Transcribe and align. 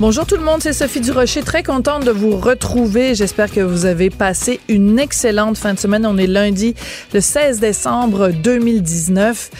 Bonjour 0.00 0.26
tout 0.26 0.34
le 0.34 0.42
monde, 0.42 0.60
c'est 0.60 0.72
Sophie 0.72 1.00
Durocher, 1.00 1.42
très 1.44 1.62
contente 1.62 2.04
de 2.04 2.10
vous 2.10 2.36
retrouver. 2.36 3.14
J'espère 3.14 3.48
que 3.48 3.60
vous 3.60 3.86
avez 3.86 4.10
passé 4.10 4.58
une 4.68 4.98
excellente 4.98 5.56
fin 5.56 5.72
de 5.72 5.78
semaine. 5.78 6.04
On 6.04 6.18
est 6.18 6.26
lundi, 6.26 6.74
le 7.12 7.20
16 7.20 7.60
décembre 7.60 8.30
2019. 8.30 9.50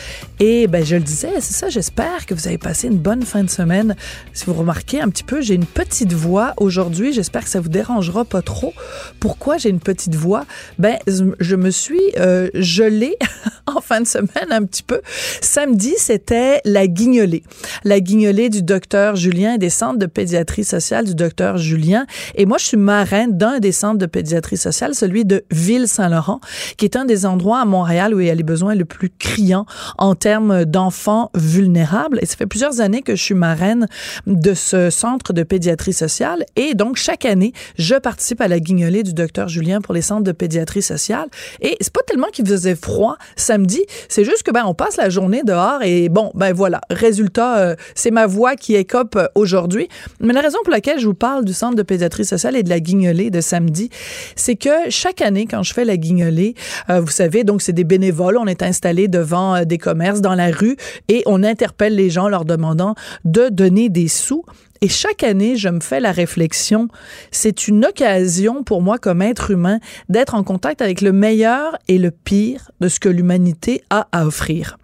Et 0.40 0.66
ben 0.66 0.84
je 0.84 0.96
le 0.96 1.02
disais, 1.02 1.30
c'est 1.38 1.54
ça, 1.54 1.68
j'espère 1.68 2.26
que 2.26 2.34
vous 2.34 2.48
avez 2.48 2.58
passé 2.58 2.88
une 2.88 2.98
bonne 2.98 3.22
fin 3.22 3.44
de 3.44 3.50
semaine. 3.50 3.94
Si 4.32 4.46
vous 4.46 4.54
remarquez 4.54 5.00
un 5.00 5.08
petit 5.08 5.22
peu, 5.22 5.40
j'ai 5.40 5.54
une 5.54 5.64
petite 5.64 6.12
voix 6.12 6.54
aujourd'hui, 6.56 7.12
j'espère 7.12 7.44
que 7.44 7.50
ça 7.50 7.60
vous 7.60 7.68
dérangera 7.68 8.24
pas 8.24 8.42
trop. 8.42 8.74
Pourquoi 9.20 9.56
j'ai 9.58 9.68
une 9.68 9.78
petite 9.78 10.16
voix? 10.16 10.44
Ben 10.80 10.98
je 11.06 11.54
me 11.54 11.70
suis 11.70 12.02
euh, 12.18 12.50
gelée 12.54 13.16
en 13.66 13.80
fin 13.80 14.00
de 14.00 14.08
semaine 14.08 14.50
un 14.50 14.64
petit 14.64 14.82
peu. 14.82 15.00
Samedi, 15.40 15.94
c'était 15.96 16.60
la 16.64 16.88
guignolée. 16.88 17.44
La 17.84 18.00
guignolée 18.00 18.48
du 18.48 18.62
docteur 18.62 19.14
Julien 19.14 19.54
et 19.54 19.58
des 19.58 19.70
centres 19.70 20.00
de 20.00 20.06
pédiatrie 20.06 20.23
sociale 20.62 21.04
du 21.04 21.14
docteur 21.14 21.58
Julien 21.58 22.06
et 22.34 22.46
moi 22.46 22.58
je 22.58 22.64
suis 22.66 22.76
marraine 22.76 23.36
d'un 23.36 23.58
des 23.58 23.72
centres 23.72 23.98
de 23.98 24.06
pédiatrie 24.06 24.56
sociale, 24.56 24.94
celui 24.94 25.24
de 25.24 25.44
Ville-Saint-Laurent, 25.50 26.40
qui 26.76 26.84
est 26.84 26.96
un 26.96 27.04
des 27.04 27.26
endroits 27.26 27.60
à 27.60 27.64
Montréal 27.64 28.14
où 28.14 28.20
il 28.20 28.26
y 28.26 28.30
a 28.30 28.34
les 28.34 28.42
besoins 28.42 28.74
le 28.74 28.84
plus 28.84 29.10
criants 29.10 29.66
en 29.98 30.14
termes 30.14 30.64
d'enfants 30.64 31.30
vulnérables. 31.34 32.18
Et 32.22 32.26
ça 32.26 32.36
fait 32.36 32.46
plusieurs 32.46 32.80
années 32.80 33.02
que 33.02 33.16
je 33.16 33.22
suis 33.22 33.34
marraine 33.34 33.86
de 34.26 34.54
ce 34.54 34.90
centre 34.90 35.32
de 35.32 35.42
pédiatrie 35.42 35.92
sociale. 35.92 36.44
Et 36.56 36.74
donc, 36.74 36.96
chaque 36.96 37.24
année, 37.24 37.52
je 37.78 37.94
participe 37.94 38.40
à 38.40 38.48
la 38.48 38.60
guignolée 38.60 39.02
du 39.02 39.14
docteur 39.14 39.48
Julien 39.48 39.80
pour 39.80 39.94
les 39.94 40.02
centres 40.02 40.24
de 40.24 40.32
pédiatrie 40.32 40.82
sociale. 40.82 41.28
Et 41.60 41.76
c'est 41.80 41.92
pas 41.92 42.02
tellement 42.06 42.28
qu'il 42.32 42.46
faisait 42.46 42.74
froid 42.74 43.16
samedi, 43.36 43.82
c'est 44.08 44.24
juste 44.24 44.42
que, 44.42 44.50
ben, 44.50 44.64
on 44.66 44.74
passe 44.74 44.96
la 44.96 45.10
journée 45.10 45.42
dehors 45.44 45.82
et 45.82 46.08
bon, 46.08 46.30
ben 46.34 46.52
voilà. 46.52 46.80
Résultat, 46.90 47.58
euh, 47.58 47.76
c'est 47.94 48.10
ma 48.10 48.26
voix 48.26 48.56
qui 48.56 48.74
écope 48.74 49.18
aujourd'hui. 49.34 49.88
Mais 50.20 50.32
la 50.32 50.40
raison 50.40 50.58
pour 50.64 50.72
laquelle 50.72 50.98
je 50.98 51.06
vous 51.06 51.14
parle 51.14 51.44
du 51.44 51.52
centre 51.52 51.76
de 51.76 51.82
pédiatrie 51.82 52.24
sociale 52.24 52.56
et 52.56 52.62
de 52.62 52.68
la 52.68 52.80
guignolée 52.80 53.30
de 53.30 53.40
samedi, 53.40 53.90
c'est 54.36 54.56
que 54.56 54.90
chaque 54.90 55.20
année, 55.20 55.46
quand 55.46 55.62
je 55.62 55.72
fais 55.72 55.84
la 55.84 55.96
guignolée, 55.96 56.54
euh, 56.90 57.00
vous 57.00 57.10
savez, 57.10 57.44
donc 57.44 57.62
c'est 57.62 57.72
des 57.72 57.84
bénévoles, 57.84 58.36
on 58.36 58.46
est 58.46 58.62
installé 58.62 59.08
devant 59.08 59.64
des 59.64 59.78
commerces 59.78 60.20
dans 60.20 60.34
la 60.34 60.50
rue 60.50 60.76
et 61.08 61.22
on 61.26 61.42
interpelle 61.42 61.94
les 61.94 62.10
gens 62.10 62.28
leur 62.28 62.44
demandant 62.44 62.94
de 63.24 63.48
donner 63.48 63.88
des 63.88 64.08
sous. 64.08 64.44
Et 64.80 64.88
chaque 64.88 65.22
année, 65.22 65.56
je 65.56 65.68
me 65.68 65.80
fais 65.80 66.00
la 66.00 66.12
réflexion, 66.12 66.88
c'est 67.30 67.68
une 67.68 67.86
occasion 67.86 68.64
pour 68.64 68.82
moi 68.82 68.98
comme 68.98 69.22
être 69.22 69.50
humain 69.50 69.78
d'être 70.08 70.34
en 70.34 70.44
contact 70.44 70.82
avec 70.82 71.00
le 71.00 71.12
meilleur 71.12 71.78
et 71.88 71.96
le 71.96 72.10
pire 72.10 72.70
de 72.80 72.88
ce 72.88 73.00
que 73.00 73.08
l'humanité 73.08 73.82
a 73.88 74.08
à 74.12 74.26
offrir. 74.26 74.76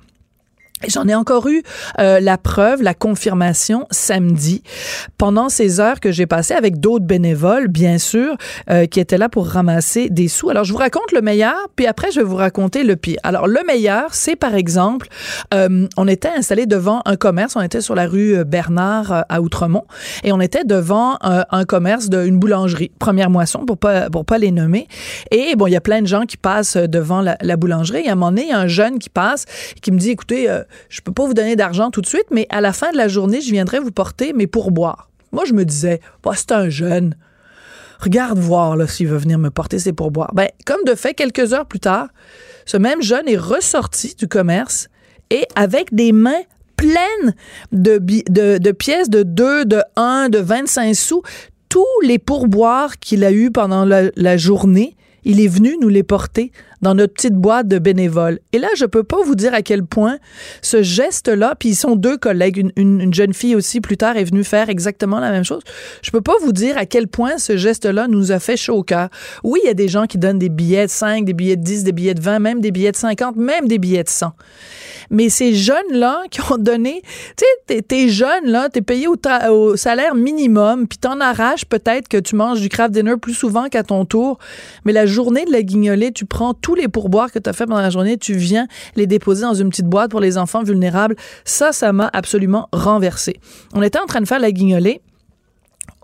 J'en 0.88 1.06
ai 1.08 1.14
encore 1.14 1.46
eu 1.46 1.62
euh, 1.98 2.20
la 2.20 2.38
preuve, 2.38 2.82
la 2.82 2.94
confirmation 2.94 3.86
samedi, 3.90 4.62
pendant 5.18 5.50
ces 5.50 5.78
heures 5.78 6.00
que 6.00 6.10
j'ai 6.10 6.26
passées 6.26 6.54
avec 6.54 6.80
d'autres 6.80 7.04
bénévoles, 7.04 7.68
bien 7.68 7.98
sûr, 7.98 8.36
euh, 8.70 8.86
qui 8.86 8.98
étaient 8.98 9.18
là 9.18 9.28
pour 9.28 9.46
ramasser 9.46 10.08
des 10.08 10.28
sous. 10.28 10.48
Alors, 10.48 10.64
je 10.64 10.72
vous 10.72 10.78
raconte 10.78 11.12
le 11.12 11.20
meilleur, 11.20 11.68
puis 11.76 11.86
après, 11.86 12.10
je 12.10 12.20
vais 12.20 12.26
vous 12.26 12.36
raconter 12.36 12.82
le 12.82 12.96
pire. 12.96 13.18
Alors, 13.24 13.46
le 13.46 13.60
meilleur, 13.66 14.14
c'est 14.14 14.36
par 14.36 14.54
exemple, 14.54 15.08
euh, 15.52 15.86
on 15.98 16.08
était 16.08 16.30
installé 16.34 16.64
devant 16.64 17.02
un 17.04 17.16
commerce, 17.16 17.56
on 17.56 17.62
était 17.62 17.82
sur 17.82 17.94
la 17.94 18.06
rue 18.06 18.42
Bernard 18.46 19.26
à 19.28 19.42
Outremont, 19.42 19.84
et 20.24 20.32
on 20.32 20.40
était 20.40 20.64
devant 20.64 21.18
un 21.20 21.64
commerce 21.64 22.08
d'une 22.08 22.38
boulangerie, 22.38 22.90
première 22.98 23.28
moisson, 23.28 23.66
pour 23.66 23.76
pas, 23.76 24.08
pour 24.08 24.24
pas 24.24 24.38
les 24.38 24.50
nommer. 24.50 24.88
Et 25.30 25.56
bon, 25.56 25.66
il 25.66 25.72
y 25.72 25.76
a 25.76 25.80
plein 25.80 26.00
de 26.00 26.06
gens 26.06 26.22
qui 26.22 26.38
passent 26.38 26.76
devant 26.76 27.20
la, 27.20 27.36
la 27.42 27.56
boulangerie, 27.56 28.04
et 28.06 28.08
à 28.08 28.12
un 28.12 28.14
moment 28.14 28.30
donné, 28.30 28.44
il 28.44 28.48
y 28.48 28.52
a 28.52 28.58
un 28.58 28.66
jeune 28.66 28.98
qui 28.98 29.10
passe, 29.10 29.44
qui 29.82 29.92
me 29.92 29.98
dit, 29.98 30.10
écoutez, 30.10 30.48
je 30.88 31.00
peux 31.00 31.12
pas 31.12 31.26
vous 31.26 31.34
donner 31.34 31.56
d'argent 31.56 31.90
tout 31.90 32.00
de 32.00 32.06
suite, 32.06 32.26
mais 32.30 32.46
à 32.50 32.60
la 32.60 32.72
fin 32.72 32.90
de 32.92 32.96
la 32.96 33.08
journée, 33.08 33.40
je 33.40 33.50
viendrai 33.50 33.78
vous 33.78 33.92
porter 33.92 34.32
mes 34.32 34.46
pourboires. 34.46 35.10
Moi, 35.32 35.44
je 35.44 35.52
me 35.52 35.64
disais, 35.64 36.00
bah, 36.22 36.32
c'est 36.34 36.52
un 36.52 36.68
jeune. 36.68 37.14
Regarde 38.00 38.38
voir 38.38 38.76
s'il 38.88 39.08
veut 39.08 39.18
venir 39.18 39.38
me 39.38 39.50
porter 39.50 39.78
ses 39.78 39.92
pourboires. 39.92 40.32
Ben, 40.34 40.48
comme 40.64 40.82
de 40.86 40.94
fait, 40.94 41.14
quelques 41.14 41.52
heures 41.52 41.66
plus 41.66 41.80
tard, 41.80 42.08
ce 42.64 42.76
même 42.76 43.02
jeune 43.02 43.28
est 43.28 43.36
ressorti 43.36 44.14
du 44.14 44.26
commerce 44.26 44.88
et 45.30 45.46
avec 45.54 45.94
des 45.94 46.12
mains 46.12 46.42
pleines 46.76 47.34
de, 47.72 47.98
de, 47.98 48.72
pièces 48.72 49.10
de 49.10 49.22
2, 49.22 49.66
de 49.66 49.82
1, 49.96 50.30
de 50.30 50.38
25 50.38 50.94
sous, 50.94 51.22
tous 51.68 51.84
les 52.02 52.18
pourboires 52.18 52.98
qu'il 52.98 53.22
a 53.24 53.32
eus 53.32 53.50
pendant 53.50 53.84
la 53.84 54.36
journée, 54.38 54.96
il 55.24 55.40
est 55.40 55.48
venu 55.48 55.76
nous 55.80 55.88
les 55.88 56.02
porter 56.02 56.52
dans 56.82 56.94
notre 56.94 57.14
petite 57.14 57.34
boîte 57.34 57.68
de 57.68 57.78
bénévoles. 57.78 58.38
Et 58.52 58.58
là, 58.58 58.68
je 58.76 58.84
peux 58.84 59.04
pas 59.04 59.18
vous 59.24 59.34
dire 59.34 59.54
à 59.54 59.62
quel 59.62 59.84
point 59.84 60.18
ce 60.62 60.82
geste-là, 60.82 61.54
puis 61.58 61.70
ils 61.70 61.76
sont 61.76 61.96
deux 61.96 62.16
collègues, 62.16 62.70
une, 62.76 63.14
jeune 63.14 63.34
fille 63.34 63.54
aussi 63.54 63.80
plus 63.80 63.96
tard 63.96 64.16
est 64.16 64.24
venue 64.24 64.44
faire 64.44 64.68
exactement 64.68 65.20
la 65.20 65.30
même 65.30 65.44
chose. 65.44 65.62
Je 66.02 66.10
peux 66.10 66.20
pas 66.20 66.34
vous 66.42 66.52
dire 66.52 66.78
à 66.78 66.86
quel 66.86 67.08
point 67.08 67.38
ce 67.38 67.56
geste-là 67.56 68.08
nous 68.08 68.32
a 68.32 68.38
fait 68.38 68.56
chaud 68.56 68.76
au 68.76 68.82
cœur. 68.82 69.08
Oui, 69.44 69.60
il 69.64 69.66
y 69.66 69.70
a 69.70 69.74
des 69.74 69.88
gens 69.88 70.06
qui 70.06 70.18
donnent 70.18 70.38
des 70.38 70.48
billets 70.48 70.86
de 70.86 70.90
5, 70.90 71.24
des 71.24 71.32
billets 71.32 71.56
de 71.56 71.62
10, 71.62 71.84
des 71.84 71.92
billets 71.92 72.14
de 72.14 72.20
20, 72.20 72.38
même 72.38 72.60
des 72.60 72.70
billets 72.70 72.92
de 72.92 72.96
50, 72.96 73.36
même 73.36 73.68
des 73.68 73.78
billets 73.78 74.04
de 74.04 74.08
100. 74.08 74.32
Mais 75.10 75.28
ces 75.28 75.54
jeunes-là 75.54 76.22
qui 76.30 76.40
ont 76.50 76.58
donné, 76.58 77.02
tu 77.36 77.44
sais, 77.68 77.82
t'es 77.82 78.08
jeune, 78.08 78.46
là, 78.46 78.68
t'es 78.68 78.80
payé 78.82 79.06
au, 79.08 79.16
au, 79.50 79.76
salaire 79.76 80.14
minimum, 80.14 80.86
puis 80.86 80.98
t'en 80.98 81.20
arraches 81.20 81.64
peut-être 81.64 82.08
que 82.08 82.16
tu 82.16 82.36
manges 82.36 82.60
du 82.60 82.68
craft 82.68 82.92
dinner 82.92 83.16
plus 83.20 83.34
souvent 83.34 83.68
qu'à 83.68 83.82
ton 83.82 84.04
tour, 84.04 84.38
mais 84.84 84.92
la 84.92 85.06
journée 85.06 85.44
de 85.44 85.52
la 85.52 85.62
guignolée, 85.62 86.12
tu 86.12 86.24
prends 86.24 86.54
tous 86.70 86.76
les 86.76 86.86
pourboires 86.86 87.32
que 87.32 87.40
tu 87.40 87.50
as 87.50 87.52
fait 87.52 87.66
pendant 87.66 87.80
la 87.80 87.90
journée, 87.90 88.16
tu 88.16 88.34
viens 88.34 88.68
les 88.94 89.08
déposer 89.08 89.42
dans 89.42 89.54
une 89.54 89.70
petite 89.70 89.86
boîte 89.86 90.12
pour 90.12 90.20
les 90.20 90.38
enfants 90.38 90.62
vulnérables. 90.62 91.16
Ça, 91.44 91.72
ça 91.72 91.92
m'a 91.92 92.08
absolument 92.12 92.68
renversé. 92.72 93.40
On 93.74 93.82
était 93.82 93.98
en 93.98 94.06
train 94.06 94.20
de 94.20 94.28
faire 94.28 94.38
la 94.38 94.52
guignolée 94.52 95.00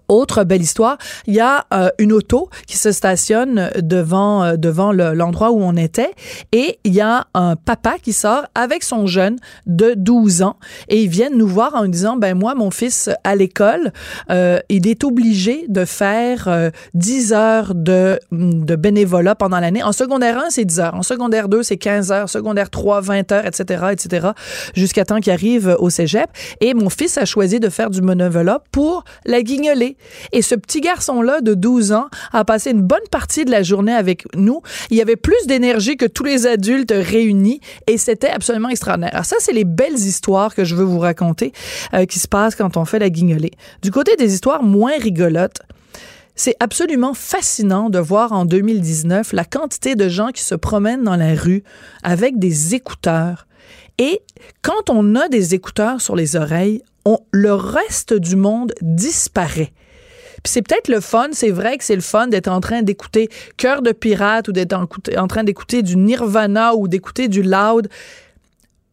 autre 0.09 0.45
belle 0.45 0.63
histoire, 0.63 0.99
il 1.27 1.35
y 1.35 1.41
a 1.41 1.67
euh, 1.73 1.89
une 1.99 2.13
auto 2.13 2.49
qui 2.67 2.77
se 2.77 2.93
stationne 2.93 3.71
devant 3.81 4.45
euh, 4.45 4.57
devant 4.57 4.93
l'endroit 4.93 5.51
où 5.51 5.61
on 5.63 5.77
était 5.77 6.13
et 6.53 6.79
il 6.85 6.95
y 6.95 7.01
a 7.01 7.27
un 7.35 7.57
papa 7.57 7.97
qui 8.03 8.13
sort 8.13 8.45
avec 8.55 8.83
son 8.83 9.07
jeune 9.07 9.37
de 9.67 9.95
12 9.97 10.43
ans 10.43 10.57
et 10.89 11.03
ils 11.03 11.09
viennent 11.09 11.37
nous 11.37 11.49
voir 11.49 11.75
en 11.75 11.87
disant 11.87 12.17
ben 12.17 12.37
moi 12.37 12.55
mon 12.55 12.71
fils 12.71 13.11
à 13.25 13.35
l'école 13.37 13.93
euh, 14.31 14.59
il 14.69 14.87
est 14.87 15.05
obligé 15.05 15.67
de 15.69 15.85
faire 15.85 16.71
10 16.95 17.33
heures 17.33 17.75
de 17.75 18.19
de 18.31 18.77
bénévolat 18.77 19.35
pendant 19.35 19.61
l'année. 19.61 19.83
En 19.83 19.93
secondaire 19.93 20.39
1, 20.39 20.51
c'est 20.51 20.65
10 20.65 20.81
heures. 20.81 20.95
En 20.95 21.03
secondaire 21.03 21.49
2, 21.49 21.63
c'est 21.63 21.77
15 21.77 22.13
heures. 22.13 22.29
Secondaire 22.29 22.71
3, 22.71 23.01
20 23.01 23.33
heures, 23.33 23.47
etc., 23.47 23.85
etc., 23.93 24.29
jusqu'à 24.75 25.05
temps 25.05 25.21
qu'il 25.21 25.33
arrive 25.33 25.77
au 25.79 25.91
cégep. 25.91 26.29
Et 26.61 26.75
mon 26.75 26.91
fils 26.91 27.19
a 27.19 27.25
choisi 27.25 27.61
de 27.61 27.69
faire 27.69 27.91
du 27.91 28.01
bénévolat 28.01 28.63
pour 28.73 29.05
la 29.25 29.43
guignoler. 29.43 29.96
Et 30.33 30.43
ce 30.43 30.55
petit 30.55 30.81
garçon-là 30.81 31.41
de 31.41 31.55
12 31.55 31.93
ans 31.93 32.07
a 32.33 32.45
passé 32.45 32.71
une 32.71 32.83
bonne 32.83 33.07
partie 33.11 33.45
de 33.45 33.51
la 33.51 33.63
journée 33.63 33.95
avec 33.95 34.25
nous. 34.35 34.63
Il 34.91 34.97
y 34.97 35.03
avait 35.03 35.17
plus 35.17 35.47
d'énergie 35.47 35.97
que 35.97 36.07
tous 36.07 36.25
les 36.25 36.47
adultes 36.47 36.93
réunis 36.95 37.61
et 37.87 37.99
c'était 37.99 38.31
absolument 38.31 38.69
extraordinaire. 38.69 39.11
Alors 39.13 39.25
ça, 39.25 39.37
c'est 39.39 39.53
les 39.53 39.65
belles 39.65 39.95
histoires 39.95 40.55
que 40.55 40.65
je 40.65 40.75
veux 40.75 40.85
vous 40.85 40.99
raconter 40.99 41.53
euh, 41.95 42.07
qui 42.07 42.19
se 42.19 42.29
passent 42.29 42.55
quand 42.55 42.77
on 42.77 42.85
fait 42.85 42.99
la 42.99 43.11
guignolée. 43.11 43.53
Du 43.83 43.91
côté 43.91 44.17
des 44.17 44.35
histoires 44.35 44.63
moins 44.63 44.97
rigolotes, 44.99 45.59
c'est 46.35 46.57
absolument 46.61 47.15
fascinant 47.15 47.89
de 47.89 47.99
voir 47.99 48.33
en 48.33 48.45
2019 48.45 49.33
la 49.33 49.45
quantité 49.45 49.95
de 49.95 50.09
gens 50.09 50.29
qui 50.29 50.43
se 50.43 50.55
promènent 50.55 51.03
dans 51.03 51.17
la 51.17 51.35
rue 51.35 51.65
avec 52.03 52.39
des 52.39 52.75
écouteurs. 52.75 53.47
Et 53.99 54.21
quand 54.61 54.91
on 54.91 55.17
a 55.17 55.29
des 55.29 55.55
écouteurs 55.55 56.03
sur 56.03 56.15
les 56.15 56.37
oreilles, 56.37 56.83
le 57.33 57.55
reste 57.55 58.13
du 58.15 58.37
monde 58.37 58.75
disparaît 58.83 59.73
c'est 60.47 60.63
peut-être 60.63 60.89
le 60.89 61.01
fun, 61.01 61.29
c'est 61.33 61.51
vrai 61.51 61.79
que 61.79 61.85
c'est 61.85 61.95
le 61.95 62.01
fun 62.01 62.27
d'être 62.27 62.49
en 62.49 62.61
train 62.61 62.83
d'écouter 62.83 63.29
Cœur 63.57 63.83
de 63.83 63.93
pirate 63.93 64.49
ou 64.49 64.53
d'être 64.53 64.75
en, 64.75 65.27
train 65.27 65.45
d'écouter 65.45 65.83
du 65.83 65.97
Nirvana 65.97 66.75
ou 66.75 66.89
d'écouter 66.89 67.29
du 67.29 67.43
Loud. 67.43 67.89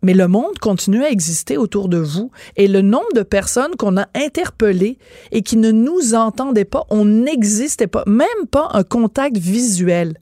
Mais 0.02 0.14
le 0.14 0.28
monde 0.28 0.60
continue 0.60 1.04
à 1.04 1.10
exister 1.10 1.58
autour 1.58 1.88
de 1.88 1.98
vous 1.98 2.30
et 2.58 2.68
le 2.68 2.82
nombre 2.82 3.14
de 3.16 3.24
personnes 3.24 3.76
qu'on 3.78 3.98
a 3.98 4.08
interpellées 4.16 4.98
et 5.32 5.42
qui 5.44 5.56
ne 5.56 5.72
nous 5.72 6.14
entendaient 6.14 6.66
pas, 6.66 6.84
on 6.90 7.06
n'existait 7.06 7.88
pas, 7.88 8.04
même 8.06 8.28
pas 8.52 8.70
un 8.74 8.84
contact 8.84 9.38
visuel. 9.38 10.18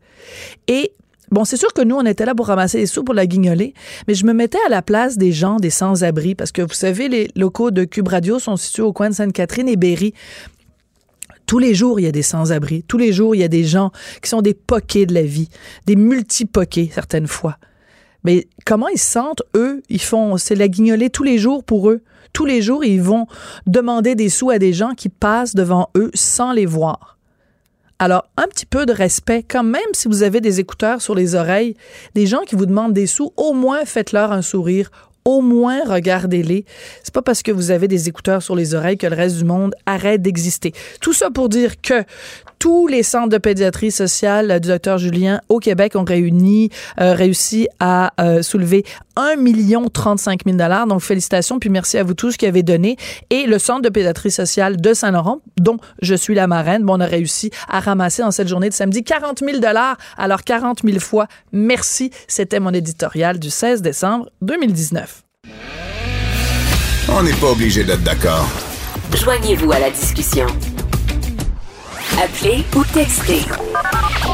Et 0.68 0.94
Bon, 1.32 1.46
c'est 1.46 1.56
sûr 1.56 1.74
que 1.74 1.82
nous, 1.82 1.96
on 1.96 2.06
était 2.06 2.26
là 2.26 2.36
pour 2.36 2.48
ramasser 2.48 2.80
les 2.80 2.86
sous 2.86 3.06
pour 3.06 3.16
la 3.16 3.26
guignoler, 3.26 3.74
mais 4.06 4.16
je 4.16 4.26
me 4.26 4.34
mettais 4.34 4.58
à 4.68 4.70
la 4.70 4.82
place 4.82 5.18
des 5.18 5.32
gens, 5.32 5.56
des 5.56 5.70
sans-abri, 5.70 6.36
parce 6.36 6.52
que 6.52 6.62
vous 6.62 6.74
savez, 6.74 7.08
les 7.08 7.32
locaux 7.38 7.72
de 7.72 7.86
Cube 7.86 8.10
Radio 8.10 8.38
sont 8.38 8.58
situés 8.58 8.84
au 8.84 8.92
coin 8.92 9.10
de 9.10 9.16
Sainte-Catherine 9.16 9.70
et 9.70 9.78
Berry 9.78 10.14
Tous 11.52 11.60
les 11.60 11.76
jours, 11.76 12.00
il 12.00 12.04
y 12.04 12.08
a 12.08 12.14
des 12.14 12.22
sans-abri. 12.22 12.84
Tous 12.84 12.98
les 12.98 13.12
jours, 13.12 13.36
il 13.36 13.40
y 13.40 13.44
a 13.44 13.50
des 13.50 13.66
gens 13.66 13.92
qui 14.22 14.30
sont 14.30 14.42
des 14.42 14.54
poquets 14.54 15.06
de 15.06 15.14
la 15.14 15.24
vie, 15.24 15.50
des 15.86 15.98
multi-poquets 15.98 16.90
certaines 16.94 17.28
fois. 17.28 17.58
Mais 18.24 18.48
comment 18.66 18.88
ils 18.88 18.98
se 18.98 19.12
sentent, 19.12 19.44
eux? 19.54 19.84
Ils 19.90 20.00
font, 20.00 20.38
c'est 20.38 20.56
la 20.56 20.70
guignolée 20.70 21.10
tous 21.10 21.24
les 21.24 21.38
jours 21.38 21.66
pour 21.66 21.90
eux. 21.90 22.04
Tous 22.32 22.46
les 22.46 22.62
jours, 22.62 22.86
ils 22.86 23.02
vont 23.02 23.28
demander 23.68 24.16
des 24.16 24.30
sous 24.30 24.50
à 24.50 24.60
des 24.60 24.72
gens 24.72 24.94
qui 24.94 25.10
passent 25.10 25.54
devant 25.54 25.90
eux 25.98 26.12
sans 26.14 26.54
les 26.54 26.66
voir. 26.66 27.18
Alors, 28.00 28.30
un 28.38 28.48
petit 28.48 28.66
peu 28.66 28.86
de 28.86 28.94
respect, 28.94 29.44
quand 29.44 29.66
même 29.66 29.82
si 29.92 30.08
vous 30.08 30.24
avez 30.24 30.40
des 30.40 30.62
écouteurs 30.62 31.02
sur 31.02 31.16
les 31.16 31.36
oreilles, 31.36 31.76
des 32.16 32.28
gens 32.28 32.44
qui 32.48 32.56
vous 32.56 32.66
demandent 32.66 32.94
des 32.94 33.08
sous, 33.08 33.34
au 33.36 33.52
moins 33.52 33.84
faites-leur 33.84 34.32
un 34.32 34.42
sourire, 34.42 34.90
au 35.26 35.42
moins 35.42 35.82
regardez-les. 35.86 36.66
C'est 37.04 37.14
pas 37.14 37.22
parce 37.22 37.44
que 37.44 37.52
vous 37.52 37.72
avez 37.72 37.88
des 37.88 38.10
écouteurs 38.10 38.42
sur 38.42 38.56
les 38.56 38.74
oreilles 38.74 38.98
que 38.98 39.08
le 39.08 39.16
reste 39.16 39.38
du 39.38 39.46
monde 39.46 39.76
arrête 39.86 40.22
d'exister. 40.22 40.74
Tout 41.00 41.14
ça 41.14 41.30
pour 41.30 41.50
dire 41.50 41.80
que 41.82 42.04
tous 42.62 42.86
les 42.86 43.02
centres 43.02 43.30
de 43.30 43.40
pédiatrie 43.40 43.90
sociale 43.90 44.60
du 44.60 44.68
docteur 44.68 45.00
Julien 45.00 45.42
au 45.50 45.58
Québec 45.58 45.96
ont 45.96 46.04
réuni, 46.04 46.70
euh, 47.00 47.16
réussi 47.16 47.68
à 47.80 48.14
euh, 48.22 48.44
soulever 48.44 48.86
1 49.16 49.38
million 49.38 49.90
35 49.90 50.42
000 50.46 50.58
dollars. 50.58 50.86
Donc, 50.86 51.02
félicitations, 51.02 51.58
puis 51.58 51.72
merci 51.72 51.98
à 51.98 52.04
vous 52.04 52.14
tous 52.14 52.38
qui 52.38 52.46
avez 52.46 52.62
donné. 52.62 52.98
Et 53.32 53.48
le 53.48 53.58
centre 53.58 53.82
de 53.82 53.90
pédiatrie 53.90 54.30
sociale 54.30 54.80
de 54.80 54.94
Saint-Laurent, 54.94 55.40
dont 55.60 55.78
je 56.04 56.14
suis 56.14 56.36
la 56.36 56.46
marraine, 56.46 56.84
bon, 56.84 56.98
on 56.98 57.00
a 57.00 57.08
réussi 57.08 57.50
à 57.68 57.80
ramasser 57.80 58.22
en 58.22 58.30
cette 58.30 58.48
journée 58.48 58.70
de 58.70 58.76
samedi 58.76 59.04
40 59.04 59.40
000 59.40 59.58
dollars. 59.58 59.98
Alors, 60.16 60.44
40 60.44 60.82
000 60.86 61.00
fois, 61.00 61.26
merci. 61.52 62.12
C'était 62.28 62.60
mon 62.60 62.76
éditorial 62.76 63.40
du 63.40 63.50
16 63.50 63.82
décembre 63.82 64.30
2019. 64.44 65.24
On 67.10 67.24
n'est 67.24 67.34
pas 67.34 67.50
obligé 67.50 67.84
d'être 67.84 68.04
d'accord. 68.04 68.48
Joignez-vous 69.16 69.72
à 69.72 69.80
la 69.80 69.90
discussion. 69.90 70.46
Appelez 72.20 72.64
ou 72.76 72.84
textez. 72.94 73.42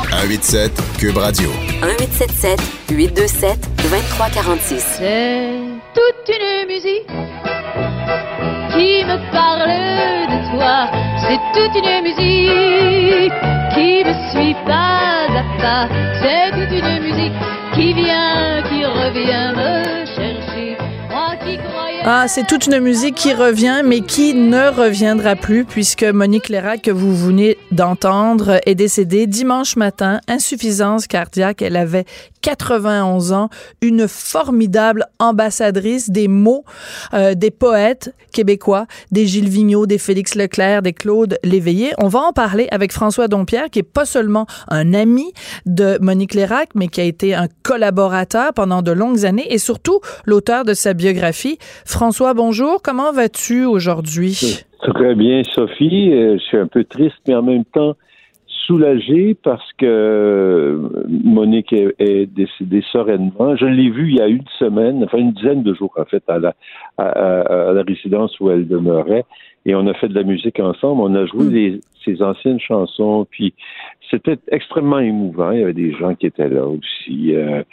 187 0.09 0.71
Cube 0.97 1.17
Radio. 1.17 1.49
1877 1.81 2.59
827 2.89 3.59
2346. 3.83 4.85
C'est 4.97 5.59
toute 5.93 6.35
une 6.35 6.67
musique 6.67 7.07
qui 8.71 9.05
me 9.05 9.31
parle 9.31 9.69
de 10.27 10.37
toi. 10.51 10.89
C'est 11.21 11.39
toute 11.53 11.75
une 11.75 12.03
musique 12.03 13.33
qui 13.73 14.03
me 14.03 14.13
suit 14.31 14.55
pas 14.65 15.27
à 15.29 15.43
pas. 15.61 15.87
C'est 16.21 16.51
toute 16.51 16.71
une 16.71 17.03
musique 17.03 17.33
Ah, 22.09 22.29
c'est 22.29 22.47
toute 22.47 22.67
une 22.67 22.79
musique 22.79 23.15
qui 23.15 23.33
revient, 23.33 23.81
mais 23.83 23.99
qui 23.99 24.33
ne 24.33 24.69
reviendra 24.69 25.35
plus, 25.35 25.65
puisque 25.65 26.05
Monique 26.05 26.47
Lérac, 26.47 26.83
que 26.83 26.91
vous 26.91 27.13
venez 27.13 27.57
d'entendre, 27.71 28.61
est 28.65 28.75
décédée 28.75 29.27
dimanche 29.27 29.75
matin, 29.75 30.21
insuffisance 30.29 31.05
cardiaque. 31.05 31.61
Elle 31.61 31.75
avait 31.75 32.05
91 32.47 33.33
ans, 33.33 33.49
une 33.81 34.07
formidable 34.07 35.05
ambassadrice 35.19 36.09
des 36.09 36.29
mots 36.29 36.63
euh, 37.13 37.33
des 37.35 37.51
poètes 37.51 38.15
québécois, 38.31 38.85
des 39.11 39.25
Gilles 39.25 39.49
Vigneault, 39.49 39.85
des 39.85 39.97
Félix 39.97 40.33
Leclerc, 40.33 40.81
des 40.81 40.93
Claude 40.93 41.37
Léveillé. 41.43 41.91
On 41.97 42.07
va 42.07 42.19
en 42.19 42.31
parler 42.31 42.69
avec 42.71 42.93
François 42.93 43.27
Dompierre, 43.27 43.69
qui 43.69 43.79
est 43.79 43.83
pas 43.83 44.05
seulement 44.05 44.45
un 44.69 44.93
ami 44.93 45.33
de 45.65 45.97
Monique 45.99 46.35
Lérac, 46.35 46.69
mais 46.73 46.87
qui 46.87 47.01
a 47.01 47.03
été 47.03 47.35
un 47.35 47.47
collaborateur 47.63 48.53
pendant 48.53 48.81
de 48.81 48.93
longues 48.93 49.25
années 49.25 49.51
et 49.53 49.57
surtout 49.57 49.99
l'auteur 50.25 50.63
de 50.63 50.73
sa 50.73 50.93
biographie. 50.93 51.57
François, 51.85 52.33
bonjour. 52.33 52.81
Comment 52.81 53.11
vas-tu 53.11 53.65
aujourd'hui? 53.65 54.63
Très 54.79 55.15
bien, 55.15 55.41
Sophie. 55.53 56.13
Euh, 56.13 56.37
Je 56.37 56.43
suis 56.43 56.57
un 56.57 56.67
peu 56.67 56.85
triste, 56.85 57.17
mais 57.27 57.35
en 57.35 57.43
même 57.43 57.65
temps 57.65 57.97
soulagé 58.67 59.33
parce 59.33 59.71
que 59.73 59.85
euh, 59.85 60.89
Monique 61.07 61.71
est, 61.73 61.95
est 61.99 62.25
décédée 62.27 62.83
sereinement. 62.91 63.55
Je 63.55 63.65
l'ai 63.65 63.89
vue 63.89 64.09
il 64.11 64.17
y 64.17 64.21
a 64.21 64.27
une 64.27 64.45
semaine, 64.59 65.03
enfin 65.03 65.17
une 65.17 65.31
dizaine 65.31 65.63
de 65.63 65.73
jours 65.73 65.93
en 65.97 66.05
fait, 66.05 66.23
à 66.27 66.37
la, 66.37 66.53
à, 66.97 67.05
à- 67.07 67.69
à 67.69 67.73
la 67.73 67.83
résidence 67.83 68.39
où 68.39 68.49
elle 68.51 68.67
demeurait. 68.67 69.25
Et 69.65 69.73
on 69.75 69.85
a 69.87 69.93
fait 69.93 70.07
de 70.09 70.15
la 70.15 70.23
musique 70.23 70.59
ensemble. 70.59 71.01
On 71.01 71.15
a 71.15 71.25
joué 71.25 71.45
Mm. 71.45 71.51
les- 71.53 71.79
ses 72.05 72.21
anciennes 72.21 72.59
chansons. 72.59 73.25
Puis 73.29 73.53
c'était 74.09 74.37
extrêmement 74.51 74.99
émouvant. 74.99 75.51
Il 75.51 75.59
y 75.59 75.63
avait 75.63 75.73
des 75.73 75.91
gens 75.93 76.15
qui 76.15 76.25
étaient 76.27 76.47
là 76.49 76.65
aussi. 76.65 77.35
Euh, 77.35 77.63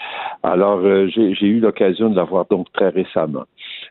alors 0.43 0.81
euh, 0.85 1.07
j'ai 1.09 1.35
j'ai 1.35 1.47
eu 1.47 1.61
l'occasion 1.61 2.11
de 2.11 2.17
la 2.17 2.25
voir 2.25 2.47
donc 2.51 2.67
très 2.73 2.89
récemment. 2.89 3.45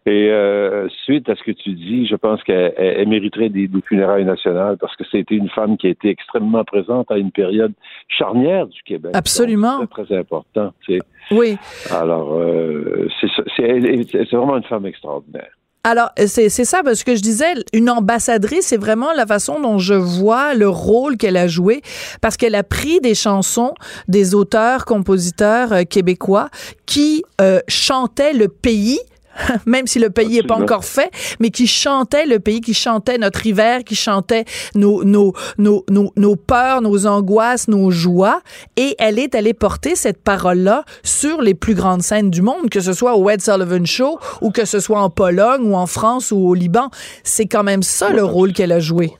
Et 0.05 0.29
euh, 0.31 0.89
suite 1.05 1.29
à 1.29 1.35
ce 1.35 1.43
que 1.43 1.51
tu 1.51 1.71
dis, 1.71 2.05
je 2.07 2.15
pense 2.15 2.43
qu'elle 2.43 2.73
elle- 2.77 2.95
elle 2.99 3.07
mériterait 3.07 3.47
des, 3.49 3.67
des 3.69 3.81
funérailles 3.87 4.25
nationales 4.25 4.75
parce 4.77 4.95
que 4.97 5.03
c'était 5.09 5.35
une 5.35 5.49
femme 5.49 5.77
qui 5.77 5.87
a 5.87 5.91
été 5.91 6.09
extrêmement 6.09 6.63
présente 6.65 7.09
à 7.09 7.17
une 7.17 7.31
période 7.31 7.71
charnière 8.09 8.67
du 8.67 8.81
Québec. 8.83 9.11
Absolument. 9.15 9.79
C'est 9.81 10.03
très 10.03 10.17
important. 10.17 10.73
tu 10.85 10.95
sais. 10.97 10.99
Oui. 11.31 11.57
Alors, 11.89 12.33
euh, 12.33 13.07
c'est 13.55 14.31
vraiment 14.33 14.57
une 14.57 14.63
femme 14.63 14.85
extraordinaire. 14.85 15.49
Alors, 15.85 16.11
c'est 16.15 16.47
c'est 16.47 16.63
ça, 16.63 16.81
parce 16.81 17.03
que 17.03 17.13
je 17.15 17.21
disais, 17.21 17.53
une 17.73 17.89
ambassadrice, 17.89 18.67
c'est 18.67 18.77
vraiment 18.77 19.11
la 19.17 19.25
façon 19.25 19.59
dont 19.59 19.79
je 19.79 19.93
vois 19.93 20.53
le 20.53 20.69
rôle 20.69 21.17
qu'elle 21.17 21.35
a 21.35 21.47
joué, 21.47 21.81
parce 22.21 22.37
qu'elle 22.37 22.55
a 22.55 22.63
pris 22.63 23.01
des 23.01 23.15
chansons 23.15 23.73
des 24.07 24.33
auteurs, 24.33 24.85
compositeurs 24.85 25.73
euh, 25.73 25.83
québécois 25.83 26.47
qui 26.85 27.23
euh, 27.41 27.59
chantaient 27.67 28.31
le 28.33 28.47
pays, 28.47 28.97
même 29.65 29.87
si 29.87 29.99
le 29.99 30.09
pays 30.09 30.35
n'est 30.37 30.43
pas 30.43 30.55
encore 30.55 30.85
fait, 30.85 31.11
mais 31.39 31.49
qui 31.49 31.67
chantaient 31.67 32.25
le 32.25 32.39
pays, 32.39 32.61
qui 32.61 32.73
chantaient 32.73 33.17
notre 33.17 33.45
hiver, 33.45 33.83
qui 33.83 33.95
chantaient 33.95 34.45
nos, 34.75 35.03
nos, 35.03 35.33
nos, 35.57 35.85
nos, 35.89 36.11
nos 36.15 36.35
peurs, 36.35 36.81
nos 36.81 37.07
angoisses, 37.07 37.67
nos 37.67 37.91
joies. 37.91 38.41
Et 38.77 38.95
elle 38.99 39.19
est 39.19 39.35
allée 39.35 39.53
porter 39.53 39.95
cette 39.95 40.23
parole-là 40.23 40.83
sur 41.03 41.41
les 41.41 41.53
plus 41.53 41.75
grandes 41.75 42.01
scènes 42.01 42.29
du 42.29 42.41
monde, 42.41 42.69
que 42.69 42.79
ce 42.79 42.93
soit 42.93 43.15
au 43.15 43.29
Ed 43.29 43.41
Sullivan 43.41 43.85
Show 43.85 44.19
ou 44.41 44.51
que 44.51 44.65
ce 44.65 44.79
soit 44.79 45.01
en 45.01 45.09
Pologne 45.09 45.61
ou 45.63 45.75
en 45.75 45.87
France 45.87 46.31
ou 46.31 46.37
au 46.37 46.53
Liban. 46.53 46.89
C'est 47.23 47.47
quand 47.47 47.63
même 47.63 47.83
ça 47.83 48.11
le 48.11 48.23
rôle 48.23 48.53
qu'elle 48.53 48.71
a 48.71 48.79
joué. 48.79 49.11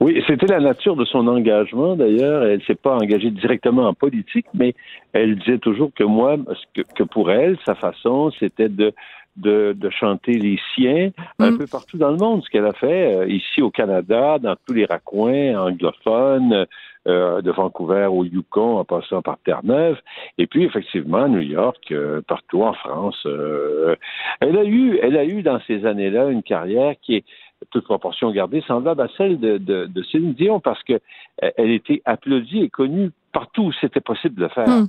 Oui, 0.00 0.22
c'était 0.28 0.46
la 0.46 0.60
nature 0.60 0.94
de 0.94 1.04
son 1.04 1.26
engagement 1.26 1.96
d'ailleurs. 1.96 2.44
Elle 2.44 2.62
s'est 2.62 2.76
pas 2.76 2.94
engagée 2.94 3.30
directement 3.30 3.88
en 3.88 3.94
politique, 3.94 4.46
mais 4.54 4.74
elle 5.12 5.36
disait 5.38 5.58
toujours 5.58 5.90
que 5.92 6.04
moi, 6.04 6.36
que, 6.74 6.82
que 6.94 7.02
pour 7.02 7.32
elle, 7.32 7.58
sa 7.66 7.74
façon, 7.74 8.30
c'était 8.38 8.68
de 8.68 8.92
de, 9.38 9.74
de 9.76 9.90
chanter 9.90 10.34
les 10.38 10.58
siens 10.74 11.10
un 11.38 11.50
Mm. 11.52 11.58
peu 11.58 11.66
partout 11.66 11.96
dans 11.98 12.10
le 12.10 12.16
monde, 12.16 12.42
ce 12.44 12.50
qu'elle 12.50 12.66
a 12.66 12.72
fait 12.72 13.14
euh, 13.14 13.26
ici 13.28 13.62
au 13.62 13.70
Canada, 13.70 14.38
dans 14.38 14.56
tous 14.66 14.74
les 14.74 14.84
raccoins 14.84 15.56
anglophones, 15.58 16.66
euh, 17.06 17.40
de 17.40 17.50
Vancouver 17.50 18.06
au 18.10 18.24
Yukon 18.24 18.78
en 18.78 18.84
passant 18.84 19.22
par 19.22 19.38
Terre-Neuve, 19.44 19.98
et 20.36 20.46
puis 20.46 20.64
effectivement 20.64 21.22
à 21.24 21.28
New 21.28 21.40
York, 21.40 21.82
euh, 21.90 22.20
partout 22.26 22.62
en 22.62 22.74
France. 22.74 23.22
euh, 23.24 23.96
elle 24.40 24.58
a 24.58 24.64
eu, 24.64 24.98
elle 25.00 25.16
a 25.16 25.24
eu 25.24 25.42
dans 25.42 25.60
ces 25.66 25.86
années-là 25.86 26.28
une 26.28 26.42
carrière 26.42 26.94
qui 27.00 27.16
est 27.16 27.24
toute 27.70 27.84
proportion 27.84 28.30
gardée, 28.30 28.62
semblable 28.66 29.00
à 29.00 29.08
celle 29.16 29.40
de, 29.40 29.58
de, 29.58 29.86
de 29.86 30.02
Céline 30.02 30.34
Dion, 30.34 30.60
parce 30.60 30.82
que 30.82 31.00
elle 31.40 31.70
était 31.70 32.02
applaudie 32.04 32.60
et 32.62 32.68
connue 32.68 33.10
partout 33.32 33.62
où 33.64 33.72
c'était 33.80 34.00
possible 34.00 34.34
de 34.36 34.42
le 34.42 34.48
faire. 34.48 34.68
Hmm. 34.68 34.86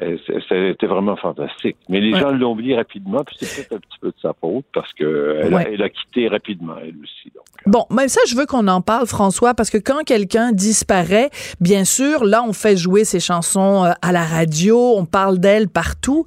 Euh, 0.00 0.16
C'était 0.48 0.86
vraiment 0.86 1.16
fantastique. 1.16 1.76
Mais 1.88 2.00
les 2.00 2.12
Ouais. 2.14 2.20
gens 2.20 2.30
l'ont 2.30 2.52
oublié 2.52 2.76
rapidement, 2.76 3.24
puis 3.24 3.36
c'est 3.40 3.68
peut-être 3.68 3.72
un 3.76 3.80
petit 3.80 3.98
peu 4.00 4.08
de 4.08 4.14
sa 4.22 4.32
faute, 4.40 4.64
parce 4.72 4.92
que 4.92 5.40
elle, 5.42 5.52
a, 5.52 5.56
Ouais. 5.56 5.70
elle 5.72 5.82
a 5.82 5.88
quitté 5.88 6.28
rapidement, 6.28 6.74
elle 6.80 6.94
aussi. 7.02 7.32
Donc. 7.34 7.44
Bon, 7.66 7.84
même 7.90 8.06
ça, 8.08 8.20
je 8.28 8.36
veux 8.36 8.46
qu'on 8.46 8.68
en 8.68 8.80
parle, 8.80 9.06
François, 9.08 9.54
parce 9.54 9.70
que 9.70 9.78
quand 9.78 10.04
quelqu'un 10.04 10.52
disparaît, 10.52 11.30
bien 11.60 11.84
sûr, 11.84 12.24
là, 12.24 12.44
on 12.46 12.52
fait 12.52 12.76
jouer 12.76 13.04
ses 13.04 13.18
chansons 13.18 13.84
euh, 13.86 13.90
à 14.00 14.12
la 14.12 14.22
radio, 14.24 14.78
on 14.96 15.04
parle 15.04 15.38
d'elle 15.38 15.68
partout. 15.68 16.24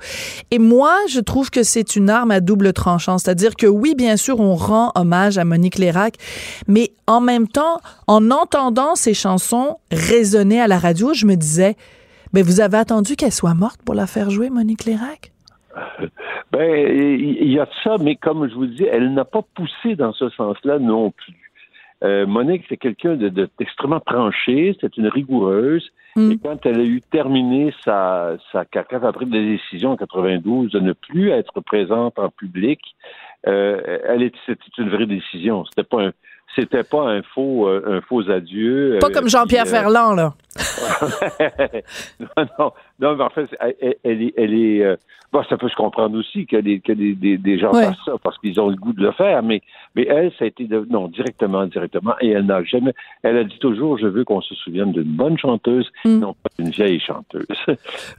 Et 0.51 0.59
moi, 0.59 0.93
je 1.09 1.21
trouve 1.21 1.49
que 1.49 1.63
c'est 1.63 1.95
une 1.95 2.09
arme 2.09 2.31
à 2.31 2.41
double 2.41 2.73
tranchant. 2.73 3.17
C'est-à-dire 3.19 3.55
que 3.55 3.67
oui, 3.67 3.95
bien 3.95 4.17
sûr, 4.17 4.41
on 4.41 4.55
rend 4.55 4.91
hommage 4.95 5.37
à 5.37 5.45
Monique 5.45 5.77
Lérac, 5.77 6.15
mais 6.67 6.91
en 7.07 7.21
même 7.21 7.47
temps, 7.47 7.79
en 8.07 8.31
entendant 8.31 8.95
ces 8.95 9.13
chansons 9.13 9.77
résonner 9.91 10.59
à 10.59 10.67
la 10.67 10.77
radio, 10.77 11.13
je 11.13 11.25
me 11.25 11.35
disais, 11.35 11.75
ben, 12.33 12.43
vous 12.43 12.61
avez 12.61 12.77
attendu 12.77 13.15
qu'elle 13.15 13.31
soit 13.31 13.53
morte 13.53 13.81
pour 13.83 13.95
la 13.95 14.07
faire 14.07 14.29
jouer, 14.29 14.49
Monique 14.49 14.85
Lérac? 14.85 15.31
Ben, 16.51 16.67
il 17.17 17.49
y 17.49 17.59
a 17.59 17.65
de 17.65 17.71
ça, 17.81 17.95
mais 18.01 18.17
comme 18.17 18.49
je 18.49 18.53
vous 18.53 18.65
dis, 18.65 18.83
elle 18.83 19.13
n'a 19.13 19.23
pas 19.23 19.41
poussé 19.55 19.95
dans 19.95 20.11
ce 20.11 20.29
sens-là 20.31 20.79
non 20.79 21.11
plus. 21.11 21.49
Euh, 22.03 22.25
Monique, 22.27 22.65
c'est 22.67 22.75
quelqu'un 22.75 23.15
de- 23.15 23.29
de- 23.29 23.49
d'extrêmement 23.57 24.01
tranché, 24.01 24.75
c'est 24.81 24.97
une 24.97 25.07
rigoureuse. 25.07 25.89
Mm. 26.17 26.31
Et 26.31 26.37
quand 26.39 26.65
elle 26.65 26.81
a 26.81 26.83
eu 26.83 26.99
terminé 27.01 27.73
sa, 27.85 28.35
sa 28.51 28.65
quand 28.65 28.83
elle 28.91 29.05
a 29.05 29.13
pris 29.13 29.25
la 29.29 29.39
décision 29.39 29.91
en 29.91 29.95
92 29.95 30.71
de 30.71 30.79
ne 30.81 30.91
plus 30.91 31.29
être 31.29 31.61
présente 31.61 32.19
en 32.19 32.27
public, 32.29 32.81
euh, 33.47 33.99
elle 34.05 34.29
c'était 34.45 34.61
une 34.79 34.89
vraie 34.89 35.05
décision. 35.05 35.63
C'était 35.65 35.87
pas 35.87 36.07
un, 36.07 36.11
c'était 36.55 36.83
pas 36.83 37.09
un 37.09 37.21
faux, 37.21 37.67
euh, 37.67 37.97
un 37.97 38.01
faux 38.01 38.29
adieu. 38.29 38.97
Pas 38.99 39.09
comme 39.09 39.29
Jean-Pierre 39.29 39.67
Ferland, 39.67 40.15
là. 40.15 40.33
non, 42.19 42.47
non, 42.59 42.71
non, 42.99 43.15
mais 43.15 43.23
en 43.23 43.29
fait, 43.29 43.47
elle, 43.59 43.95
elle 44.03 44.21
est, 44.21 44.33
elle 44.37 44.53
est 44.53 44.97
Bon, 45.31 45.43
ça 45.49 45.55
peut 45.55 45.69
se 45.69 45.75
comprendre 45.75 46.17
aussi 46.19 46.45
que 46.45 46.57
des, 46.57 46.81
que 46.81 46.91
des, 46.91 47.15
des, 47.15 47.57
gens 47.57 47.71
fassent 47.71 47.95
ça 48.03 48.15
parce 48.21 48.37
qu'ils 48.39 48.59
ont 48.59 48.67
le 48.67 48.75
goût 48.75 48.91
de 48.91 49.01
le 49.01 49.13
faire, 49.13 49.41
mais, 49.43 49.61
mais 49.95 50.05
elle, 50.09 50.29
ça 50.37 50.43
a 50.43 50.47
été 50.47 50.65
de, 50.65 50.85
non, 50.89 51.07
directement, 51.07 51.65
directement, 51.67 52.15
et 52.19 52.31
elle 52.31 52.47
n'a 52.47 52.61
jamais, 52.65 52.91
elle 53.23 53.37
a 53.37 53.45
dit 53.45 53.57
toujours, 53.59 53.97
je 53.97 54.07
veux 54.07 54.25
qu'on 54.25 54.41
se 54.41 54.53
souvienne 54.55 54.91
d'une 54.91 55.03
bonne 55.03 55.37
chanteuse, 55.37 55.89
mm. 56.03 56.19
non 56.19 56.33
pas 56.33 56.49
d'une 56.59 56.71
vieille 56.71 56.99
chanteuse. 56.99 57.45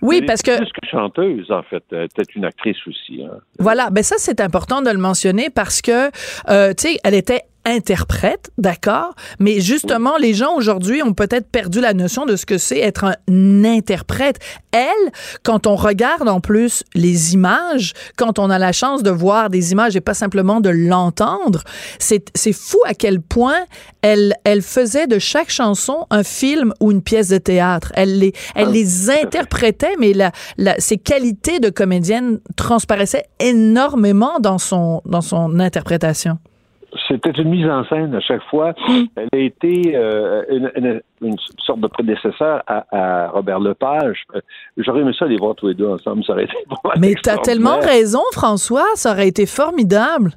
Oui, 0.01 0.23
parce 0.23 0.41
que. 0.41 0.57
Plus 0.57 0.73
que 0.73 0.89
chanteuse, 0.89 1.51
en 1.53 1.63
fait, 1.63 1.85
peut-être 1.89 2.35
une 2.35 2.47
actrice 2.47 2.79
aussi. 2.87 3.23
Hein. 3.23 3.37
Voilà, 3.59 3.91
ben 3.91 4.03
ça, 4.03 4.17
c'est 4.19 4.41
important 4.41 4.81
de 4.81 4.89
le 4.89 4.99
mentionner 4.99 5.51
parce 5.51 5.83
que, 5.83 6.09
euh, 6.49 6.73
tu 6.73 6.89
sais, 6.89 6.99
elle 7.05 7.15
était 7.15 7.43
interprète, 7.65 8.51
d'accord, 8.59 9.15
mais 9.39 9.61
justement, 9.61 10.17
les 10.17 10.35
gens 10.35 10.55
aujourd'hui 10.57 11.03
ont 11.03 11.15
peut-être 11.15 11.49
perdu 11.49 11.81
la 11.81 11.95
notion 11.95 12.27
de 12.27 12.37
ce 12.37 12.47
que 12.47 12.59
c'est 12.59 12.79
être 12.79 13.05
un 13.05 13.65
interprète. 13.65 14.39
Elle, 14.73 15.13
quand 15.43 15.67
on 15.67 15.77
regarde 15.77 16.29
en 16.29 16.41
plus 16.41 16.83
les 16.95 17.35
images, 17.35 17.93
quand 18.17 18.39
on 18.39 18.51
a 18.51 18.59
la 18.59 18.73
chance 18.73 19.03
de 19.03 19.11
voir 19.11 19.51
des 19.51 19.73
images 19.73 19.97
et 19.97 20.01
pas 20.01 20.15
simplement 20.15 20.61
de 20.61 20.71
l'entendre, 20.71 21.63
c'est, 21.99 22.25
c'est 22.35 22.53
fou 22.53 22.79
à 22.87 22.95
quel 22.95 23.21
point 23.21 23.61
elle, 24.03 24.35
elle 24.45 24.63
faisait 24.63 25.07
de 25.07 25.19
chaque 25.19 25.51
chanson 25.51 26.07
un 26.11 26.25
film 26.25 26.73
ou 26.81 26.91
une 26.91 27.03
pièce 27.03 27.29
de 27.29 27.39
théâtre. 27.39 27.93
Elle 27.95 28.19
les, 28.19 28.33
elle 28.55 28.69
ah, 28.69 28.73
les 28.73 29.11
interprétait, 29.11 29.95
mais 29.99 30.13
la, 30.13 30.33
la, 30.59 30.81
ses 30.81 30.99
qualités 30.99 31.61
de 31.61 31.71
comédienne 31.71 32.41
transparaissaient 32.57 33.27
énormément 33.39 34.41
dans 34.41 34.59
son, 34.59 35.03
dans 35.05 35.21
son 35.21 35.61
interprétation 35.61 36.39
c'était 37.09 37.31
une 37.31 37.51
mise 37.51 37.67
en 37.67 37.85
scène 37.85 38.15
à 38.15 38.21
chaque 38.21 38.43
fois. 38.45 38.75
Hmm. 38.87 39.05
Elle 39.17 39.29
a 39.33 39.39
été 39.39 39.97
euh, 39.97 40.43
une, 41.21 41.37
sorte 41.59 41.81
de 41.81 41.87
prédécesseur 41.87 42.63
à, 42.67 43.29
Robert 43.31 43.61
Lepage. 43.61 44.25
Euh, 44.35 44.41
j'aurais 44.77 45.01
aimé 45.01 45.13
ça 45.19 45.27
les 45.27 45.37
voir 45.37 45.55
tous 45.55 45.69
les 45.69 45.75
deux 45.75 45.89
ensemble. 45.89 46.25
Ça 46.25 46.33
aurait 46.33 46.45
été 46.45 46.55
Mais 46.99 47.15
tu 47.15 47.31
as 47.31 47.39
tellement 47.39 47.79
raison, 47.79 48.23
François. 48.33 48.87
Ça 48.95 49.13
aurait 49.13 49.29
été 49.29 49.47
formidable. 49.47 50.33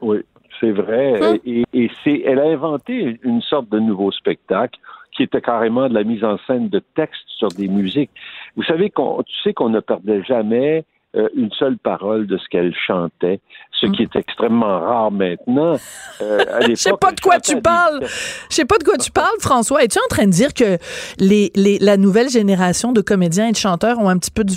Oui, 0.00 0.18
c'est 0.60 0.72
vrai. 0.72 1.20
Hmm. 1.20 1.64
Et, 1.72 1.90
c'est, 2.02 2.22
elle 2.26 2.40
a 2.40 2.48
inventé 2.48 3.20
une 3.22 3.42
sorte 3.42 3.68
de 3.68 3.78
nouveau 3.78 4.10
spectacle 4.10 4.78
qui 5.12 5.24
était 5.24 5.40
carrément 5.40 5.88
de 5.88 5.94
la 5.94 6.04
mise 6.04 6.24
en 6.24 6.38
scène 6.46 6.68
de 6.68 6.80
textes 6.94 7.28
sur 7.36 7.48
des 7.48 7.68
musiques. 7.68 8.10
Vous 8.56 8.62
savez 8.62 8.90
qu'on, 8.90 9.22
tu 9.22 9.34
sais 9.42 9.52
qu'on 9.52 9.68
ne 9.68 9.80
perdait 9.80 10.22
jamais 10.22 10.84
euh, 11.16 11.28
une 11.34 11.50
seule 11.58 11.76
parole 11.76 12.28
de 12.28 12.38
ce 12.38 12.48
qu'elle 12.48 12.72
chantait, 12.86 13.40
ce 13.72 13.86
qui 13.86 14.02
est 14.04 14.14
extrêmement 14.14 14.78
rare 14.78 15.10
maintenant. 15.10 15.76
Euh, 16.20 16.44
Je 16.68 16.74
sais 16.74 16.92
pas 17.00 17.10
de 17.10 17.20
quoi 17.20 17.40
tu 17.40 17.60
parles. 17.60 18.00
Je 18.48 18.54
sais 18.54 18.64
pas 18.64 18.78
de 18.78 18.84
quoi 18.84 18.96
tu 18.96 19.10
parles, 19.10 19.40
François. 19.40 19.82
Es-tu 19.82 19.98
en 19.98 20.08
train 20.08 20.26
de 20.26 20.30
dire 20.30 20.54
que 20.54 20.78
les, 21.18 21.50
les, 21.56 21.78
la 21.80 21.96
nouvelle 21.96 22.28
génération 22.28 22.92
de 22.92 23.00
comédiens 23.00 23.48
et 23.48 23.52
de 23.52 23.56
chanteurs 23.56 23.98
ont 23.98 24.08
un 24.08 24.18
petit 24.18 24.30
peu 24.30 24.44
du? 24.44 24.54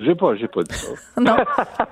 J'ai 0.00 0.14
pas, 0.14 0.36
j'ai 0.36 0.48
pas 0.48 0.62
dit 0.62 0.74
ça. 0.74 0.88
non. 1.20 1.36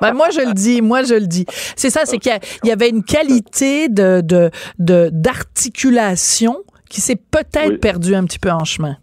Ben, 0.01 0.15
moi, 0.15 0.31
je 0.31 0.41
le 0.41 0.55
dis, 0.55 0.81
moi, 0.81 1.03
je 1.03 1.15
le 1.15 1.27
dis. 1.27 1.45
C'est 1.49 1.91
ça, 1.91 2.03
c'est 2.05 2.19
qu'il 2.19 2.33
y, 2.65 2.71
avait 2.71 2.89
une 2.89 3.03
qualité 3.03 3.89
de, 3.89 4.23
de, 4.23 5.11
d'articulation 5.13 6.57
qui 6.89 7.01
s'est 7.01 7.17
peut-être 7.17 7.81
perdue 7.81 8.15
un 8.15 8.25
petit 8.25 8.39
peu 8.39 8.51
en 8.51 8.65
chemin. 8.65 8.97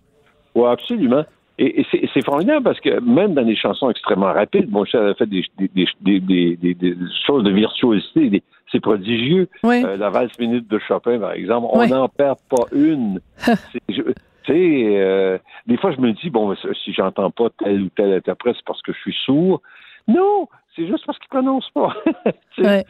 Oui, 0.55 0.67
absolument. 0.67 1.25
Et, 1.59 1.85
c'est 1.91 2.25
formidable 2.25 2.63
parce 2.63 2.79
que 2.79 2.99
même 2.99 3.35
dans 3.35 3.45
des 3.45 3.55
chansons 3.55 3.89
extrêmement 3.91 4.33
rapides, 4.33 4.69
bon, 4.69 4.85
ça 4.85 5.09
a 5.09 5.13
fait 5.13 5.27
des, 5.27 5.45
des, 5.59 5.85
choses 7.27 7.43
de 7.43 7.51
virtuosité, 7.51 8.41
c'est 8.71 8.79
prodigieux. 8.79 9.47
Euh, 9.63 9.97
la 9.97 10.09
valse 10.09 10.37
minute 10.39 10.67
de 10.67 10.79
Chopin, 10.79 11.19
par 11.19 11.33
exemple, 11.33 11.67
on 11.71 11.85
n'en 11.85 12.09
perd 12.09 12.39
pas 12.49 12.65
une. 12.71 13.19
tu 13.87 14.03
sais, 14.47 14.83
euh, 14.97 15.37
des 15.67 15.77
fois 15.77 15.91
je 15.91 16.01
me 16.01 16.11
dis, 16.13 16.31
bon, 16.31 16.55
si 16.55 16.91
j'entends 16.91 17.29
pas 17.29 17.49
tel 17.63 17.83
ou 17.83 17.89
tel 17.95 18.13
interprète, 18.13 18.55
c'est 18.57 18.65
parce 18.65 18.81
que 18.81 18.91
je 18.91 18.99
suis 18.99 19.17
sourd. 19.23 19.61
Non, 20.07 20.47
c'est 20.75 20.87
juste 20.87 21.05
parce 21.05 21.19
qu'ils 21.19 21.29
prononcent 21.29 21.69
pas. 21.69 21.95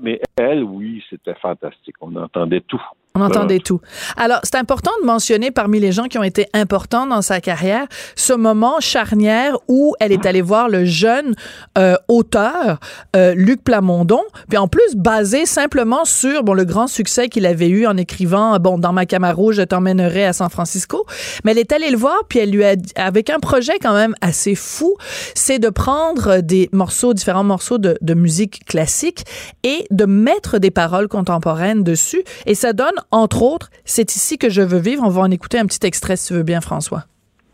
mais 0.00 0.20
elle, 0.36 0.62
oui, 0.62 1.02
c'était 1.08 1.34
fantastique. 1.34 1.96
On 2.02 2.14
entendait 2.16 2.60
tout. 2.60 2.82
On 3.16 3.20
entendait 3.20 3.60
tout. 3.60 3.80
Alors, 4.16 4.40
c'est 4.42 4.56
important 4.56 4.90
de 5.00 5.06
mentionner 5.06 5.52
parmi 5.52 5.78
les 5.78 5.92
gens 5.92 6.06
qui 6.06 6.18
ont 6.18 6.24
été 6.24 6.48
importants 6.52 7.06
dans 7.06 7.22
sa 7.22 7.40
carrière 7.40 7.86
ce 8.16 8.32
moment 8.32 8.80
charnière 8.80 9.56
où 9.68 9.94
elle 10.00 10.10
est 10.10 10.26
allée 10.26 10.42
voir 10.42 10.68
le 10.68 10.84
jeune 10.84 11.36
euh, 11.78 11.94
auteur 12.08 12.80
euh, 13.14 13.32
Luc 13.36 13.62
Plamondon, 13.62 14.20
puis 14.48 14.58
en 14.58 14.66
plus 14.66 14.96
basé 14.96 15.46
simplement 15.46 16.04
sur 16.04 16.42
bon 16.42 16.54
le 16.54 16.64
grand 16.64 16.88
succès 16.88 17.28
qu'il 17.28 17.46
avait 17.46 17.68
eu 17.68 17.86
en 17.86 17.96
écrivant 17.96 18.58
bon 18.58 18.78
dans 18.78 18.92
ma 18.92 19.06
Camaro 19.06 19.52
je 19.52 19.62
t'emmènerai 19.62 20.26
à 20.26 20.32
San 20.32 20.50
Francisco, 20.50 21.06
mais 21.44 21.52
elle 21.52 21.58
est 21.58 21.70
allée 21.70 21.90
le 21.90 21.96
voir 21.96 22.18
puis 22.28 22.40
elle 22.40 22.50
lui 22.50 22.64
a 22.64 22.74
avec 22.96 23.30
un 23.30 23.38
projet 23.38 23.74
quand 23.80 23.94
même 23.94 24.16
assez 24.22 24.56
fou, 24.56 24.96
c'est 25.36 25.60
de 25.60 25.68
prendre 25.68 26.40
des 26.40 26.68
morceaux 26.72 27.14
différents 27.14 27.44
morceaux 27.44 27.78
de, 27.78 27.96
de 28.00 28.14
musique 28.14 28.64
classique 28.64 29.22
et 29.62 29.86
de 29.92 30.04
mettre 30.04 30.58
des 30.58 30.72
paroles 30.72 31.06
contemporaines 31.06 31.84
dessus. 31.84 32.24
Et 32.46 32.56
ça 32.56 32.72
donne 32.72 33.03
entre 33.10 33.42
autres, 33.42 33.70
C'est 33.84 34.16
ici 34.16 34.38
que 34.38 34.48
je 34.48 34.62
veux 34.62 34.78
vivre. 34.78 35.02
On 35.04 35.10
va 35.10 35.22
en 35.22 35.30
écouter 35.30 35.58
un 35.58 35.66
petit 35.66 35.84
extrait 35.86 36.16
si 36.16 36.28
tu 36.28 36.34
veux 36.34 36.42
bien, 36.42 36.60
François. 36.60 37.04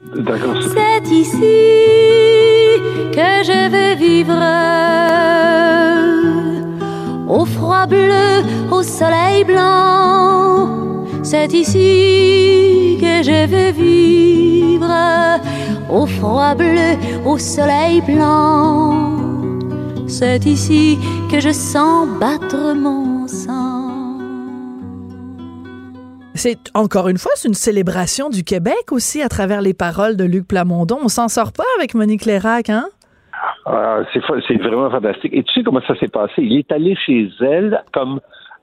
C'est 0.02 1.10
ici 1.10 1.40
que 3.12 3.44
je 3.44 3.70
veux 3.74 3.94
vivre. 3.96 4.40
Au 7.28 7.44
froid 7.44 7.86
bleu, 7.86 8.42
au 8.70 8.82
soleil 8.82 9.44
blanc. 9.44 11.06
C'est 11.22 11.52
ici 11.52 12.98
que 13.00 13.22
je 13.22 13.46
veux 13.46 13.72
vivre. 13.72 14.92
Au 15.90 16.06
froid 16.06 16.54
bleu, 16.54 16.96
au 17.26 17.38
soleil 17.38 18.00
blanc. 18.00 19.20
C'est 20.08 20.44
ici 20.46 20.98
que 21.30 21.38
je 21.40 21.52
sens 21.52 22.08
battre 22.18 22.74
mon 22.74 23.28
sang. 23.28 23.59
C'est 26.42 26.70
encore 26.72 27.08
une 27.08 27.18
fois, 27.18 27.32
c'est 27.34 27.48
une 27.48 27.52
célébration 27.54 28.30
du 28.30 28.44
Québec 28.44 28.92
aussi 28.92 29.20
à 29.20 29.28
travers 29.28 29.60
les 29.60 29.74
paroles 29.74 30.16
de 30.16 30.24
Luc 30.24 30.48
Plamondon. 30.48 30.96
On 31.02 31.08
s'en 31.08 31.28
sort 31.28 31.52
pas 31.52 31.66
avec 31.76 31.94
Monique 31.94 32.24
Lérac, 32.24 32.70
hein? 32.70 32.86
Ah, 33.66 33.98
c'est, 34.14 34.56
vraiment 34.56 34.90
fantastique. 34.90 35.34
Et 35.34 35.42
tu 35.42 35.52
sais 35.52 35.62
comment 35.62 35.82
ça 35.86 35.94
s'est 35.96 36.08
passé? 36.08 36.36
Il 36.38 36.56
est 36.56 36.72
allé 36.72 36.96
chez 36.96 37.28
elle 37.42 37.84
comme 37.92 38.20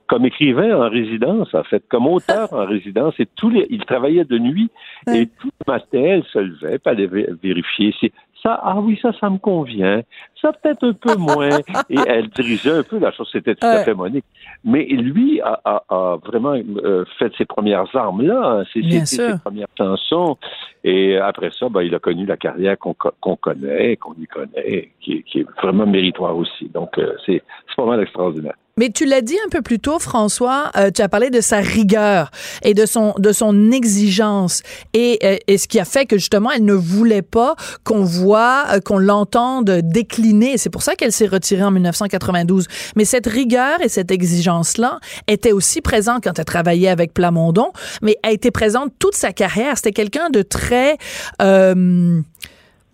comme 0.08 0.26
écrivain 0.26 0.76
en 0.76 0.88
résidence, 0.90 1.54
en 1.54 1.62
fait, 1.62 1.84
comme 1.88 2.08
auteur 2.08 2.52
en 2.52 2.64
résidence, 2.66 3.14
et 3.20 3.28
tous 3.36 3.50
les, 3.50 3.66
il 3.70 3.84
travaillait 3.84 4.24
de 4.24 4.38
nuit, 4.38 4.70
et 5.06 5.26
tout 5.26 5.50
le 5.60 5.72
matin, 5.72 6.02
elle 6.02 6.24
se 6.32 6.38
levait, 6.38 6.78
pour 6.78 6.92
aller 6.92 7.06
vérifier 7.42 7.94
ça, 8.42 8.60
ah 8.62 8.78
oui, 8.80 8.98
ça, 9.02 9.12
ça 9.20 9.28
me 9.30 9.38
convient. 9.38 10.02
Ça, 10.40 10.52
peut-être 10.52 10.86
un 10.86 10.92
peu 10.92 11.16
moins. 11.16 11.48
Et 11.90 11.98
elle 12.06 12.28
dirigeait 12.28 12.78
un 12.78 12.82
peu 12.82 12.98
la 12.98 13.10
chose, 13.12 13.28
c'était 13.32 13.54
tout 13.54 13.66
à 13.66 13.84
fait 13.84 13.94
Monique. 13.94 14.24
Mais 14.64 14.84
lui 14.84 15.40
a, 15.40 16.18
vraiment 16.24 16.54
euh, 16.54 17.04
fait 17.18 17.32
ses 17.36 17.44
premières 17.44 17.94
armes-là, 17.94 18.60
hein. 18.60 18.64
ses, 18.72 19.38
premières 19.38 19.66
chansons. 19.76 20.36
Et 20.84 21.16
après 21.16 21.50
ça, 21.50 21.68
ben, 21.68 21.82
il 21.82 21.94
a 21.94 21.98
connu 21.98 22.26
la 22.26 22.36
carrière 22.36 22.76
qu'on 22.78 23.36
connaît, 23.36 23.96
qu'on 23.96 24.14
y 24.14 24.26
connaît, 24.26 24.90
qui, 25.00 25.22
qui, 25.24 25.40
est 25.40 25.46
vraiment 25.60 25.86
méritoire 25.86 26.36
aussi. 26.36 26.68
Donc, 26.68 26.98
euh, 26.98 27.14
c'est 27.26 27.42
pas 27.76 27.86
mal 27.86 28.00
extraordinaire. 28.00 28.54
Mais 28.78 28.90
tu 28.90 29.04
l'as 29.04 29.22
dit 29.22 29.36
un 29.44 29.48
peu 29.50 29.60
plus 29.60 29.80
tôt, 29.80 29.98
François, 29.98 30.70
euh, 30.76 30.90
tu 30.90 31.02
as 31.02 31.08
parlé 31.08 31.30
de 31.30 31.40
sa 31.40 31.58
rigueur 31.58 32.30
et 32.62 32.74
de 32.74 32.86
son, 32.86 33.12
de 33.18 33.32
son 33.32 33.72
exigence 33.72 34.62
et, 34.94 35.18
euh, 35.24 35.36
et 35.48 35.58
ce 35.58 35.66
qui 35.66 35.80
a 35.80 35.84
fait 35.84 36.06
que 36.06 36.16
justement, 36.16 36.50
elle 36.52 36.64
ne 36.64 36.74
voulait 36.74 37.22
pas 37.22 37.56
qu'on 37.82 38.04
voit, 38.04 38.66
euh, 38.70 38.80
qu'on 38.80 38.98
l'entende 38.98 39.68
décliner. 39.82 40.58
C'est 40.58 40.70
pour 40.70 40.82
ça 40.82 40.94
qu'elle 40.94 41.12
s'est 41.12 41.26
retirée 41.26 41.64
en 41.64 41.72
1992. 41.72 42.68
Mais 42.94 43.04
cette 43.04 43.26
rigueur 43.26 43.82
et 43.82 43.88
cette 43.88 44.12
exigence-là 44.12 45.00
était 45.26 45.52
aussi 45.52 45.80
présente 45.80 46.22
quand 46.22 46.38
elle 46.38 46.44
travaillait 46.44 46.88
avec 46.88 47.12
Plamondon, 47.12 47.72
mais 48.00 48.16
a 48.22 48.30
été 48.30 48.52
présente 48.52 48.92
toute 49.00 49.16
sa 49.16 49.32
carrière. 49.32 49.76
C'était 49.76 49.92
quelqu'un 49.92 50.30
de 50.30 50.42
très 50.42 50.98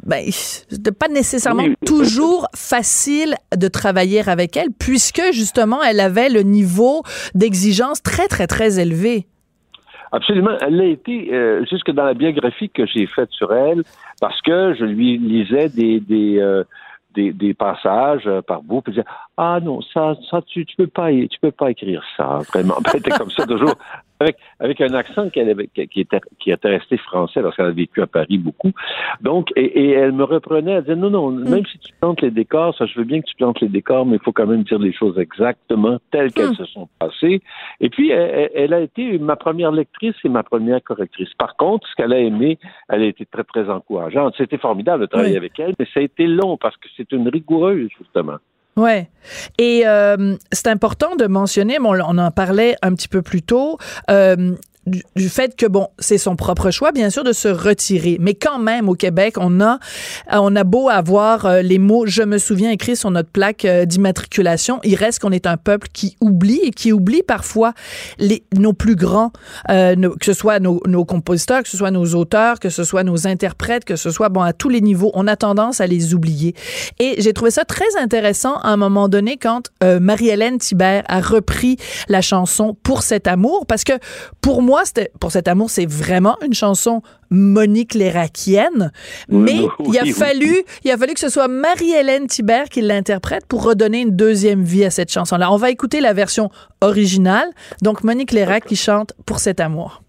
ben, 0.04 0.24
pas 0.98 1.08
nécessairement 1.08 1.66
toujours 1.86 2.48
facile 2.54 3.34
de 3.56 3.68
travailler 3.68 4.28
avec 4.28 4.56
elle, 4.56 4.68
puisque 4.78 5.22
justement, 5.32 5.82
elle 5.82 6.00
avait 6.00 6.28
le 6.28 6.42
niveau 6.42 7.02
d'exigence 7.34 8.02
très, 8.02 8.28
très, 8.28 8.46
très 8.46 8.78
élevé. 8.78 9.26
Absolument. 10.12 10.56
Elle 10.60 10.80
a 10.80 10.84
été, 10.84 11.34
euh, 11.34 11.64
jusque 11.68 11.90
dans 11.90 12.04
la 12.04 12.14
biographie 12.14 12.70
que 12.70 12.86
j'ai 12.86 13.06
faite 13.06 13.30
sur 13.32 13.52
elle, 13.52 13.82
parce 14.20 14.40
que 14.42 14.74
je 14.78 14.84
lui 14.84 15.18
lisais 15.18 15.68
des, 15.70 15.98
des, 15.98 16.38
euh, 16.38 16.62
des, 17.16 17.54
passages 17.54 18.22
euh, 18.26 18.40
par 18.40 18.62
bout, 18.62 18.80
puis 18.82 18.92
dire 18.92 19.04
Ah 19.36 19.58
non, 19.60 19.80
ça, 19.92 20.14
ça 20.30 20.40
tu, 20.46 20.64
tu 20.66 20.76
peux 20.76 20.86
pas 20.86 21.10
tu 21.10 21.38
peux 21.40 21.50
pas 21.50 21.70
écrire 21.70 22.04
ça, 22.16 22.38
vraiment. 22.52 22.74
Elle 22.92 23.00
était 23.00 23.10
comme 23.10 23.30
ça 23.30 23.44
toujours. 23.46 23.74
Avec, 24.20 24.36
avec 24.60 24.80
un 24.80 24.94
accent 24.94 25.28
qui, 25.30 25.40
avait, 25.40 25.66
qui, 25.68 26.00
était, 26.00 26.20
qui 26.38 26.50
était 26.50 26.68
resté 26.68 26.96
français 26.96 27.42
parce 27.42 27.56
qu'elle 27.56 27.66
a 27.66 27.70
vécu 27.72 28.00
à 28.00 28.06
Paris 28.06 28.38
beaucoup. 28.38 28.72
Donc, 29.20 29.50
et, 29.56 29.64
et 29.64 29.90
elle 29.90 30.12
me 30.12 30.24
reprenait, 30.24 30.72
elle 30.72 30.82
disait, 30.82 30.96
non, 30.96 31.10
non, 31.10 31.30
Mm. 31.30 31.48
même 31.50 31.66
si 31.66 31.78
tu 31.78 31.92
plantes 32.00 32.20
les 32.22 32.30
décors, 32.30 32.76
ça, 32.76 32.86
je 32.86 32.96
veux 32.98 33.04
bien 33.04 33.20
que 33.20 33.26
tu 33.26 33.34
plantes 33.36 33.60
les 33.60 33.68
décors, 33.68 34.06
mais 34.06 34.16
il 34.16 34.22
faut 34.22 34.32
quand 34.32 34.46
même 34.46 34.62
dire 34.62 34.78
les 34.78 34.92
choses 34.92 35.18
exactement 35.18 35.98
telles 36.10 36.32
qu'elles 36.32 36.50
Mm. 36.50 36.54
se 36.54 36.64
sont 36.66 36.88
passées. 36.98 37.40
Et 37.80 37.88
puis, 37.90 38.10
elle, 38.10 38.50
elle- 38.54 38.72
a 38.74 38.80
été 38.80 39.18
ma 39.18 39.36
première 39.36 39.72
lectrice 39.72 40.14
et 40.24 40.28
ma 40.28 40.42
première 40.42 40.82
correctrice. 40.82 41.32
Par 41.38 41.56
contre, 41.56 41.86
ce 41.88 41.94
qu'elle 41.94 42.12
a 42.12 42.18
aimé, 42.18 42.58
elle 42.88 43.02
a 43.02 43.06
été 43.06 43.24
très, 43.26 43.44
très 43.44 43.68
encourageante. 43.68 44.34
C'était 44.36 44.58
formidable 44.58 45.02
de 45.02 45.06
travailler 45.06 45.36
avec 45.36 45.58
elle, 45.58 45.74
mais 45.78 45.86
ça 45.92 46.00
a 46.00 46.02
été 46.02 46.26
long 46.26 46.56
parce 46.56 46.76
que 46.76 46.88
c'est 46.96 47.10
une 47.12 47.28
rigoureuse, 47.28 47.88
justement. 47.98 48.36
Ouais. 48.76 49.08
Et 49.58 49.82
euh, 49.86 50.36
c'est 50.52 50.66
important 50.66 51.16
de 51.16 51.26
mentionner, 51.26 51.78
bon, 51.78 51.98
on 52.06 52.18
en 52.18 52.30
parlait 52.30 52.76
un 52.82 52.94
petit 52.94 53.08
peu 53.08 53.22
plus 53.22 53.42
tôt, 53.42 53.78
euh, 54.10 54.54
du, 54.86 55.02
du 55.16 55.28
fait 55.28 55.56
que 55.56 55.66
bon, 55.66 55.88
c'est 55.98 56.18
son 56.18 56.36
propre 56.36 56.70
choix, 56.70 56.92
bien 56.92 57.10
sûr, 57.10 57.24
de 57.24 57.32
se 57.32 57.48
retirer. 57.48 58.16
Mais 58.20 58.34
quand 58.34 58.58
même, 58.58 58.88
au 58.88 58.94
Québec, 58.94 59.34
on 59.38 59.60
a, 59.60 59.78
on 60.30 60.54
a 60.56 60.64
beau 60.64 60.88
avoir 60.88 61.46
euh, 61.46 61.62
les 61.62 61.78
mots 61.78 62.06
"je 62.06 62.22
me 62.22 62.38
souviens" 62.38 62.70
écrits 62.70 62.96
sur 62.96 63.10
notre 63.10 63.30
plaque 63.30 63.64
euh, 63.64 63.84
d'immatriculation, 63.84 64.80
il 64.84 64.94
reste 64.94 65.20
qu'on 65.20 65.32
est 65.32 65.46
un 65.46 65.56
peuple 65.56 65.88
qui 65.92 66.16
oublie 66.20 66.60
et 66.62 66.70
qui 66.70 66.92
oublie 66.92 67.22
parfois 67.22 67.72
les, 68.18 68.44
nos 68.56 68.72
plus 68.72 68.96
grands, 68.96 69.32
euh, 69.70 69.94
que 70.18 70.26
ce 70.26 70.32
soit 70.32 70.60
nos, 70.60 70.80
nos 70.86 71.04
compositeurs, 71.04 71.62
que 71.62 71.68
ce 71.68 71.76
soit 71.76 71.90
nos 71.90 72.14
auteurs, 72.14 72.60
que 72.60 72.70
ce 72.70 72.84
soit 72.84 73.02
nos 73.04 73.26
interprètes, 73.26 73.84
que 73.84 73.96
ce 73.96 74.10
soit 74.10 74.28
bon 74.28 74.42
à 74.42 74.52
tous 74.52 74.68
les 74.68 74.80
niveaux, 74.80 75.10
on 75.14 75.26
a 75.26 75.36
tendance 75.36 75.80
à 75.80 75.86
les 75.86 76.14
oublier. 76.14 76.54
Et 76.98 77.16
j'ai 77.18 77.32
trouvé 77.32 77.50
ça 77.50 77.64
très 77.64 77.96
intéressant 77.98 78.56
à 78.56 78.68
un 78.68 78.76
moment 78.76 79.08
donné 79.08 79.36
quand 79.36 79.70
euh, 79.82 80.00
Marie-Hélène 80.00 80.58
Thibert 80.58 81.04
a 81.08 81.20
repris 81.20 81.76
la 82.08 82.20
chanson 82.20 82.76
Pour 82.82 83.02
cet 83.02 83.26
amour, 83.26 83.66
parce 83.66 83.84
que 83.84 83.92
pour 84.40 84.62
moi, 84.62 84.73
c'était 84.84 85.10
Pour 85.20 85.30
cet 85.32 85.46
amour, 85.48 85.70
c'est 85.70 85.86
vraiment 85.86 86.36
une 86.44 86.54
chanson 86.54 87.02
Monique 87.30 87.94
Léraquienne, 87.94 88.92
mais 89.28 89.60
oui, 89.60 89.68
il 89.92 89.98
a 89.98 90.02
oui. 90.02 90.12
fallu, 90.12 90.62
il 90.84 90.90
a 90.90 90.96
fallu 90.98 91.14
que 91.14 91.20
ce 91.20 91.28
soit 91.28 91.48
Marie-Hélène 91.48 92.26
Thibert 92.26 92.68
qui 92.68 92.80
l'interprète 92.80 93.46
pour 93.46 93.62
redonner 93.64 94.00
une 94.02 94.14
deuxième 94.16 94.62
vie 94.62 94.84
à 94.84 94.90
cette 94.90 95.10
chanson-là. 95.10 95.50
On 95.52 95.56
va 95.56 95.70
écouter 95.70 96.00
la 96.00 96.12
version 96.12 96.50
originale, 96.80 97.48
donc 97.82 98.04
Monique 98.04 98.32
Lérac 98.32 98.64
qui 98.66 98.76
chante 98.76 99.12
Pour 99.26 99.38
cet 99.38 99.60
amour. 99.60 100.02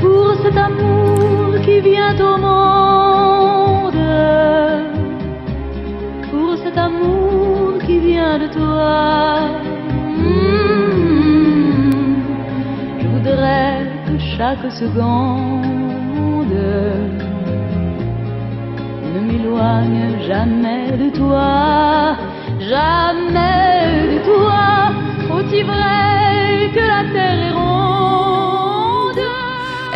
pour 0.00 0.34
cet 0.42 0.56
amour 0.56 1.60
qui 1.64 1.80
vient 1.80 2.14
au 2.18 2.38
monde, 2.38 3.92
pour 6.30 6.56
cet 6.64 6.76
amour 6.76 7.78
qui 7.86 7.98
vient 8.00 8.38
de 8.38 8.48
toi. 8.52 9.71
Chaque 14.36 14.70
seconde 14.72 15.62
ne 19.14 19.20
m'éloigne 19.20 20.22
jamais 20.26 20.96
de 20.96 21.08
toi, 21.10 22.16
jamais 22.60 24.08
de 24.12 24.18
toi. 24.24 24.92
Faut-il 25.28 25.66
vrai 25.66 26.70
que 26.74 26.80
la 26.80 27.02
terre 27.12 27.42
est 27.48 27.52
ronde? 27.52 28.31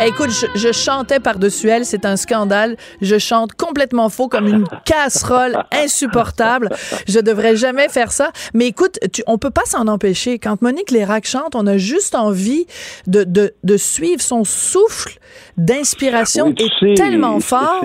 Écoute, 0.05 0.29
je, 0.29 0.45
je 0.59 0.71
chantais 0.71 1.19
par-dessus 1.19 1.69
elle, 1.69 1.83
c'est 1.85 2.05
un 2.05 2.15
scandale. 2.17 2.77
Je 3.01 3.17
chante 3.17 3.53
complètement 3.53 4.09
faux 4.09 4.27
comme 4.27 4.47
une 4.47 4.65
casserole 4.85 5.57
insupportable. 5.71 6.69
Je 7.07 7.19
devrais 7.19 7.55
jamais 7.55 7.89
faire 7.89 8.11
ça. 8.11 8.31
Mais 8.53 8.67
écoute, 8.67 8.99
tu, 9.11 9.23
on 9.27 9.37
peut 9.37 9.49
pas 9.49 9.65
s'en 9.65 9.87
empêcher. 9.87 10.37
Quand 10.39 10.61
Monique 10.61 10.91
Lérac 10.91 11.25
chante, 11.25 11.55
on 11.55 11.65
a 11.67 11.77
juste 11.77 12.13
envie 12.15 12.67
de, 13.07 13.23
de, 13.23 13.53
de 13.63 13.77
suivre 13.77 14.21
son 14.21 14.43
souffle 14.43 15.17
d'inspiration 15.57 16.53
Oui, 16.81 16.91
est 16.91 16.93
tellement 16.95 17.39
fort. 17.39 17.83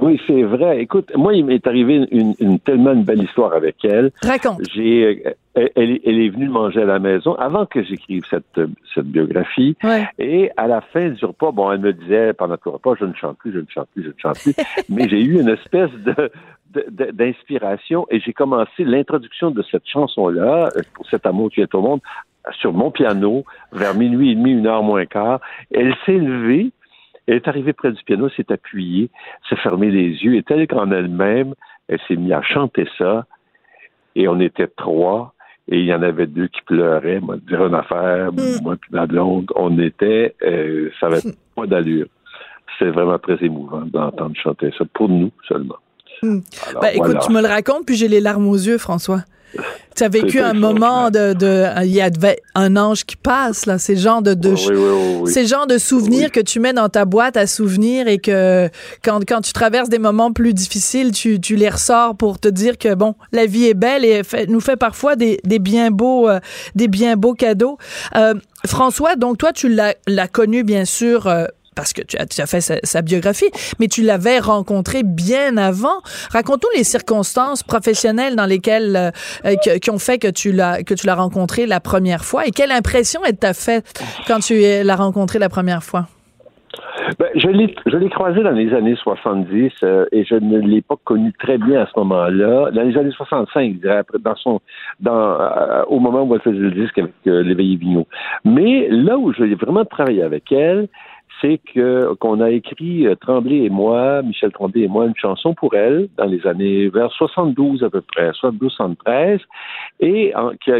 Oui, 0.00 0.20
c'est 0.28 0.42
vrai. 0.44 0.80
Écoute, 0.82 1.10
moi, 1.16 1.34
il 1.34 1.44
m'est 1.44 1.66
arrivé 1.66 2.06
une, 2.12 2.34
une- 2.38 2.60
tellement 2.60 2.92
une 2.92 3.02
belle 3.02 3.22
histoire 3.24 3.52
avec 3.54 3.76
elle. 3.82 4.12
Raconte. 4.22 4.60
J'ai, 4.74 5.24
euh, 5.26 5.30
elle, 5.76 6.00
elle 6.04 6.20
est- 6.20 6.28
venue 6.28 6.48
manger 6.48 6.82
à 6.82 6.86
la 6.86 6.98
maison 6.98 7.34
avant 7.36 7.66
que 7.66 7.82
j'écrive 7.82 8.22
cette, 8.28 8.60
cette 8.94 9.06
biographie. 9.06 9.76
Ouais. 9.82 10.06
Et 10.18 10.50
à 10.56 10.66
la 10.66 10.80
fin 10.80 11.08
du 11.08 11.24
repas, 11.24 11.52
bon, 11.52 11.70
elle 11.72 11.80
me 11.80 11.92
disait 11.92 12.32
pendant 12.34 12.56
tout 12.56 12.68
le 12.68 12.72
repas, 12.72 12.94
je 13.00 13.04
ne 13.06 13.14
chante 13.14 13.38
plus, 13.38 13.52
je 13.52 13.58
ne 13.58 13.66
chante 13.68 13.88
plus, 13.94 14.02
je 14.04 14.08
ne 14.08 14.18
chante 14.18 14.38
plus. 14.40 14.54
Mais 14.88 15.08
j'ai 15.08 15.22
eu 15.22 15.40
une 15.40 15.48
espèce 15.48 15.90
de, 15.92 16.30
d'inspiration 17.12 18.06
et 18.10 18.20
j'ai 18.20 18.32
commencé 18.32 18.84
l'introduction 18.84 19.50
de 19.50 19.62
cette 19.70 19.86
chanson-là, 19.86 20.68
euh, 20.76 20.82
pour 20.94 21.06
cet 21.08 21.26
amour 21.26 21.50
qui 21.50 21.60
est 21.60 21.74
au 21.74 21.80
monde, 21.80 22.00
sur 22.60 22.72
mon 22.72 22.90
piano 22.90 23.44
vers 23.72 23.94
minuit 23.94 24.32
et 24.32 24.34
demi, 24.34 24.52
une 24.52 24.66
heure 24.66 24.82
moins 24.82 25.06
quart. 25.06 25.40
Elle 25.70 25.94
s'est 26.06 26.12
levée, 26.18 26.70
elle 27.26 27.36
est 27.36 27.48
arrivée 27.48 27.72
près 27.72 27.92
du 27.92 28.02
piano, 28.04 28.28
s'est 28.30 28.50
appuyée, 28.52 29.10
s'est 29.48 29.56
fermée 29.56 29.90
les 29.90 30.08
yeux 30.24 30.36
et 30.36 30.42
telle 30.42 30.66
qu'en 30.66 30.90
elle-même, 30.90 31.54
elle 31.88 31.98
s'est 32.06 32.16
mise 32.16 32.32
à 32.32 32.42
chanter 32.42 32.86
ça 32.98 33.26
et 34.14 34.28
on 34.28 34.40
était 34.40 34.66
trois. 34.66 35.34
Et 35.70 35.80
il 35.80 35.84
y 35.84 35.94
en 35.94 36.02
avait 36.02 36.26
deux 36.26 36.48
qui 36.48 36.62
pleuraient, 36.62 37.20
moi, 37.20 37.36
dire 37.46 37.66
une 37.66 37.74
affaire, 37.74 38.32
Mm. 38.32 38.62
moi 38.62 38.76
puis 38.80 38.90
ma 38.92 39.06
blonde, 39.06 39.50
on 39.54 39.78
était, 39.78 40.34
euh, 40.42 40.90
ça 40.98 41.06
avait 41.06 41.20
pas 41.54 41.66
d'allure. 41.66 42.06
C'est 42.78 42.90
vraiment 42.90 43.18
très 43.18 43.36
émouvant 43.44 43.82
d'entendre 43.82 44.34
chanter 44.36 44.70
ça, 44.78 44.84
pour 44.94 45.08
nous 45.08 45.30
seulement. 45.46 45.76
Mm. 46.22 46.38
Alors, 46.68 46.82
Ben, 46.82 46.90
écoute, 46.94 47.18
tu 47.24 47.32
me 47.32 47.42
le 47.42 47.48
racontes, 47.48 47.84
puis 47.86 47.96
j'ai 47.96 48.08
les 48.08 48.20
larmes 48.20 48.48
aux 48.48 48.56
yeux, 48.56 48.78
François. 48.78 49.22
Tu 49.96 50.04
as 50.04 50.08
vécu 50.08 50.38
un 50.40 50.52
moment 50.52 51.10
de, 51.10 51.32
de, 51.32 51.64
il 51.84 51.90
y 51.90 52.00
a 52.00 52.08
de- 52.10 52.36
un 52.54 52.76
ange 52.76 53.04
qui 53.04 53.16
passe 53.16 53.66
là, 53.66 53.78
c'est 53.78 53.94
le 53.94 54.00
genre 54.00 54.22
de, 54.22 54.34
de 54.34 54.50
Oui, 54.50 54.56
oui, 54.68 54.74
oui, 54.76 55.16
oui. 55.22 55.32
C'est 55.32 55.42
le 55.42 55.48
genre 55.48 55.66
de 55.66 55.76
souvenirs 55.78 56.30
que 56.30 56.38
tu 56.38 56.60
mets 56.60 56.72
dans 56.72 56.88
ta 56.88 57.04
boîte 57.04 57.36
à 57.36 57.48
souvenirs 57.48 58.06
et 58.06 58.18
que 58.18 58.68
quand, 59.02 59.20
quand 59.26 59.40
tu 59.40 59.52
traverses 59.52 59.88
des 59.88 59.98
moments 59.98 60.32
plus 60.32 60.54
difficiles, 60.54 61.10
tu, 61.10 61.40
tu 61.40 61.56
les 61.56 61.68
ressors 61.68 62.14
pour 62.16 62.38
te 62.38 62.46
dire 62.46 62.78
que 62.78 62.94
bon, 62.94 63.14
la 63.32 63.46
vie 63.46 63.66
est 63.66 63.74
belle 63.74 64.04
et 64.04 64.22
fait- 64.22 64.46
nous 64.46 64.60
fait 64.60 64.76
parfois 64.76 65.16
des, 65.16 65.40
des 65.44 65.58
bien 65.58 65.90
beaux 65.90 66.28
euh, 66.28 66.38
des 66.76 66.86
bien 66.86 67.16
beaux 67.16 67.34
cadeaux. 67.34 67.76
Euh, 68.14 68.34
François, 68.66 69.16
donc 69.16 69.38
toi 69.38 69.52
tu 69.52 69.68
l'as 69.68 69.94
l'as 70.06 70.28
connu 70.28 70.62
bien 70.62 70.84
sûr 70.84 71.26
euh, 71.26 71.46
parce 71.78 71.92
que 71.92 72.02
tu 72.02 72.16
as, 72.18 72.26
tu 72.26 72.42
fait 72.44 72.60
sa, 72.60 73.02
biographie, 73.02 73.50
mais 73.78 73.86
tu 73.86 74.02
l'avais 74.02 74.40
rencontré 74.40 75.04
bien 75.04 75.56
avant. 75.56 76.02
Raconte-nous 76.32 76.76
les 76.76 76.82
circonstances 76.82 77.62
professionnelles 77.62 78.34
dans 78.34 78.46
lesquelles 78.46 79.12
euh, 79.44 79.54
qui, 79.80 79.90
ont 79.90 80.00
fait 80.00 80.18
que 80.18 80.26
tu 80.26 80.50
l'as 80.50 80.82
que 80.82 80.94
tu 80.94 81.06
l'as 81.06 81.14
rencontré 81.14 81.66
la 81.66 81.78
première 81.78 82.24
fois 82.24 82.48
et 82.48 82.50
quelle 82.50 82.72
impression 82.72 83.20
elle 83.24 83.36
t'a 83.36 83.54
fait 83.54 83.86
quand 84.26 84.40
tu 84.40 84.56
l'as 84.82 84.96
rencontré 84.96 85.38
la 85.38 85.48
première 85.48 85.84
fois? 85.84 86.08
Ben, 87.18 87.28
je 87.34 87.48
l'ai, 87.48 87.74
je 87.86 87.96
l'ai 87.96 88.10
croisé 88.10 88.42
dans 88.42 88.50
les 88.50 88.72
années 88.74 88.96
70 88.96 89.72
euh, 89.82 90.06
et 90.12 90.24
je 90.24 90.34
ne 90.34 90.58
l'ai 90.58 90.82
pas 90.82 90.96
connu 91.04 91.32
très 91.32 91.58
bien 91.58 91.82
à 91.82 91.86
ce 91.86 91.98
moment-là. 92.00 92.70
Dans 92.70 92.82
les 92.82 92.96
années 92.98 93.12
65, 93.12 93.74
je 93.74 93.80
dirais, 93.80 93.98
après, 93.98 94.18
dans 94.18 94.36
son, 94.36 94.60
dans, 95.00 95.40
euh, 95.40 95.84
au 95.88 96.00
moment 96.00 96.22
où 96.22 96.34
elle 96.34 96.42
faisait 96.42 96.58
le 96.58 96.70
disque 96.70 96.98
avec 96.98 97.12
euh, 97.26 97.42
l'éveillé 97.42 97.76
Vigneault. 97.76 98.06
Mais 98.44 98.88
là 98.90 99.16
où 99.16 99.32
j'ai 99.32 99.54
vraiment 99.54 99.84
travaillé 99.84 100.22
avec 100.22 100.52
elle, 100.52 100.88
c'est 101.40 101.58
que 101.74 102.14
qu'on 102.14 102.40
a 102.40 102.50
écrit 102.50 103.06
euh, 103.06 103.14
Tremblay 103.14 103.64
et 103.64 103.70
moi, 103.70 104.22
Michel 104.22 104.50
Tremblay 104.52 104.82
et 104.82 104.88
moi, 104.88 105.06
une 105.06 105.16
chanson 105.16 105.54
pour 105.54 105.74
elle 105.74 106.08
dans 106.16 106.24
les 106.26 106.46
années 106.46 106.88
vers 106.88 107.12
72 107.12 107.84
à 107.84 107.90
peu 107.90 108.00
près, 108.00 108.30
72-73, 108.32 109.40
et 110.00 110.34
en- 110.34 110.50
qui, 110.56 110.70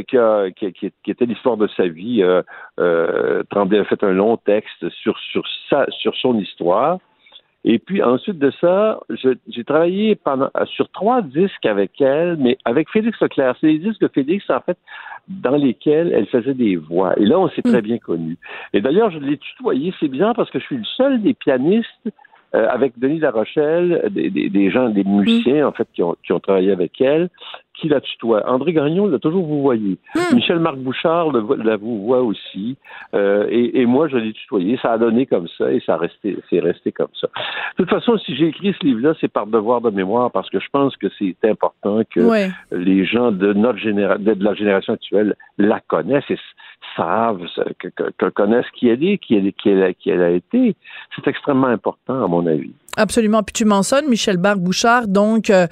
qui, 0.57 0.73
qui- 0.73 0.93
qui 1.05 1.11
était 1.11 1.27
l'histoire 1.27 1.57
de 1.57 1.69
sa 1.77 1.87
vie. 1.87 2.23
Euh, 2.23 2.43
euh, 2.81 3.43
Tremblay 3.51 3.79
a 3.79 3.85
fait 3.85 4.03
un 4.03 4.13
long 4.13 4.37
texte 4.37 4.89
sur 4.91 5.19
sur 5.19 5.45
sa 5.71 5.87
sur 5.91 6.15
son 6.17 6.39
histoire. 6.39 6.99
Et 7.65 7.79
puis 7.79 8.03
ensuite 8.03 8.39
de 8.39 8.53
ça, 8.61 9.01
j'ai 9.49 9.65
travaillé 9.65 10.15
pendant 10.15 10.51
sur 10.67 10.89
trois 10.91 11.23
disques 11.23 11.67
avec 11.67 12.01
elle, 12.01 12.37
mais 12.39 12.57
avec 12.65 12.89
Félix 12.91 13.21
Leclerc. 13.21 13.57
C'est 13.61 13.67
les 13.67 13.79
disques 13.79 14.01
de 14.01 14.09
Félix, 14.09 14.49
en 14.49 14.61
fait, 14.61 14.79
dans 15.29 15.57
lesquels 15.57 16.13
elle 16.13 16.27
faisait 16.27 16.55
des 16.55 16.77
voix. 16.77 17.19
Et 17.19 17.25
là, 17.25 17.39
on 17.39 17.49
s'est 17.49 17.63
très 17.63 17.83
bien 17.83 17.99
connus. 17.99 18.39
Et 18.73 18.81
d'ailleurs, 18.81 19.11
je 19.11 19.19
l'ai 19.19 19.39
tutoyé. 19.39 19.93
C'est 19.99 20.09
bizarre 20.09 20.35
parce 20.35 20.51
que 20.51 20.61
je 20.61 20.65
suis 20.65 20.77
le 20.77 20.85
seul 20.85 21.21
des 21.21 21.35
pianistes 21.35 21.89
euh, 22.55 22.67
avec 22.71 22.99
Denis 22.99 23.19
Larochelle, 23.19 24.09
des, 24.11 24.31
des, 24.31 24.49
des 24.49 24.71
gens, 24.71 24.89
des 24.89 25.05
musiciens, 25.05 25.67
en 25.67 25.73
fait, 25.73 25.87
qui 25.93 26.03
ont, 26.03 26.17
qui 26.25 26.33
ont 26.33 26.41
travaillé 26.41 26.71
avec 26.71 26.99
elle, 27.01 27.29
qui 27.81 27.89
la 27.89 28.01
tutoie. 28.01 28.43
André 28.51 28.73
Gagnon 28.73 29.07
l'a 29.07 29.19
toujours 29.19 29.47
vous 29.47 29.63
voyez. 29.63 29.97
Michel 30.35 30.59
Marc 30.59 30.77
Bouchard 30.77 31.31
le, 31.31 31.45
la 31.63 31.77
vous 31.77 32.03
voit 32.05 32.23
aussi. 32.23 32.77
Euh, 33.15 33.47
et, 33.51 33.81
et 33.81 33.87
moi, 33.87 34.09
je 34.09 34.17
l'ai 34.17 34.33
tutoyé. 34.33 34.79
Ça 34.83 34.93
a 34.93 34.99
donné 34.99 35.27
comme 35.27 35.47
ça 35.57 35.71
et 35.73 35.81
ça 35.87 35.95
a 35.95 35.97
resté, 35.97 36.37
c'est 36.51 36.61
resté 36.61 36.93
comme 36.93 37.09
ça. 37.21 37.29
De 37.79 37.85
toute 37.85 37.91
façon, 37.91 38.19
si 38.19 38.35
j'ai 38.37 38.49
écrit 38.49 38.75
ce 38.79 38.85
livre-là, 38.85 39.15
c'est 39.21 39.29
par 39.33 39.47
devoir 39.47 39.81
de 39.81 39.91
mémoire 39.91 40.31
parce 40.31 40.51
que 40.51 40.59
je 40.61 40.67
pense 40.73 40.97
que 40.97 41.07
c'est 41.19 41.37
important 41.45 42.01
que 42.11 42.21
Ouais. 42.21 42.49
les 42.73 43.05
gens 43.05 43.31
de 43.33 43.53
notre 43.53 43.79
génération, 43.79 44.23
de 44.23 44.45
la 44.45 44.55
génération 44.55 44.93
actuelle 44.95 45.35
la 45.57 45.81
connaissent 45.81 46.29
et 46.31 46.39
savent, 46.97 47.47
que, 47.79 47.89
que- 47.89 48.11
que 48.17 48.27
connaissent 48.31 48.71
qui 48.75 48.89
elle 48.89 49.05
est, 49.05 49.19
qui 49.19 49.35
elle, 49.37 49.53
qui 49.53 49.69
elle, 49.71 49.83
a- 49.83 49.93
qui 49.95 50.11
elle 50.11 50.23
a 50.23 50.31
été. 50.31 50.75
C'est 51.15 51.27
extrêmement 51.29 51.67
important, 51.69 52.25
à 52.25 52.29
mon 52.29 52.47
avis. 52.47 52.73
Absolument. 52.97 53.43
Puis 53.43 53.53
tu 53.53 53.65
mentionnes 53.65 54.09
Michel 54.09 54.39
Barre 54.39 54.59
Bouchard, 54.59 55.07
donc 55.07 55.51
euh, 55.51 55.67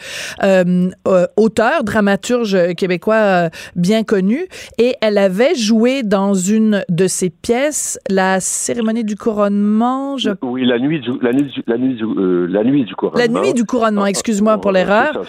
euh, 0.45 0.91
euh, 1.09 1.27
auteur, 1.37 1.83
dramaturge 1.83 2.75
québécois 2.75 3.51
bien 3.75 4.05
connu, 4.05 4.47
et 4.79 4.95
elle 5.01 5.19
avait 5.19 5.57
joué 5.57 6.03
dans 6.03 6.35
une 6.35 6.85
de 6.89 7.07
ses 7.09 7.31
pièces, 7.31 7.99
la 8.09 8.39
cérémonie 8.41 9.05
du 9.05 9.17
couronnement. 9.17 10.17
Oui, 10.43 10.65
la 10.65 10.79
nuit 10.79 11.01
du, 11.01 11.11
la 11.21 11.33
nuit 11.33 11.51
du, 11.51 11.65
la 11.67 11.79
nuit 11.79 11.95
du, 11.95 12.47
la 12.47 12.63
nuit 12.63 12.85
du 12.85 12.95
couronnement. 12.95 13.19
La 13.35 13.41
nuit 13.41 13.55
du 13.55 13.65
couronnement, 13.65 14.07
excuse-moi 14.07 14.61
pour 14.61 14.71
l'erreur. 14.71 15.23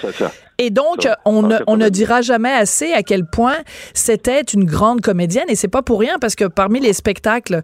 Et 0.60 0.72
donc, 0.72 1.08
on, 1.26 1.44
ne, 1.44 1.58
on 1.68 1.78
ne 1.78 1.88
dira 1.88 2.22
jamais 2.22 2.52
assez 2.52 2.92
à 2.92 3.04
quel 3.04 3.26
point 3.26 3.58
c'était 3.94 4.42
une 4.42 4.66
grande 4.66 5.02
comédienne. 5.02 5.46
Et 5.50 5.56
c'est 5.56 5.68
pas 5.68 5.84
pour 5.84 6.00
rien 6.00 6.18
parce 6.20 6.36
que 6.36 6.46
parmi 6.46 6.80
les 6.80 6.94
spectacles 6.94 7.62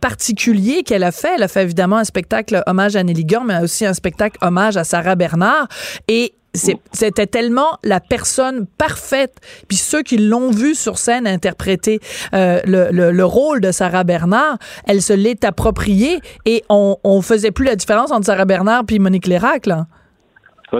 particuliers 0.00 0.82
qu'elle 0.82 1.04
a 1.04 1.12
fait, 1.12 1.34
elle 1.36 1.44
a 1.44 1.48
fait 1.48 1.62
évidemment 1.62 1.98
un 1.98 2.04
spectacle 2.04 2.62
hommage 2.66 2.96
à 2.96 3.04
Nelly 3.04 3.24
Gorm, 3.24 3.52
aussi 3.62 3.86
un 3.86 3.94
spectacle 3.94 4.38
hommage 4.40 4.76
à 4.76 4.84
Sarah 4.84 5.14
Bernard. 5.14 5.68
Et 6.08 6.34
c'était 6.54 7.26
tellement 7.26 7.78
la 7.82 8.00
personne 8.00 8.66
parfaite. 8.66 9.36
Puis 9.68 9.76
ceux 9.76 10.02
qui 10.02 10.18
l'ont 10.18 10.50
vu 10.50 10.74
sur 10.74 10.98
scène 10.98 11.26
interpréter 11.26 12.00
euh, 12.34 12.60
le, 12.66 13.10
le, 13.10 13.24
rôle 13.24 13.60
de 13.60 13.72
Sarah 13.72 14.04
Bernard, 14.04 14.58
elle 14.86 15.00
se 15.00 15.12
l'est 15.12 15.44
appropriée 15.44 16.20
et 16.44 16.62
on, 16.68 16.98
on 17.04 17.22
faisait 17.22 17.52
plus 17.52 17.64
la 17.64 17.76
différence 17.76 18.10
entre 18.10 18.26
Sarah 18.26 18.44
Bernard 18.44 18.84
puis 18.84 18.98
Monique 18.98 19.26
Lérac, 19.26 19.66
là. 19.66 19.86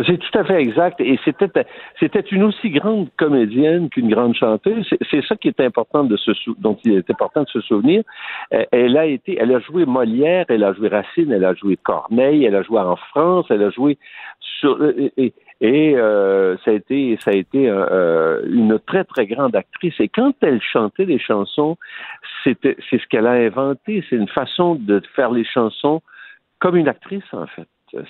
C'est 0.07 0.17
tout 0.17 0.39
à 0.39 0.45
fait 0.45 0.61
exact. 0.61 1.01
Et 1.01 1.19
c'était, 1.23 1.51
c'était 2.01 2.21
une 2.21 2.45
aussi 2.45 2.71
grande 2.71 3.09
comédienne 3.19 3.91
qu'une 3.91 4.09
grande 4.09 4.35
chanteuse. 4.35 4.89
C'est, 5.11 5.25
ça 5.27 5.37
qui 5.37 5.49
est 5.49 5.61
important 5.61 6.05
de 6.05 6.17
se, 6.17 6.31
dont 6.59 6.79
il 6.85 6.97
est 6.97 7.11
important 7.11 7.43
de 7.43 7.49
se 7.49 7.61
souvenir. 7.61 8.03
Euh, 8.55 8.65
elle 8.73 8.97
a 8.97 9.05
été, 9.05 9.37
elle 9.39 9.55
a 9.55 9.61
joué 9.61 9.85
Molière, 9.85 10.47
elle 10.49 10.65
a 10.65 10.73
joué 10.73 10.89
Racine, 10.89 11.31
elle 11.31 11.45
a 11.45 11.53
joué 11.55 11.77
Corneille, 11.77 12.45
elle 12.45 12.57
a 12.57 12.63
joué 12.63 12.81
en 12.81 12.97
France, 12.97 13.47
elle 13.51 13.63
a 13.63 13.71
joué 13.71 13.99
sur, 14.41 14.81
euh, 14.81 15.11
et, 15.19 15.35
euh, 15.97 16.57
ça 16.65 16.71
a 16.71 16.75
été, 16.75 17.19
ça 17.21 17.31
a 17.31 17.35
été 17.35 17.69
une 17.69 18.79
très 18.87 19.05
très 19.05 19.27
grande 19.27 19.55
actrice. 19.55 19.95
Et 20.01 20.09
quand 20.09 20.33
elle 20.41 20.63
chantait 20.63 21.05
les 21.05 21.19
chansons, 21.19 21.77
c'était, 22.45 22.77
c'est 22.89 22.99
ce 22.99 23.07
qu'elle 23.09 23.27
a 23.27 23.33
inventé. 23.33 24.03
C'est 24.09 24.17
une 24.17 24.29
façon 24.29 24.75
de 24.75 25.03
faire 25.15 25.31
les 25.31 25.45
chansons 25.45 26.01
comme 26.61 26.77
une 26.77 26.89
actrice 26.89 27.25
en 27.33 27.47
fait 27.47 27.69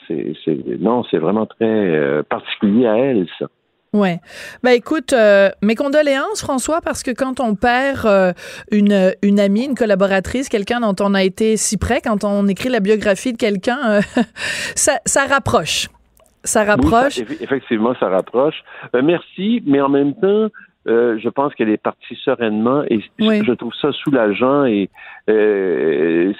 c'est, 0.08 0.78
non, 0.80 1.04
c'est 1.10 1.18
vraiment 1.18 1.46
très 1.46 1.64
euh, 1.64 2.22
particulier 2.22 2.86
à 2.86 2.96
elle, 2.96 3.26
ça. 3.38 3.46
Ouais. 3.92 4.20
Ben 4.62 4.70
écoute, 4.70 5.12
euh, 5.12 5.50
mes 5.60 5.74
condoléances 5.74 6.40
François 6.40 6.80
parce 6.80 7.02
que 7.02 7.10
quand 7.10 7.40
on 7.40 7.54
perd 7.54 8.06
euh, 8.06 8.32
une 8.70 9.12
une 9.20 9.38
amie, 9.38 9.66
une 9.66 9.74
collaboratrice, 9.74 10.48
quelqu'un 10.48 10.80
dont 10.80 10.96
on 11.04 11.12
a 11.12 11.22
été 11.22 11.58
si 11.58 11.76
près, 11.76 12.00
quand 12.00 12.24
on 12.24 12.48
écrit 12.48 12.70
la 12.70 12.80
biographie 12.80 13.34
de 13.34 13.36
quelqu'un, 13.36 14.00
ça 14.74 14.98
ça 15.04 15.26
rapproche. 15.26 15.88
Ça 16.42 16.64
rapproche. 16.64 17.18
effectivement, 17.18 17.94
ça 18.00 18.08
rapproche. 18.08 18.64
merci, 18.94 19.62
mais 19.66 19.80
en 19.80 19.90
même 19.90 20.14
temps, 20.14 20.48
euh, 20.88 21.18
je 21.18 21.28
pense 21.28 21.54
qu'elle 21.54 21.68
est 21.68 21.82
partie 21.82 22.16
sereinement 22.16 22.82
et 22.88 23.00
je 23.18 23.52
trouve 23.52 23.74
ça 23.74 23.92
soulageant 23.92 24.64
et 24.64 24.90
euh, 25.30 26.32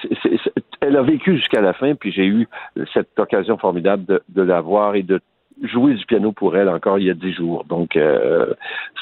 elle 0.81 0.97
a 0.97 1.01
vécu 1.01 1.37
jusqu'à 1.37 1.61
la 1.61 1.73
fin 1.73 1.95
puis 1.95 2.11
j'ai 2.11 2.25
eu 2.25 2.47
cette 2.93 3.17
occasion 3.17 3.57
formidable 3.57 4.05
de, 4.05 4.23
de 4.29 4.41
la 4.41 4.59
voir 4.61 4.95
et 4.95 5.03
de 5.03 5.21
jouer 5.61 5.93
du 5.93 6.05
piano 6.05 6.31
pour 6.31 6.57
elle 6.57 6.67
encore 6.67 6.99
il 6.99 7.05
y 7.05 7.09
a 7.09 7.13
dix 7.13 7.33
jours 7.33 7.63
donc 7.65 7.95
euh, 7.95 8.53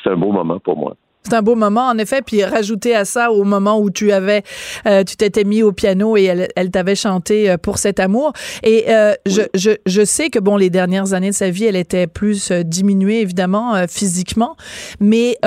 c'est 0.04 0.10
un 0.10 0.18
beau 0.18 0.32
moment 0.32 0.60
pour 0.60 0.78
moi. 0.78 0.96
C'est 1.24 1.36
un 1.36 1.42
beau 1.42 1.56
moment, 1.56 1.88
en 1.88 1.98
effet. 1.98 2.22
Puis 2.26 2.44
rajouter 2.44 2.96
à 2.96 3.06
ça 3.06 3.32
au 3.32 3.44
moment 3.44 3.80
où 3.80 3.92
tu 3.92 4.12
avais, 4.12 4.44
euh, 4.88 5.04
tu 5.04 5.16
t'étais 5.16 5.44
mis 5.44 5.64
au 5.64 5.72
piano 5.72 6.18
et 6.18 6.24
elle, 6.24 6.48
elle 6.56 6.72
t'avait 6.72 6.96
chanté 6.96 7.50
euh, 7.50 7.58
pour 7.58 7.78
cet 7.78 8.00
amour. 8.00 8.34
Et 8.64 8.86
euh, 8.90 9.14
je, 9.26 9.42
je, 9.54 9.72
je, 9.86 10.06
sais 10.06 10.30
que 10.30 10.40
bon, 10.40 10.58
les 10.58 10.70
dernières 10.70 11.14
années 11.14 11.30
de 11.30 11.36
sa 11.36 11.50
vie, 11.50 11.66
elle 11.66 11.76
était 11.76 12.08
plus 12.08 12.52
diminuée 12.52 13.22
évidemment 13.22 13.86
physiquement, 13.88 14.56
mais 15.00 15.38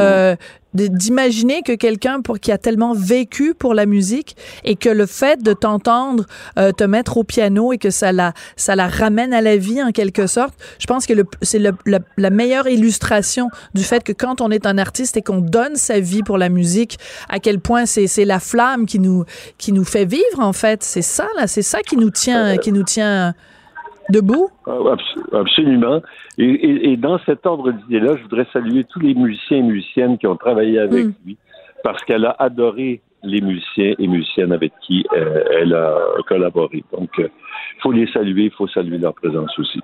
d'imaginer 0.74 1.62
que 1.62 1.72
quelqu'un 1.72 2.20
pour 2.20 2.40
qui 2.40 2.52
a 2.52 2.58
tellement 2.58 2.94
vécu 2.94 3.54
pour 3.54 3.74
la 3.74 3.86
musique 3.86 4.36
et 4.64 4.76
que 4.76 4.88
le 4.88 5.06
fait 5.06 5.42
de 5.42 5.52
t'entendre 5.52 6.24
euh, 6.58 6.72
te 6.72 6.84
mettre 6.84 7.16
au 7.16 7.24
piano 7.24 7.72
et 7.72 7.78
que 7.78 7.90
ça 7.90 8.12
la 8.12 8.32
ça 8.56 8.76
la 8.76 8.88
ramène 8.88 9.32
à 9.32 9.40
la 9.40 9.56
vie 9.56 9.82
en 9.82 9.92
quelque 9.92 10.26
sorte, 10.26 10.54
je 10.78 10.86
pense 10.86 11.06
que 11.06 11.14
c'est 11.42 11.60
la 11.60 12.30
meilleure 12.30 12.66
illustration 12.66 13.48
du 13.74 13.82
fait 13.82 14.02
que 14.02 14.12
quand 14.12 14.40
on 14.40 14.50
est 14.50 14.66
un 14.66 14.78
artiste 14.78 15.16
et 15.16 15.22
qu'on 15.22 15.40
donne 15.40 15.76
sa 15.76 16.00
vie 16.00 16.22
pour 16.22 16.38
la 16.38 16.48
musique, 16.48 16.98
à 17.28 17.38
quel 17.38 17.60
point 17.60 17.86
c'est 17.86 18.06
c'est 18.06 18.24
la 18.24 18.40
flamme 18.40 18.86
qui 18.86 18.98
nous 18.98 19.24
qui 19.58 19.72
nous 19.72 19.84
fait 19.84 20.04
vivre 20.04 20.40
en 20.40 20.52
fait, 20.52 20.82
c'est 20.82 21.02
ça 21.02 21.26
là, 21.36 21.46
c'est 21.46 21.62
ça 21.62 21.80
qui 21.82 21.96
nous 21.96 22.10
tient 22.10 22.56
qui 22.56 22.72
nous 22.72 22.84
tient 22.84 23.34
debout? 24.10 24.48
Ah, 24.66 24.78
absolument. 25.32 26.02
Et, 26.38 26.96
dans 26.96 27.18
cet 27.26 27.46
ordre 27.46 27.72
d'idée-là, 27.72 28.16
je 28.16 28.22
voudrais 28.22 28.46
saluer 28.52 28.84
tous 28.84 29.00
les 29.00 29.14
musiciens 29.14 29.58
et 29.58 29.62
musiciennes 29.62 30.18
qui 30.18 30.26
ont 30.26 30.36
travaillé 30.36 30.78
avec 30.78 31.06
hmm. 31.06 31.12
lui, 31.24 31.36
parce 31.82 32.02
qu'elle 32.04 32.24
a 32.24 32.36
adoré 32.38 33.00
les 33.22 33.40
musiciens 33.40 33.94
et 33.98 34.06
musiciennes 34.06 34.52
avec 34.52 34.72
qui 34.86 35.04
euh, 35.16 35.44
elle 35.50 35.74
a 35.74 35.96
collaboré. 36.28 36.84
Donc, 36.92 37.10
il 37.18 37.24
euh, 37.24 37.28
faut 37.80 37.92
les 37.92 38.06
saluer, 38.08 38.44
il 38.44 38.50
faut 38.50 38.68
saluer 38.68 38.98
leur 38.98 39.14
présence 39.14 39.58
aussi. 39.58 39.80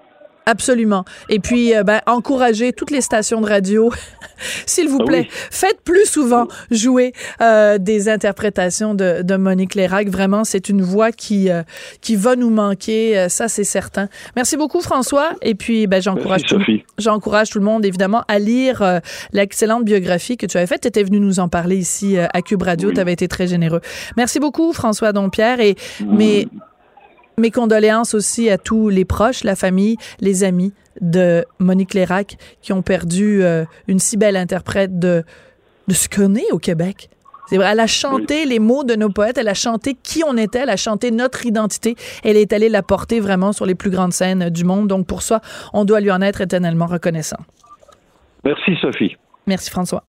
Absolument. 0.47 1.05
Et 1.29 1.39
puis, 1.39 1.75
euh, 1.75 1.83
ben, 1.83 2.01
encourager 2.07 2.73
toutes 2.73 2.91
les 2.91 3.01
stations 3.01 3.41
de 3.41 3.47
radio, 3.47 3.93
s'il 4.67 4.89
vous 4.89 4.99
ah 5.01 5.05
plaît. 5.05 5.29
Faites 5.51 5.81
plus 5.85 6.07
souvent 6.07 6.49
jouer 6.71 7.13
euh, 7.41 7.79
des 7.79 8.09
interprétations 8.09 8.95
de, 8.95 9.23
de 9.23 9.37
Monique 9.37 9.75
Lérac. 9.75 10.09
Vraiment, 10.09 10.45
c'est 10.45 10.69
une 10.69 10.83
voix 10.83 11.13
qui 11.13 11.51
euh, 11.51 11.63
qui 12.01 12.17
va 12.17 12.37
nous 12.37 12.51
manquer, 12.51 13.27
ça 13.29 13.49
c'est 13.49 13.65
certain. 13.65 14.09
Merci 14.35 14.57
beaucoup 14.57 14.81
François. 14.81 15.33
Et 15.43 15.55
puis, 15.55 15.87
ben, 15.87 16.01
j'encourage 16.01 16.45
tout, 16.45 16.61
j'encourage 16.99 17.51
tout 17.51 17.59
le 17.59 17.65
monde 17.65 17.85
évidemment 17.85 18.25
à 18.29 18.39
lire 18.39 19.01
l'excellente 19.33 19.85
biographie 19.85 20.37
que 20.37 20.47
tu 20.47 20.57
avais 20.57 20.67
faite. 20.67 20.83
Tu 20.83 20.89
étais 20.89 21.03
venu 21.03 21.21
nous 21.21 21.41
en 21.41 21.49
parler 21.49 21.77
ici 21.77 22.17
à 22.19 22.43
Cube 22.43 22.63
Radio. 22.63 22.93
Tu 22.93 23.01
avais 23.01 23.13
été 23.13 23.29
très 23.29 23.47
généreux. 23.47 23.81
Merci 24.17 24.41
beaucoup 24.41 24.73
François 24.73 25.13
Dompierre. 25.13 25.61
Et 25.61 25.77
mais 26.07 26.49
mes 27.41 27.51
condoléances 27.51 28.15
aussi 28.15 28.49
à 28.51 28.59
tous 28.59 28.89
les 28.89 29.05
proches, 29.05 29.43
la 29.43 29.57
famille, 29.57 29.97
les 30.21 30.45
amis 30.45 30.73
de 31.01 31.45
Monique 31.59 31.95
Lérac 31.95 32.37
qui 32.63 32.73
ont 32.73 32.83
perdu 32.83 33.43
euh, 33.43 33.65
une 33.89 33.99
si 33.99 34.17
belle 34.17 34.37
interprète 34.37 34.99
de, 34.99 35.25
de 35.89 35.95
ce 35.95 36.09
qu'on 36.09 36.35
est 36.37 36.53
au 36.53 36.59
Québec. 36.59 37.11
C'est 37.49 37.57
vrai, 37.57 37.71
elle 37.73 37.81
a 37.81 37.89
chanté 37.89 38.45
les 38.45 38.61
mots 38.61 38.85
de 38.85 38.95
nos 38.95 39.09
poètes, 39.09 39.37
elle 39.37 39.49
a 39.49 39.55
chanté 39.55 39.97
qui 40.01 40.23
on 40.25 40.37
était, 40.37 40.61
elle 40.61 40.71
a 40.71 40.77
chanté 40.77 41.11
notre 41.11 41.47
identité. 41.47 41.97
Elle 42.23 42.37
est 42.37 42.53
allée 42.53 42.69
la 42.69 42.85
porter 42.85 43.19
vraiment 43.19 43.53
sur 43.53 43.67
les 43.67 43.75
plus 43.75 43.91
grandes 43.91 44.13
scènes 44.13 44.51
du 44.51 44.63
monde. 44.63 44.87
Donc 44.87 45.09
pour 45.09 45.23
ça, 45.23 45.41
on 45.73 45.85
doit 45.85 46.01
lui 46.01 46.13
en 46.13 46.23
être 46.23 46.43
éternellement 46.43 46.87
reconnaissant. 46.87 47.39
Merci 48.45 48.77
Sophie. 48.81 49.17
Merci 49.49 49.71
François. 49.71 50.05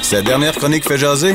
Cette 0.00 0.24
dernière 0.24 0.52
chronique 0.52 0.84
fait 0.84 0.96
jaser? 0.96 1.34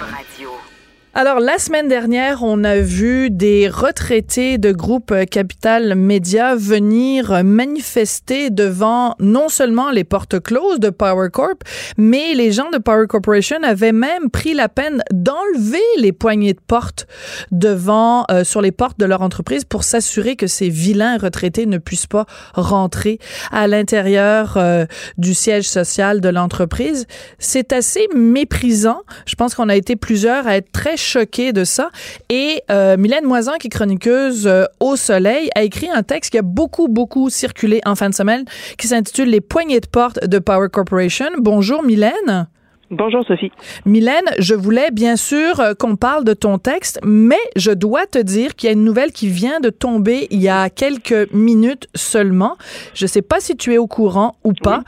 Alors, 1.13 1.41
la 1.41 1.57
semaine 1.57 1.89
dernière, 1.89 2.41
on 2.41 2.63
a 2.63 2.77
vu 2.77 3.29
des 3.29 3.67
retraités 3.67 4.57
de 4.57 4.71
groupe 4.71 5.13
Capital 5.29 5.95
Média 5.95 6.55
venir 6.55 7.43
manifester 7.43 8.49
devant 8.49 9.15
non 9.19 9.49
seulement 9.49 9.91
les 9.91 10.05
portes 10.05 10.39
closes 10.39 10.79
de 10.79 10.89
Power 10.89 11.27
Corp, 11.29 11.65
mais 11.97 12.33
les 12.33 12.53
gens 12.53 12.69
de 12.69 12.77
Power 12.77 13.07
Corporation 13.07 13.57
avaient 13.61 13.91
même 13.91 14.29
pris 14.29 14.53
la 14.53 14.69
peine 14.69 15.03
d'enlever 15.11 15.83
les 15.97 16.13
poignées 16.13 16.53
de 16.53 16.61
porte 16.65 17.07
devant, 17.51 18.23
euh, 18.31 18.45
sur 18.45 18.61
les 18.61 18.71
portes 18.71 18.97
de 18.97 19.05
leur 19.05 19.21
entreprise 19.21 19.65
pour 19.65 19.83
s'assurer 19.83 20.37
que 20.37 20.47
ces 20.47 20.69
vilains 20.69 21.17
retraités 21.17 21.65
ne 21.65 21.77
puissent 21.77 22.07
pas 22.07 22.25
rentrer 22.53 23.19
à 23.51 23.67
l'intérieur 23.67 24.55
euh, 24.55 24.85
du 25.17 25.33
siège 25.33 25.67
social 25.67 26.21
de 26.21 26.29
l'entreprise. 26.29 27.05
C'est 27.37 27.73
assez 27.73 28.07
méprisant. 28.15 29.01
Je 29.25 29.35
pense 29.35 29.55
qu'on 29.55 29.67
a 29.67 29.75
été 29.75 29.97
plusieurs 29.97 30.47
à 30.47 30.55
être 30.55 30.71
très 30.71 30.95
choquée 31.01 31.53
de 31.53 31.63
ça. 31.63 31.89
Et 32.29 32.61
euh, 32.69 32.97
Mylène 32.97 33.25
Moisan, 33.25 33.53
qui 33.59 33.67
est 33.67 33.69
chroniqueuse 33.69 34.47
euh, 34.47 34.65
au 34.79 34.95
Soleil, 34.95 35.49
a 35.55 35.63
écrit 35.63 35.89
un 35.89 36.03
texte 36.03 36.31
qui 36.31 36.37
a 36.37 36.41
beaucoup, 36.41 36.87
beaucoup 36.87 37.29
circulé 37.29 37.81
en 37.85 37.95
fin 37.95 38.09
de 38.09 38.15
semaine, 38.15 38.45
qui 38.77 38.87
s'intitule 38.87 39.29
Les 39.29 39.41
poignées 39.41 39.79
de 39.79 39.87
porte 39.87 40.25
de 40.25 40.39
Power 40.39 40.69
Corporation. 40.69 41.29
Bonjour 41.39 41.83
Mylène. 41.83 42.47
Bonjour 42.91 43.23
Sophie. 43.25 43.53
Mylène, 43.85 44.25
je 44.37 44.53
voulais 44.53 44.91
bien 44.91 45.15
sûr 45.15 45.61
euh, 45.61 45.73
qu'on 45.73 45.95
parle 45.95 46.25
de 46.25 46.33
ton 46.33 46.57
texte, 46.57 46.99
mais 47.05 47.39
je 47.55 47.71
dois 47.71 48.05
te 48.05 48.19
dire 48.19 48.53
qu'il 48.53 48.67
y 48.67 48.69
a 48.69 48.73
une 48.73 48.83
nouvelle 48.83 49.13
qui 49.13 49.29
vient 49.29 49.61
de 49.61 49.69
tomber 49.69 50.27
il 50.29 50.41
y 50.41 50.49
a 50.49 50.69
quelques 50.69 51.31
minutes 51.31 51.87
seulement. 51.95 52.57
Je 52.93 53.05
ne 53.05 53.07
sais 53.07 53.21
pas 53.21 53.39
si 53.39 53.55
tu 53.55 53.73
es 53.73 53.77
au 53.77 53.87
courant 53.87 54.35
ou 54.43 54.51
pas. 54.51 54.83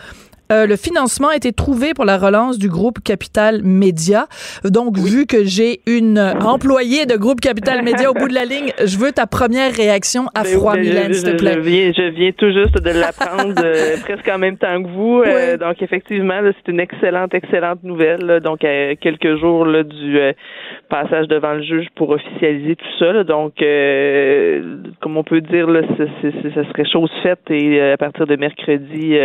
Euh, 0.52 0.68
le 0.68 0.76
financement 0.76 1.30
a 1.30 1.36
été 1.36 1.54
trouvé 1.54 1.94
pour 1.94 2.04
la 2.06 2.18
relance 2.18 2.60
du 2.60 2.68
groupe 2.68 3.00
Capital 3.04 3.62
Média. 3.64 4.26
Donc, 4.66 4.98
vu 4.98 5.26
que 5.26 5.46
j'ai 5.46 5.80
une 5.88 6.20
employée 6.20 7.06
de 7.06 7.16
groupe 7.16 7.40
Capital 7.40 7.82
Média 7.84 8.12
au 8.12 8.14
bout 8.14 8.28
de 8.28 8.34
la 8.34 8.44
ligne, 8.44 8.72
je 8.86 8.98
veux 8.98 9.12
ta 9.12 9.26
première 9.26 9.72
réaction 9.72 10.26
à 10.36 10.44
ben 10.44 10.50
froid, 10.58 10.76
Mylène, 10.76 11.14
s'il 11.14 11.32
te 11.32 11.38
plaît. 11.38 11.54
Je 11.56 11.60
viens, 11.60 11.92
je 11.96 12.10
viens 12.10 12.32
tout 12.34 12.52
juste 12.52 12.76
de 12.76 12.90
l'apprendre 12.90 13.56
euh, 13.64 13.96
presque 14.04 14.28
en 14.28 14.38
même 14.38 14.58
temps 14.58 14.84
que 14.84 14.90
vous. 14.90 15.22
Euh, 15.22 15.58
donc, 15.58 15.82
effectivement, 15.82 16.40
c'est 16.44 16.72
une 16.72 16.82
excellente, 16.82 17.34
excellente 17.34 17.84
nouvelle. 17.84 18.42
donc, 18.44 18.66
à 18.66 18.96
quelques 18.96 19.40
jours 19.40 19.66
là, 19.66 19.84
du 19.84 20.20
passage 20.90 21.28
devant 21.30 21.54
le 21.54 21.64
juge 21.64 21.88
pour 21.96 22.10
officialiser 22.10 22.76
tout 22.76 23.00
ça. 23.00 23.24
donc, 23.24 23.54
comme 25.00 25.18
on 25.18 25.24
peut 25.24 25.42
dire, 25.42 25.68
là, 25.68 25.82
ça 25.98 26.64
serait 26.70 26.86
chose 26.92 27.12
faite 27.24 27.40
et 27.50 27.82
à 27.82 27.98
partir 27.98 28.28
de 28.28 28.36
mercredi, 28.36 29.18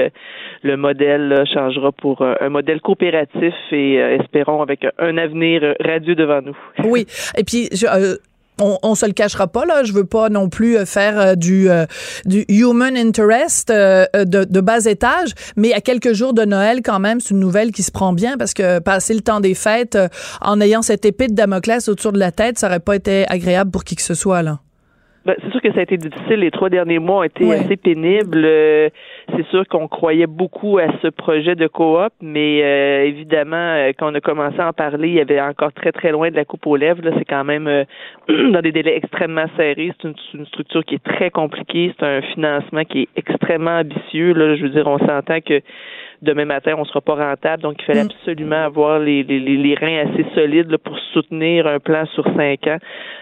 le 0.62 0.76
modèle 0.76 1.07
changera 1.52 1.92
pour 1.92 2.22
un 2.22 2.48
modèle 2.48 2.80
coopératif 2.80 3.54
et 3.72 3.94
espérons 3.94 4.62
avec 4.62 4.86
un 4.98 5.18
avenir 5.18 5.74
radieux 5.80 6.14
devant 6.14 6.42
nous. 6.42 6.56
Oui, 6.84 7.06
et 7.36 7.44
puis 7.44 7.68
je, 7.72 7.86
on, 8.60 8.78
on 8.82 8.94
se 8.94 9.06
le 9.06 9.12
cachera 9.12 9.46
pas 9.46 9.64
là. 9.64 9.84
Je 9.84 9.92
veux 9.92 10.04
pas 10.04 10.28
non 10.28 10.48
plus 10.48 10.76
euh, 10.76 10.84
faire 10.84 11.18
euh, 11.18 11.34
du 11.34 11.70
euh, 11.70 11.86
human 12.48 12.96
interest 12.96 13.68
de, 13.68 14.60
bas 14.60 14.84
étage, 14.86 15.30
mais 15.56 15.72
à 15.72 15.80
quelques 15.80 16.12
jours 16.12 16.34
de 16.34 16.44
Noël 16.44 16.80
quand 16.84 16.98
même, 16.98 17.20
c'est 17.20 17.30
une 17.30 17.40
nouvelle 17.40 17.72
qui 17.72 17.82
se 17.82 17.90
prend 17.90 18.12
bien 18.12 18.36
parce 18.36 18.54
que 18.54 18.80
passer 18.80 19.14
le 19.14 19.20
temps 19.20 19.40
des 19.40 19.54
fêtes 19.54 19.98
en 20.40 20.60
ayant 20.60 20.82
cette 20.82 21.04
épée 21.04 21.28
de 21.28 21.34
Damoclès 21.34 21.88
autour 21.88 22.12
de 22.12 22.18
la 22.18 22.32
tête, 22.32 22.58
ça 22.58 22.66
aurait 22.66 22.80
pas 22.80 22.96
été 22.96 23.26
agréable 23.28 23.70
pour 23.70 23.84
qui 23.84 23.96
que 23.96 24.02
ce 24.02 24.14
soit. 24.14 24.42
Ben, 25.28 25.36
c'est 25.42 25.50
sûr 25.50 25.60
que 25.60 25.70
ça 25.72 25.80
a 25.80 25.82
été 25.82 25.98
difficile. 25.98 26.36
Les 26.36 26.50
trois 26.50 26.70
derniers 26.70 26.98
mois 26.98 27.18
ont 27.18 27.22
été 27.22 27.52
assez 27.52 27.76
pénibles. 27.76 28.46
Euh, 28.46 28.88
c'est 29.36 29.46
sûr 29.48 29.68
qu'on 29.68 29.86
croyait 29.86 30.26
beaucoup 30.26 30.78
à 30.78 30.86
ce 31.02 31.08
projet 31.08 31.54
de 31.54 31.66
coop, 31.66 32.10
mais 32.22 32.62
euh, 32.64 33.04
évidemment, 33.04 33.56
euh, 33.56 33.92
quand 33.98 34.10
on 34.10 34.14
a 34.14 34.22
commencé 34.22 34.58
à 34.58 34.68
en 34.68 34.72
parler, 34.72 35.08
il 35.08 35.14
y 35.16 35.20
avait 35.20 35.38
encore 35.38 35.74
très 35.74 35.92
très 35.92 36.12
loin 36.12 36.30
de 36.30 36.34
la 36.34 36.46
coupe 36.46 36.66
aux 36.66 36.76
lèvres. 36.76 37.02
Là, 37.04 37.10
c'est 37.18 37.26
quand 37.26 37.44
même 37.44 37.66
dans 38.28 38.62
des 38.62 38.72
délais 38.72 38.96
extrêmement 38.96 39.44
serrés. 39.54 39.92
C'est 40.00 40.08
une, 40.32 40.46
structure 40.46 40.82
qui 40.82 40.94
est 40.94 41.04
très 41.04 41.30
compliquée. 41.30 41.94
C'est 42.00 42.06
un 42.06 42.22
financement 42.22 42.84
qui 42.84 43.02
est 43.02 43.08
extrêmement 43.16 43.80
ambitieux. 43.80 44.32
Là, 44.32 44.56
je 44.56 44.62
veux 44.62 44.70
dire, 44.70 44.86
on 44.86 44.98
s'entend 44.98 45.42
que 45.42 45.60
demain 46.22 46.44
matin, 46.44 46.74
on 46.76 46.84
sera 46.84 47.00
pas 47.00 47.14
rentable. 47.14 47.62
Donc, 47.62 47.76
il 47.80 47.84
fallait 47.84 48.04
mm. 48.04 48.10
absolument 48.10 48.64
avoir 48.64 48.98
les, 48.98 49.22
les, 49.22 49.38
les 49.38 49.74
reins 49.74 50.06
assez 50.08 50.24
solides 50.34 50.76
pour 50.78 50.98
soutenir 51.12 51.66
un 51.66 51.78
plan 51.78 52.06
sur 52.06 52.24
cinq 52.36 52.66
ans. 52.66 52.78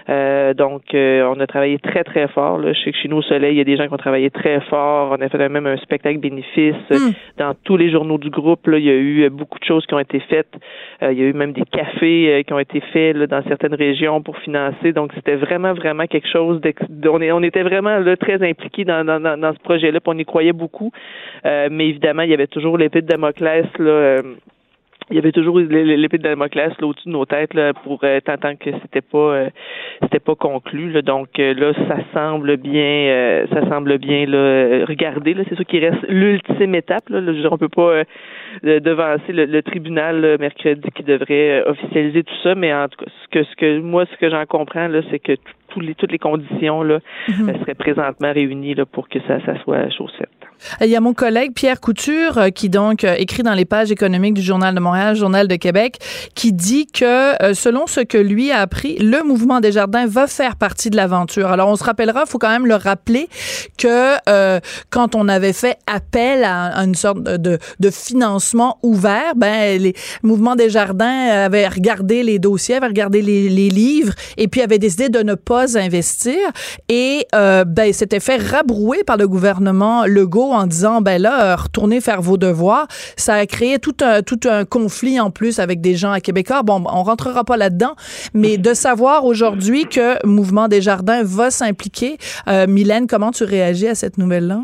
Euh, 0.09 0.55
donc, 0.55 0.83
euh, 0.95 1.29
on 1.35 1.41
a 1.41 1.47
travaillé 1.47 1.79
très, 1.79 2.05
très 2.05 2.29
fort. 2.29 2.59
Là. 2.59 2.73
Je 2.73 2.81
sais 2.81 2.93
que 2.93 2.99
chez 2.99 3.09
nous, 3.09 3.19
au 3.19 3.23
Soleil, 3.23 3.55
il 3.55 3.59
y 3.59 3.61
a 3.61 3.65
des 3.65 3.77
gens 3.77 3.87
qui 3.87 3.95
ont 3.95 3.99
travaillé 3.99 4.31
très 4.31 4.61
fort. 4.61 5.17
On 5.19 5.21
a 5.21 5.29
fait 5.29 5.49
même 5.49 5.67
un 5.67 5.77
spectacle 5.79 6.19
bénéfice. 6.19 6.75
Mm. 6.91 7.11
Dans 7.39 7.55
tous 7.65 7.77
les 7.77 7.91
journaux 7.91 8.19
du 8.19 8.31
groupe, 8.31 8.67
là, 8.67 8.79
il 8.79 8.85
y 8.85 8.91
a 8.91 8.95
eu 8.95 9.29
beaucoup 9.31 9.59
de 9.59 9.65
choses 9.65 9.85
qui 9.87 9.95
ont 9.95 9.99
été 9.99 10.21
faites. 10.21 10.53
Euh, 11.03 11.13
il 11.13 11.19
y 11.19 11.23
a 11.23 11.27
eu 11.27 11.33
même 11.33 11.53
des 11.53 11.65
cafés 11.65 12.45
qui 12.47 12.53
ont 12.53 12.59
été 12.59 12.81
faits 12.93 13.17
là, 13.17 13.27
dans 13.27 13.43
certaines 13.45 13.75
régions 13.75 14.23
pour 14.23 14.37
financer. 14.39 14.93
Donc, 14.93 15.13
c'était 15.15 15.37
vraiment, 15.37 15.75
vraiment 15.75 16.07
quelque 16.07 16.29
chose. 16.29 16.61
On, 17.05 17.21
on 17.21 17.43
était 17.43 17.63
vraiment 17.63 17.99
là, 17.99 18.17
très 18.17 18.43
impliqués 18.49 18.85
dans, 18.85 19.05
dans, 19.05 19.21
dans, 19.21 19.53
ce 19.53 19.59
projet-là. 19.61 20.01
On 20.07 20.19
y 20.19 20.25
croyait 20.25 20.53
beaucoup. 20.53 20.93
mais 21.45 21.89
évidemment, 21.89 22.23
il 22.23 22.31
y 22.31 22.35
avait 22.35 22.47
toujours 22.47 22.79
l'épée 22.87 23.03
de 23.03 23.07
Damoclès 23.09 23.67
là, 23.79 24.23
il 25.11 25.15
y 25.15 25.19
avait 25.19 25.33
toujours 25.33 25.59
l'épée 25.59 26.19
de 26.19 26.23
Damoclès 26.23 26.73
là 26.81 26.87
au-dessus 26.87 27.09
de 27.09 27.13
nos 27.13 27.27
têtes 27.27 27.55
là, 27.55 27.73
pour 27.73 28.01
euh, 28.03 28.21
tant 28.21 28.57
que 28.57 28.71
c'était 28.83 29.01
pas 29.01 29.19
euh, 29.19 29.51
c'était 30.03 30.19
pas 30.19 30.35
conclu 30.35 30.91
là. 30.91 31.03
donc 31.03 31.29
euh, 31.39 31.55
là 31.55 31.73
ça 31.89 31.99
semble 32.13 32.57
bien 32.57 32.83
euh, 32.83 33.47
ça 33.53 33.69
semble 33.69 33.99
bien 33.99 34.27
là 34.27 34.85
regardez 34.85 35.35
là 35.35 35.45
c'est 35.49 35.55
sûr 35.55 35.65
qu'il 35.65 35.85
reste 35.85 36.03
l'ultime 36.09 36.75
étape 36.75 37.09
là, 37.09 37.21
là 37.21 37.49
on 37.51 37.59
peut 37.59 37.69
pas 37.69 38.03
devancer 38.63 39.33
le, 39.33 39.63
tribunal 39.63 40.39
mercredi 40.41 40.89
qui 40.95 41.03
devrait 41.03 41.65
officialiser 41.67 42.25
tout 42.25 42.35
ça 42.43 42.55
mais 42.55 42.75
en 42.75 42.89
tout 42.89 43.05
cas 43.05 43.11
ce 43.23 43.29
que 43.29 43.45
ce 43.45 43.57
que 43.57 43.79
moi 43.81 44.07
ce 44.11 44.17
que 44.17 44.31
j'en 44.31 44.47
comprends 44.47 44.89
là 44.89 45.03
c'est 45.11 45.19
que 45.19 45.33
les, 45.77 45.95
toutes 45.95 46.13
les 46.13 46.19
conditions 46.19 46.83
là 46.83 47.01
mm-hmm. 47.29 47.61
seraient 47.61 47.75
présentement 47.75 48.33
réunies 48.33 48.75
là 48.75 48.87
pour 48.87 49.09
que 49.09 49.21
ça 49.29 49.39
ça 49.45 49.57
soit 49.63 49.89
faite 50.19 50.36
il 50.81 50.89
y 50.89 50.97
a 50.97 51.01
mon 51.01 51.15
collègue 51.15 51.53
Pierre 51.55 51.81
Couture 51.81 52.39
euh, 52.39 52.49
qui 52.51 52.69
donc 52.69 53.05
euh, 53.05 53.15
écrit 53.19 53.43
dans 53.43 53.55
les 53.55 53.65
pages 53.65 53.91
économiques 53.91 54.35
du 54.35 54.43
Journal 54.43 54.75
de 54.75 54.81
Montréal, 54.81 55.17
Journal 55.17 55.49
de 55.49 55.57
Québec, 55.57 55.99
qui 56.35 56.53
dit 56.53 56.87
que 56.87 57.43
euh, 57.43 57.55
selon 57.55 57.87
ce 57.87 58.01
que 58.01 58.19
lui 58.19 58.51
a 58.51 58.61
appris, 58.61 58.97
le 58.99 59.23
mouvement 59.23 59.61
des 59.61 59.73
jardins 59.73 60.07
va 60.07 60.27
faire 60.27 60.57
partie 60.57 60.91
de 60.91 60.97
l'aventure. 60.97 61.49
Alors 61.49 61.69
on 61.69 61.77
se 61.77 61.85
rappellera, 61.85 62.25
il 62.27 62.31
faut 62.31 62.39
quand 62.39 62.51
même 62.51 62.67
le 62.67 62.75
rappeler 62.75 63.29
que 63.79 64.17
quand 64.91 65.15
on 65.15 65.29
avait 65.29 65.53
fait 65.53 65.79
appel 65.87 66.45
à, 66.45 66.77
une 66.85 66.95
sorte 66.95 67.23
de, 67.23 67.59
financement 67.91 68.79
ouvert, 68.83 69.35
ben 69.37 69.81
les 69.81 69.95
mouvements 70.23 70.57
des 70.57 70.71
jardins 70.71 71.29
avaient 71.45 71.69
regardé 71.69 72.23
les 72.23 72.39
dossiers, 72.39 72.77
avaient 72.77 72.87
regardé 72.89 73.23
les, 73.23 73.49
livres 73.49 74.13
et 74.37 74.49
puis 74.49 74.63
avaient 74.63 74.79
décidé 74.79 75.09
de 75.09 75.21
ne 75.21 75.35
pas 75.35 75.79
investir 75.79 76.37
et 76.89 77.27
ben 77.33 77.93
s'était 77.93 78.21
fait 78.21 78.37
rabrouer 78.37 79.05
par 79.05 79.17
le 79.17 79.29
gouvernement 79.29 80.05
Legault 80.07 80.46
en 80.53 80.67
disant 80.67 81.01
ben 81.01 81.21
là 81.21 81.53
euh, 81.53 81.57
retournez 81.57 82.01
faire 82.01 82.23
vos 82.23 82.37
devoirs, 82.37 82.87
ça 83.17 83.35
a 83.35 83.47
créé 83.47 83.79
tout 83.79 83.97
un 84.03 84.23
tout 84.23 84.41
un 84.45 84.65
conflit 84.65 85.21
en 85.21 85.31
plus 85.31 85.59
avec 85.59 85.81
des 85.81 85.95
gens 85.97 86.13
à 86.13 86.21
Québécois. 86.21 86.63
Bon, 86.63 86.83
on 86.87 87.03
rentrera 87.03 87.45
pas 87.45 87.57
là-dedans, 87.57 87.95
mais 88.35 88.59
de 88.59 88.75
savoir 88.75 89.25
aujourd'hui 89.25 89.87
que 89.87 90.25
Mouvement 90.27 90.69
des 90.69 90.83
Jardins 90.83 91.23
va 91.23 91.51
s'impliquer, 91.51 92.19
euh, 92.49 92.67
Mylène, 92.67 93.07
comment 93.07 93.31
tu 93.31 93.45
réagis 93.45 93.89
à 93.89 93.95
cette 93.95 94.19
nouvelle-là? 94.19 94.61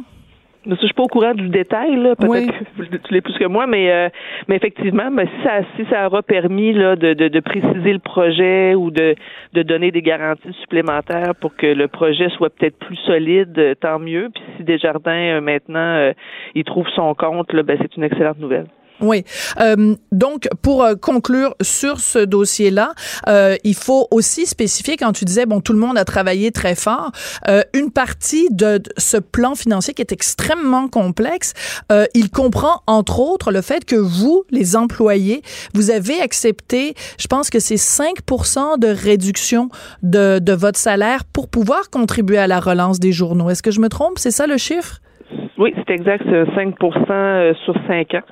Je 0.65 0.75
suis 0.77 0.95
pas 0.95 1.03
au 1.03 1.09
courant 1.09 1.35
du 1.35 1.49
détail, 1.49 1.97
là. 1.97 2.15
Peut-être 2.15 2.53
que 2.91 2.97
tu 2.97 3.15
l'es 3.15 3.21
plus 3.21 3.37
que 3.37 3.47
moi, 3.47 3.67
mais 3.67 3.91
euh, 3.91 4.09
mais 4.47 4.57
effectivement, 4.57 5.11
mais 5.11 5.27
si 5.27 5.43
ça 5.43 5.61
si 5.77 5.85
ça 5.91 6.07
aura 6.07 6.23
permis 6.23 6.73
là 6.73 6.95
de, 6.95 7.15
de, 7.15 7.29
de, 7.29 7.41
préciser 7.41 7.93
le 7.93 7.99
projet 7.99 8.75
ou 8.75 8.91
de, 8.91 9.17
de 9.55 9.63
donner 9.63 9.91
des 9.91 10.03
garanties 10.03 10.53
supplémentaires 10.61 11.35
pour 11.41 11.57
que 11.57 11.67
le 11.67 11.89
projet 11.89 12.29
soit 12.31 12.51
peut-être 12.51 12.79
plus 12.79 12.97
solide, 12.97 13.59
euh, 13.59 13.75
tant 13.75 13.99
mieux. 13.99 14.31
Puis 14.33 14.43
si 14.57 14.65
Desjardins 14.65 15.37
euh, 15.37 15.41
maintenant 15.41 16.13
il 16.55 16.65
trouve 16.65 16.89
son 16.95 17.15
compte, 17.15 17.53
là, 17.53 17.63
ben 17.63 17.77
c'est 17.81 17.97
une 17.97 18.05
excellente 18.05 18.39
nouvelle. 18.39 18.67
Oui. 19.03 19.25
Euh, 19.61 19.97
donc, 20.13 20.49
pour 20.63 20.85
euh, 20.85 20.95
conclure 20.95 21.55
sur 21.61 21.99
ce 21.99 22.21
dossier-là, 22.21 22.93
euh, 23.29 23.57
il 23.65 23.75
faut 23.75 24.07
aussi 24.13 24.47
spécifier, 24.47 24.97
quand 24.97 25.13
tu 25.13 25.25
disais, 25.25 25.45
bon, 25.45 25.61
tout 25.61 25.73
le 25.73 25.81
monde 25.81 25.99
a 25.99 26.05
travaillé 26.05 26.53
très 26.53 26.77
fort, 26.77 27.11
euh, 27.49 27.63
une 27.75 27.91
partie 27.91 28.49
de 28.51 28.81
ce 28.97 29.17
plan 29.17 29.57
financier 29.57 29.93
qui 29.93 30.03
est 30.03 30.13
extrêmement 30.13 30.89
complexe, 30.89 31.53
euh, 31.91 32.07
il 32.15 32.31
comprend, 32.31 32.83
entre 32.87 33.19
autres, 33.19 33.51
le 33.51 33.61
fait 33.61 33.85
que 33.85 33.97
vous, 33.97 34.45
les 34.51 34.77
employés, 34.77 35.43
vous 35.75 35.91
avez 35.91 36.21
accepté, 36.21 36.95
je 37.19 37.27
pense 37.27 37.51
que 37.51 37.59
c'est 37.59 37.75
5% 37.75 38.79
de 38.79 38.89
réduction 38.89 39.69
de, 40.03 40.39
de 40.39 40.53
votre 40.53 40.79
salaire 40.79 41.25
pour 41.25 41.49
pouvoir 41.49 41.91
contribuer 41.91 42.39
à 42.39 42.47
la 42.47 42.61
relance 42.61 43.01
des 43.01 43.13
journaux. 43.13 43.51
Est-ce 43.51 43.63
que 43.63 43.73
je 43.73 43.81
me 43.81 43.89
trompe? 43.89 44.19
C'est 44.19 44.31
ça 44.31 44.47
le 44.47 44.59
chiffre? 44.59 45.01
Oui, 45.59 45.73
c'est 45.87 45.95
exact, 45.95 46.25
c'est 46.29 46.55
5 46.55 46.75
sur 47.65 47.75
5 47.87 48.15
ans. 48.15 48.23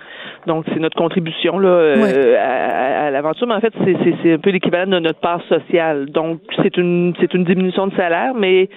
Donc, 0.47 0.65
c'est 0.73 0.81
notre 0.81 0.97
contribution 0.97 1.59
là, 1.59 1.69
euh, 1.69 2.37
à, 2.39 3.11
l'aventure. 3.11 3.47
Mais 3.47 3.55
en 3.55 3.61
fait, 3.61 3.75
c'est 4.23 4.33
un 4.33 4.39
peu 4.39 4.51
l'équivalent 4.51 4.91
de 4.91 4.99
notre 4.99 5.21
part 5.21 5.43
sociale. 5.49 6.07
Donc, 6.07 6.41
c'est 6.63 6.77
une 6.77 7.15
c'est 7.21 7.33
une 7.35 7.45
diminution 7.45 7.87
de 7.87 7.95
salaire, 7.95 8.33
mais 8.35 8.69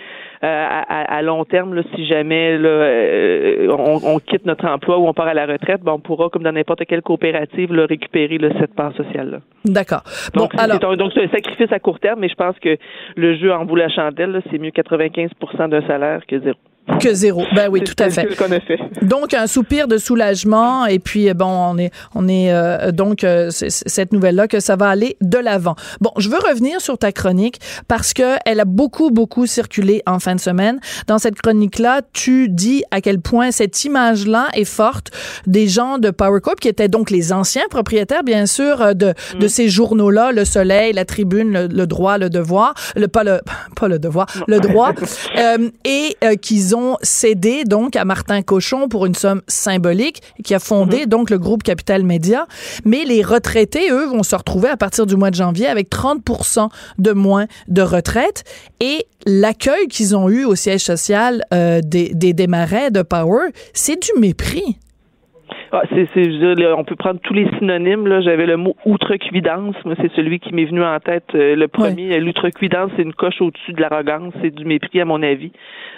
euh, 0.43 0.65
à, 0.89 1.21
long 1.21 1.45
terme, 1.45 1.73
là, 1.73 1.83
si 1.95 2.05
jamais 2.05 2.57
là, 2.57 2.67
euh, 2.67 3.67
on, 4.03 4.19
quitte 4.19 4.45
notre 4.45 4.65
emploi 4.67 4.97
ou 4.97 5.07
on 5.07 5.13
part 5.13 5.27
à 5.27 5.33
la 5.33 5.45
retraite, 5.45 5.81
ben, 5.81 5.93
on 5.93 5.99
pourra, 5.99 6.29
comme 6.29 6.43
dans 6.43 6.51
n'importe 6.51 6.83
quelle 6.85 7.01
coopérative, 7.01 7.73
là, 7.73 7.85
récupérer 7.85 8.37
cette 8.59 8.75
part 8.75 8.93
sociale-là. 8.95 9.39
D'accord. 9.63 10.03
Donc, 10.33 10.51
alors... 10.57 10.97
donc, 10.97 11.11
c'est 11.13 11.23
un 11.23 11.29
sacrifice 11.29 11.71
à 11.71 11.79
court 11.79 11.99
terme, 11.99 12.19
mais 12.19 12.29
je 12.29 12.35
pense 12.35 12.59
que 12.59 12.77
le 13.15 13.37
jeu 13.37 13.53
en 13.53 13.63
vaut 13.63 13.77
la 13.77 13.89
chandelle. 13.89 14.41
C'est 14.51 14.57
mieux 14.57 14.71
95% 14.71 15.69
d'un 15.69 15.87
salaire 15.87 16.25
que 16.27 16.39
zéro. 16.39 16.57
Que 16.99 17.13
zéro. 17.13 17.43
Ben 17.55 17.69
oui, 17.71 17.81
tout 17.81 17.95
à 17.97 18.09
fait. 18.09 18.27
Donc 19.01 19.33
un 19.33 19.47
soupir 19.47 19.87
de 19.87 19.97
soulagement 19.97 20.85
et 20.85 20.99
puis 20.99 21.33
bon, 21.33 21.45
on 21.45 21.77
est 21.77 21.91
on 22.13 22.27
est 22.27 22.51
euh, 22.51 22.91
donc 22.91 23.23
euh, 23.23 23.49
cette 23.51 24.11
nouvelle 24.11 24.35
là 24.35 24.49
que 24.49 24.59
ça 24.59 24.75
va 24.75 24.89
aller 24.89 25.15
de 25.21 25.37
l'avant. 25.37 25.75
Bon, 26.01 26.11
je 26.17 26.29
veux 26.29 26.37
revenir 26.37 26.81
sur 26.81 26.97
ta 26.97 27.13
chronique 27.13 27.59
parce 27.87 28.13
que 28.13 28.35
elle 28.45 28.59
a 28.59 28.65
beaucoup 28.65 29.11
beaucoup 29.11 29.45
circulé 29.45 30.03
en 30.05 30.19
fin 30.19 30.35
de 30.35 30.41
semaine. 30.41 30.79
Dans 31.07 31.19
cette 31.19 31.41
chronique 31.41 31.79
là, 31.79 32.01
tu 32.11 32.49
dis 32.49 32.83
à 32.91 32.99
quel 32.99 33.21
point 33.21 33.51
cette 33.51 33.81
image 33.85 34.27
là 34.27 34.47
est 34.53 34.65
forte 34.65 35.11
des 35.47 35.67
gens 35.67 35.99
de 35.99 36.09
Power 36.09 36.41
Corp 36.41 36.59
qui 36.59 36.67
étaient 36.67 36.89
donc 36.89 37.11
les 37.11 37.31
anciens 37.31 37.67
propriétaires 37.69 38.23
bien 38.23 38.45
sûr 38.45 38.81
euh, 38.81 38.93
de 38.93 39.13
mm. 39.35 39.39
de 39.39 39.47
ces 39.47 39.69
journaux 39.69 40.09
là, 40.09 40.33
Le 40.33 40.43
Soleil, 40.43 40.91
La 40.91 41.05
Tribune, 41.05 41.67
Le, 41.67 41.87
Droit, 41.87 42.17
Le 42.17 42.29
Devoir, 42.29 42.73
le 42.97 43.07
pas 43.07 43.23
le 43.23 43.39
pas 43.77 43.87
le 43.87 43.99
Devoir, 43.99 44.27
Le 44.47 44.59
Droit 44.59 44.91
et 45.85 46.17
qu'ils 46.41 46.72
ont 46.75 46.97
cédé 47.01 47.63
donc 47.63 47.95
à 47.95 48.05
Martin 48.05 48.41
Cochon 48.41 48.87
pour 48.87 49.05
une 49.05 49.15
somme 49.15 49.41
symbolique 49.47 50.21
qui 50.43 50.53
a 50.53 50.59
fondé 50.59 51.01
mhm. 51.01 51.05
donc 51.05 51.29
le 51.29 51.37
groupe 51.37 51.63
Capital 51.63 52.03
Média. 52.03 52.45
Mais 52.85 53.03
les 53.05 53.21
retraités, 53.21 53.91
eux, 53.91 54.05
vont 54.05 54.23
se 54.23 54.35
retrouver 54.35 54.69
à 54.69 54.77
partir 54.77 55.05
du 55.05 55.15
mois 55.15 55.31
de 55.31 55.35
janvier 55.35 55.67
avec 55.67 55.89
30 55.89 56.21
de 56.97 57.11
moins 57.11 57.45
de 57.67 57.81
retraite 57.81 58.43
et 58.79 59.05
l'accueil 59.25 59.87
qu'ils 59.87 60.15
ont 60.15 60.29
eu 60.29 60.45
au 60.45 60.55
siège 60.55 60.81
social 60.81 61.43
euh, 61.53 61.81
des, 61.83 62.13
des 62.13 62.33
démarrais 62.33 62.91
de 62.91 63.01
Power, 63.01 63.49
c'est 63.73 64.01
du 64.01 64.19
mépris. 64.19 64.77
Ah, 65.75 65.81
c'est, 65.89 66.07
c'est, 66.13 66.67
on 66.77 66.83
peut 66.83 66.95
prendre 66.95 67.19
tous 67.19 67.33
les 67.33 67.49
synonymes. 67.57 68.05
Là. 68.05 68.21
J'avais 68.21 68.45
le 68.45 68.57
mot 68.57 68.75
outrecuidance. 68.85 69.75
Moi, 69.85 69.95
c'est 69.99 70.11
celui 70.13 70.39
qui 70.39 70.53
m'est 70.53 70.65
venu 70.65 70.83
en 70.83 70.99
tête. 70.99 71.25
Euh, 71.33 71.55
le 71.55 71.67
premier, 71.67 72.19
l'outrecuidance, 72.19 72.91
c'est 72.95 73.01
une 73.01 73.13
coche 73.13 73.41
au-dessus 73.41 73.73
de 73.73 73.81
l'arrogance. 73.81 74.33
C'est 74.43 74.53
du 74.53 74.65
mépris, 74.65 75.01
à 75.01 75.05
mon 75.05 75.23
avis. 75.23 75.51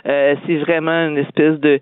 Euh, 0.08 0.36
c'est 0.46 0.58
vraiment 0.58 1.08
une 1.08 1.18
espèce 1.18 1.60
de 1.60 1.80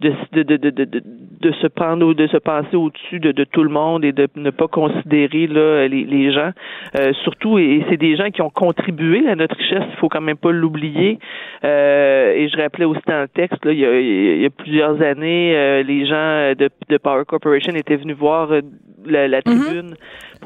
de, 0.00 0.12
de, 0.32 0.42
de, 0.42 0.56
de, 0.56 0.70
de, 0.70 1.02
de 1.40 1.52
se 1.52 1.66
prendre 1.66 2.06
ou 2.06 2.14
de 2.14 2.26
se 2.26 2.36
passer 2.36 2.76
au-dessus 2.76 3.20
de, 3.20 3.32
de 3.32 3.44
tout 3.44 3.62
le 3.62 3.70
monde 3.70 4.04
et 4.04 4.12
de 4.12 4.28
ne 4.36 4.50
pas 4.50 4.68
considérer 4.68 5.46
là, 5.46 5.86
les, 5.88 6.04
les 6.04 6.32
gens. 6.32 6.50
Euh, 6.98 7.12
surtout, 7.24 7.58
et, 7.58 7.84
c'est 7.88 7.96
des 7.96 8.16
gens 8.16 8.30
qui 8.30 8.42
ont 8.42 8.50
contribué 8.50 9.28
à 9.28 9.34
notre 9.34 9.56
richesse, 9.56 9.84
il 9.90 9.96
faut 9.96 10.08
quand 10.08 10.20
même 10.20 10.36
pas 10.36 10.52
l'oublier. 10.52 11.18
Euh, 11.64 12.32
et 12.34 12.48
je 12.48 12.56
rappelais 12.56 12.84
aussi 12.84 13.02
dans 13.06 13.22
le 13.22 13.28
texte, 13.28 13.64
là, 13.64 13.72
il, 13.72 13.78
y 13.78 13.86
a, 13.86 14.00
il 14.00 14.42
y 14.42 14.46
a 14.46 14.50
plusieurs 14.50 15.00
années, 15.02 15.56
euh, 15.56 15.82
les 15.82 16.06
gens 16.06 16.54
de, 16.58 16.68
de 16.88 16.96
Power 16.98 17.24
Corporation 17.26 17.74
étaient 17.74 17.96
venus 17.96 18.16
voir 18.16 18.52
euh, 18.52 18.60
la, 19.06 19.28
la 19.28 19.38
mhm. 19.38 19.42
tribune 19.42 19.94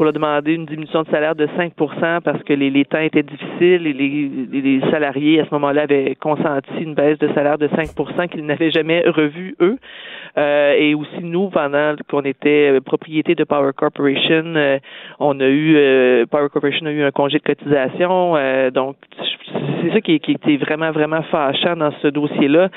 pour 0.01 0.07
leur 0.07 0.15
demander 0.15 0.55
une 0.55 0.65
diminution 0.65 1.03
de 1.03 1.11
salaire 1.11 1.35
de 1.35 1.47
5% 1.47 2.23
parce 2.23 2.43
que 2.45 2.55
les, 2.55 2.71
les 2.71 2.87
temps 2.87 3.01
étaient 3.01 3.23
difficiles 3.23 3.87
et 3.87 3.93
les, 3.93 4.31
les 4.51 4.81
salariés 4.91 5.43
à 5.43 5.45
ce 5.45 5.51
moment-là 5.51 5.83
avaient 5.83 6.15
consenti 6.15 6.73
une 6.81 6.95
baisse 6.95 7.19
de 7.19 7.29
salaire 7.35 7.59
de 7.59 7.69
5% 7.69 8.29
qu'ils 8.29 8.47
n'avaient 8.47 8.71
jamais 8.71 9.03
revu 9.07 9.57
eux. 9.61 9.77
Euh, 10.39 10.73
et 10.79 10.95
aussi 10.95 11.21
nous, 11.21 11.51
pendant 11.51 11.97
qu'on 12.09 12.23
était 12.23 12.71
euh, 12.73 12.81
propriété 12.81 13.35
de 13.35 13.45
Power 13.45 13.73
Corporation, 13.77 14.55
euh, 14.57 14.79
on 15.19 15.39
a 15.39 15.49
eu 15.49 16.27
Power 16.31 16.49
Corporation 16.49 16.87
a 16.87 16.93
eu 16.93 17.03
un 17.03 17.11
congé 17.11 17.37
de 17.37 17.43
cotisation. 17.43 18.37
donc 18.71 18.97
c'est 19.83 19.93
ça 19.93 20.01
qui, 20.01 20.21
qui 20.21 20.33
était 20.33 20.57
vraiment 20.57 20.91
vraiment 20.91 21.23
fâchant 21.23 21.77
dans 21.77 21.93
ce 22.03 22.09
dossier-là, 22.09 22.69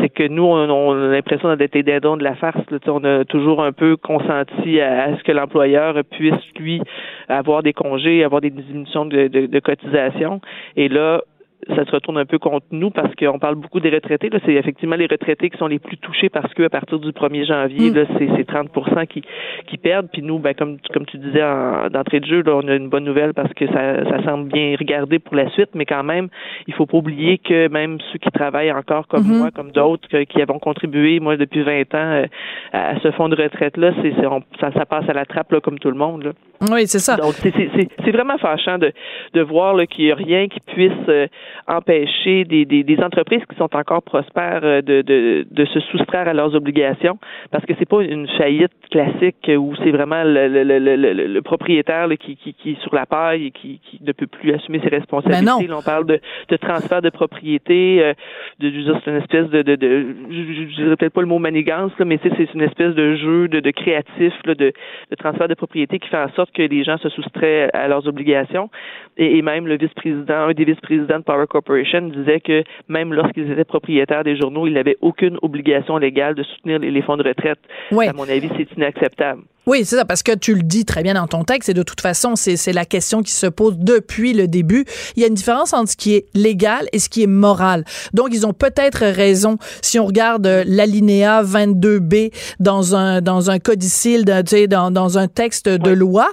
c'est 0.00 0.08
que 0.08 0.26
nous 0.26 0.44
on, 0.44 0.92
a 0.92 1.08
l'impression 1.08 1.54
d'être 1.56 1.78
des 1.78 2.00
dons 2.00 2.16
de 2.16 2.24
la 2.24 2.34
farce. 2.34 2.60
On 2.86 3.04
a 3.04 3.24
toujours 3.24 3.62
un 3.62 3.72
peu 3.72 3.96
consenti 3.96 4.80
à, 4.80 5.16
ce 5.16 5.22
que 5.22 5.32
l'employeur 5.32 5.96
puisse 6.10 6.34
lui 6.58 6.80
avoir 7.28 7.62
des 7.62 7.72
congés, 7.72 8.24
avoir 8.24 8.40
des 8.40 8.50
diminutions 8.50 9.04
de, 9.04 9.28
de, 9.28 9.46
de 9.46 9.60
cotisation. 9.60 10.40
Et 10.76 10.88
là, 10.88 11.22
ça 11.68 11.84
se 11.84 11.90
retourne 11.90 12.18
un 12.18 12.26
peu 12.26 12.38
contre 12.38 12.66
nous 12.70 12.90
parce 12.90 13.14
qu'on 13.14 13.38
parle 13.38 13.56
beaucoup 13.56 13.80
des 13.80 13.90
retraités. 13.90 14.28
Là, 14.28 14.38
c'est 14.44 14.54
effectivement 14.54 14.96
les 14.96 15.06
retraités 15.06 15.50
qui 15.50 15.58
sont 15.58 15.66
les 15.66 15.78
plus 15.78 15.96
touchés 15.96 16.28
parce 16.28 16.52
que 16.54 16.64
à 16.64 16.68
partir 16.68 16.98
du 16.98 17.10
1er 17.10 17.46
janvier, 17.46 17.90
mm. 17.90 17.94
là, 17.94 18.04
c'est, 18.18 18.28
c'est 18.36 18.44
30 18.44 18.70
qui, 19.08 19.22
qui 19.66 19.78
perdent. 19.78 20.08
Puis 20.12 20.22
nous, 20.22 20.38
ben, 20.38 20.54
comme, 20.54 20.78
comme 20.92 21.06
tu 21.06 21.18
disais 21.18 21.42
en, 21.42 21.88
d'entrée 21.88 22.20
de 22.20 22.26
jeu, 22.26 22.42
là, 22.42 22.56
on 22.56 22.68
a 22.68 22.74
une 22.74 22.88
bonne 22.88 23.04
nouvelle 23.04 23.34
parce 23.34 23.52
que 23.54 23.66
ça, 23.68 24.04
ça 24.04 24.22
semble 24.24 24.48
bien 24.48 24.76
regarder 24.78 25.18
pour 25.18 25.34
la 25.34 25.48
suite, 25.50 25.70
mais 25.74 25.86
quand 25.86 26.04
même, 26.04 26.28
il 26.66 26.74
faut 26.74 26.86
pas 26.86 26.98
oublier 26.98 27.38
que 27.38 27.68
même 27.68 27.98
ceux 28.12 28.18
qui 28.18 28.30
travaillent 28.30 28.72
encore 28.72 29.08
comme 29.08 29.24
mm-hmm. 29.24 29.38
moi, 29.38 29.50
comme 29.50 29.72
d'autres, 29.72 30.22
qui 30.24 30.42
avons 30.42 30.58
contribué, 30.58 31.20
moi, 31.20 31.36
depuis 31.36 31.62
20 31.62 31.94
ans, 31.94 32.12
euh, 32.12 32.26
à 32.72 32.98
ce 33.00 33.10
fonds 33.12 33.28
de 33.28 33.36
retraite-là, 33.36 33.92
c'est, 34.02 34.14
ça, 34.60 34.72
ça 34.72 34.86
passe 34.86 35.08
à 35.08 35.14
la 35.14 35.24
trappe 35.24 35.52
là, 35.52 35.60
comme 35.60 35.78
tout 35.78 35.90
le 35.90 35.96
monde. 35.96 36.24
Là. 36.24 36.32
Oui, 36.60 36.86
c'est 36.86 36.98
ça. 36.98 37.16
Donc, 37.16 37.34
c'est, 37.34 38.10
vraiment 38.10 38.38
fâchant 38.38 38.78
de, 38.78 38.92
de 39.34 39.40
voir 39.42 39.74
là, 39.74 39.86
qu'il 39.86 40.06
n'y 40.06 40.12
a 40.12 40.14
rien 40.14 40.48
qui 40.48 40.60
puisse 40.60 40.92
euh, 41.08 41.26
empêcher 41.68 42.44
des, 42.44 42.64
des, 42.64 42.82
des, 42.82 42.98
entreprises 43.02 43.42
qui 43.48 43.56
sont 43.56 43.74
encore 43.74 44.02
prospères 44.02 44.60
euh, 44.62 44.80
de, 44.80 45.02
de, 45.02 45.46
de, 45.50 45.64
se 45.66 45.80
soustraire 45.80 46.28
à 46.28 46.32
leurs 46.32 46.54
obligations 46.54 47.18
parce 47.50 47.64
que 47.66 47.74
c'est 47.78 47.88
pas 47.88 48.02
une 48.02 48.26
faillite 48.38 48.72
classique 48.90 49.36
où 49.48 49.74
c'est 49.82 49.90
vraiment 49.90 50.22
le, 50.24 50.48
le, 50.48 50.62
le, 50.62 51.12
le 51.12 51.42
propriétaire 51.42 52.08
qui, 52.18 52.36
qui, 52.36 52.54
qui, 52.54 52.72
est 52.72 52.80
sur 52.82 52.94
la 52.94 53.06
paille 53.06 53.46
et 53.46 53.50
qui, 53.50 53.80
qui 53.84 54.00
ne 54.02 54.12
peut 54.12 54.26
plus 54.26 54.54
assumer 54.54 54.80
ses 54.80 54.88
responsabilités. 54.88 55.66
Là, 55.66 55.76
on 55.78 55.82
parle 55.82 56.06
de, 56.06 56.20
de 56.48 56.56
transfert 56.56 57.02
de 57.02 57.10
propriété, 57.10 58.02
euh, 58.02 58.14
de, 58.60 58.70
c'est 59.04 59.10
une 59.10 59.16
espèce 59.18 59.48
de, 59.50 59.62
de, 59.62 59.76
de 59.76 60.06
je 60.30 60.74
dirais 60.76 60.96
peut-être 60.96 61.12
pas 61.12 61.20
le 61.20 61.26
mot 61.26 61.38
manigance, 61.38 61.92
là, 61.98 62.04
mais 62.04 62.18
c'est 62.22 62.54
une 62.54 62.62
espèce 62.62 62.94
de 62.94 63.16
jeu 63.16 63.48
de, 63.48 63.60
de 63.60 63.70
créatif 63.70 64.32
là, 64.44 64.54
de, 64.54 64.72
de 65.10 65.16
transfert 65.16 65.48
de 65.48 65.54
propriété 65.54 65.98
qui 65.98 66.08
fait 66.08 66.16
en 66.16 66.30
sorte 66.30 66.45
que 66.54 66.62
les 66.62 66.84
gens 66.84 66.98
se 66.98 67.08
soustraient 67.10 67.70
à 67.72 67.88
leurs 67.88 68.06
obligations. 68.06 68.70
Et, 69.16 69.38
et 69.38 69.42
même 69.42 69.66
le 69.66 69.76
vice-président, 69.76 70.48
un 70.48 70.52
des 70.52 70.64
vice-présidents 70.64 71.18
de 71.18 71.24
Power 71.24 71.46
Corporation 71.48 72.02
disait 72.08 72.40
que 72.40 72.62
même 72.88 73.12
lorsqu'ils 73.12 73.50
étaient 73.50 73.64
propriétaires 73.64 74.24
des 74.24 74.36
journaux, 74.36 74.66
ils 74.66 74.74
n'avaient 74.74 74.98
aucune 75.00 75.38
obligation 75.42 75.98
légale 75.98 76.34
de 76.34 76.42
soutenir 76.42 76.78
les, 76.78 77.02
fonds 77.02 77.16
de 77.16 77.22
retraite. 77.22 77.58
À 77.92 78.12
mon 78.12 78.28
avis, 78.28 78.50
c'est 78.56 78.70
inacceptable. 78.76 79.42
Oui, 79.66 79.84
c'est 79.84 79.96
ça, 79.96 80.04
parce 80.04 80.22
que 80.22 80.32
tu 80.32 80.54
le 80.54 80.62
dis 80.62 80.84
très 80.84 81.02
bien 81.02 81.14
dans 81.14 81.26
ton 81.26 81.42
texte, 81.42 81.68
et 81.68 81.74
de 81.74 81.82
toute 81.82 82.00
façon, 82.00 82.36
c'est 82.36 82.72
la 82.72 82.84
question 82.84 83.22
qui 83.22 83.32
se 83.32 83.48
pose 83.48 83.76
depuis 83.76 84.32
le 84.32 84.46
début. 84.46 84.84
Il 85.16 85.22
y 85.22 85.24
a 85.24 85.28
une 85.28 85.34
différence 85.34 85.72
entre 85.72 85.90
ce 85.90 85.96
qui 85.96 86.14
est 86.14 86.26
légal 86.34 86.86
et 86.92 87.00
ce 87.00 87.08
qui 87.08 87.24
est 87.24 87.26
moral. 87.26 87.84
Donc, 88.14 88.28
ils 88.30 88.46
ont 88.46 88.52
peut-être 88.52 89.04
raison 89.04 89.56
si 89.82 89.98
on 89.98 90.06
regarde 90.06 90.46
l'alinéa 90.66 91.42
22B 91.42 92.32
dans 92.60 92.94
un, 92.94 93.20
dans 93.20 93.50
un 93.50 93.58
codicile, 93.58 94.24
dans, 94.24 94.92
dans 94.92 95.18
un 95.18 95.26
texte 95.26 95.68
de 95.68 95.90
loi 95.90 96.28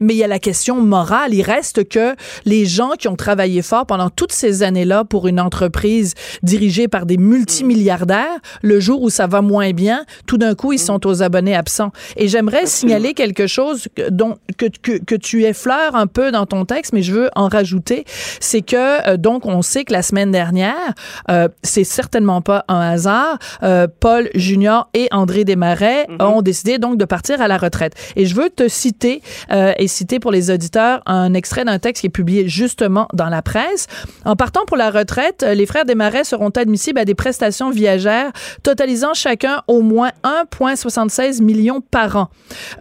mais 0.00 0.14
il 0.14 0.16
y 0.16 0.24
a 0.24 0.28
la 0.28 0.38
question 0.38 0.80
morale. 0.80 1.34
Il 1.34 1.42
reste 1.42 1.88
que 1.88 2.14
les 2.44 2.66
gens 2.66 2.92
qui 2.98 3.08
ont 3.08 3.16
travaillé 3.16 3.62
fort 3.62 3.86
pendant 3.86 4.10
toutes 4.10 4.32
ces 4.32 4.62
années-là 4.62 5.04
pour 5.04 5.28
une 5.28 5.40
entreprise 5.40 6.14
dirigée 6.42 6.88
par 6.88 7.06
des 7.06 7.16
multimilliardaires, 7.16 8.38
le 8.62 8.80
jour 8.80 9.02
où 9.02 9.10
ça 9.10 9.26
va 9.26 9.42
moins 9.42 9.70
bien, 9.72 10.04
tout 10.26 10.38
d'un 10.38 10.54
coup, 10.54 10.72
ils 10.72 10.78
sont 10.78 11.06
aux 11.06 11.22
abonnés 11.22 11.54
absents. 11.54 11.92
Et 12.16 12.28
j'aimerais 12.28 12.66
signaler 12.66 13.14
quelque 13.14 13.46
chose 13.46 13.88
dont, 14.10 14.36
que, 14.56 14.66
que, 14.82 14.98
que 14.98 15.14
tu 15.14 15.44
effleures 15.44 15.94
un 15.94 16.06
peu 16.06 16.30
dans 16.32 16.46
ton 16.46 16.64
texte, 16.64 16.92
mais 16.92 17.02
je 17.02 17.12
veux 17.12 17.30
en 17.36 17.48
rajouter. 17.48 18.04
C'est 18.40 18.62
que, 18.62 19.08
euh, 19.08 19.16
donc, 19.16 19.46
on 19.46 19.62
sait 19.62 19.84
que 19.84 19.92
la 19.92 20.02
semaine 20.02 20.30
dernière, 20.30 20.94
euh, 21.30 21.48
c'est 21.62 21.84
certainement 21.84 22.40
pas 22.40 22.64
un 22.68 22.80
hasard, 22.80 23.38
euh, 23.62 23.86
Paul 24.00 24.30
Junior 24.34 24.88
et 24.94 25.08
André 25.10 25.44
Desmarais 25.44 26.06
mm-hmm. 26.08 26.24
ont 26.24 26.42
décidé 26.42 26.78
donc 26.78 26.96
de 26.96 27.04
partir 27.04 27.40
à 27.40 27.48
la 27.48 27.58
retraite. 27.58 27.94
Et 28.16 28.26
je 28.26 28.34
veux 28.34 28.50
te 28.50 28.68
citer, 28.68 29.22
euh, 29.50 29.72
et 29.78 29.88
citer 29.90 30.20
pour 30.20 30.30
les 30.30 30.50
auditeurs 30.50 31.02
un 31.06 31.34
extrait 31.34 31.64
d'un 31.64 31.78
texte 31.78 32.00
qui 32.02 32.06
est 32.06 32.10
publié 32.10 32.48
justement 32.48 33.08
dans 33.12 33.28
la 33.28 33.42
presse. 33.42 33.86
En 34.24 34.36
partant 34.36 34.64
pour 34.66 34.76
la 34.76 34.90
retraite, 34.90 35.42
les 35.42 35.66
frères 35.66 35.84
Desmarais 35.84 36.24
seront 36.24 36.50
admissibles 36.50 36.98
à 36.98 37.04
des 37.04 37.14
prestations 37.14 37.70
viagères 37.70 38.32
totalisant 38.62 39.14
chacun 39.14 39.62
au 39.66 39.82
moins 39.82 40.10
1,76 40.24 41.42
millions 41.42 41.80
par 41.80 42.16
an. 42.16 42.28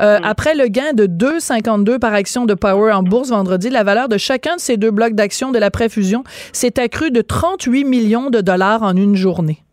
Euh, 0.01 0.19
mm. 0.19 0.23
Après 0.23 0.55
le 0.55 0.67
gain 0.67 0.93
de 0.93 1.05
2,52 1.05 1.99
par 1.99 2.13
action 2.13 2.45
de 2.45 2.53
Power 2.53 2.93
en 2.93 3.03
bourse 3.03 3.29
vendredi, 3.29 3.69
la 3.69 3.83
valeur 3.83 4.09
de 4.09 4.17
chacun 4.17 4.55
de 4.55 4.61
ces 4.61 4.77
deux 4.77 4.91
blocs 4.91 5.13
d'actions 5.13 5.51
de 5.51 5.59
la 5.59 5.71
préfusion 5.71 6.23
s'est 6.53 6.79
accrue 6.79 7.11
de 7.11 7.21
38 7.21 7.83
millions 7.83 8.29
de 8.29 8.41
dollars 8.41 8.83
en 8.83 8.95
une 8.95 9.15
journée. 9.15 9.63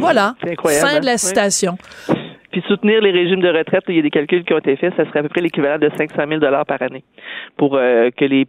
Voilà. 0.00 0.34
Fin 0.64 1.00
de 1.00 1.06
la 1.06 1.12
hein? 1.12 1.16
citation. 1.16 1.78
Puis 2.58 2.66
soutenir 2.66 3.00
les 3.00 3.12
régimes 3.12 3.40
de 3.40 3.56
retraite, 3.56 3.84
il 3.88 3.94
y 3.94 3.98
a 4.00 4.02
des 4.02 4.10
calculs 4.10 4.42
qui 4.42 4.52
ont 4.52 4.58
été 4.58 4.74
faits, 4.74 4.92
ça 4.96 5.04
serait 5.04 5.20
à 5.20 5.22
peu 5.22 5.28
près 5.28 5.40
l'équivalent 5.40 5.78
de 5.78 5.88
500 5.96 6.24
000 6.28 6.40
dollars 6.40 6.66
par 6.66 6.82
année 6.82 7.04
pour 7.56 7.76
euh, 7.76 8.10
que 8.10 8.24
les 8.24 8.48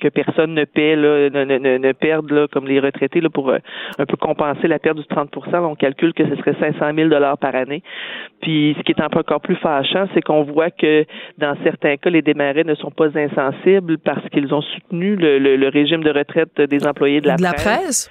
que 0.00 0.08
personne 0.08 0.54
ne 0.54 0.64
paie 0.64 0.96
là, 0.96 1.30
ne, 1.30 1.44
ne, 1.44 1.78
ne 1.78 1.92
perde 1.92 2.30
là, 2.30 2.46
comme 2.48 2.66
les 2.66 2.80
retraités 2.80 3.20
là, 3.20 3.30
pour 3.30 3.50
euh, 3.50 3.58
un 3.98 4.06
peu 4.06 4.16
compenser 4.16 4.68
la 4.68 4.78
perte 4.78 4.96
du 4.96 5.04
30% 5.04 5.56
On 5.64 5.74
calcule 5.74 6.12
que 6.12 6.28
ce 6.28 6.36
serait 6.36 6.54
500 6.58 6.94
000 6.94 7.08
dollars 7.08 7.38
par 7.38 7.54
année. 7.54 7.82
Puis 8.42 8.74
ce 8.78 8.82
qui 8.82 8.92
est 8.92 9.02
encore 9.02 9.40
plus 9.40 9.56
fâchant, 9.56 10.06
c'est 10.14 10.20
qu'on 10.20 10.42
voit 10.42 10.70
que 10.70 11.04
dans 11.38 11.56
certains 11.62 11.96
cas, 11.96 12.10
les 12.10 12.22
démarrés 12.22 12.64
ne 12.64 12.74
sont 12.74 12.90
pas 12.90 13.08
insensibles 13.16 13.98
parce 13.98 14.28
qu'ils 14.30 14.52
ont 14.54 14.62
soutenu 14.62 15.16
le, 15.16 15.38
le, 15.38 15.68
régime 15.68 16.02
de 16.02 16.10
retraite 16.10 16.60
des 16.60 16.86
employés 16.86 17.20
de 17.20 17.26
la, 17.26 17.36
de 17.36 17.42
la 17.42 17.52
presse 17.52 18.10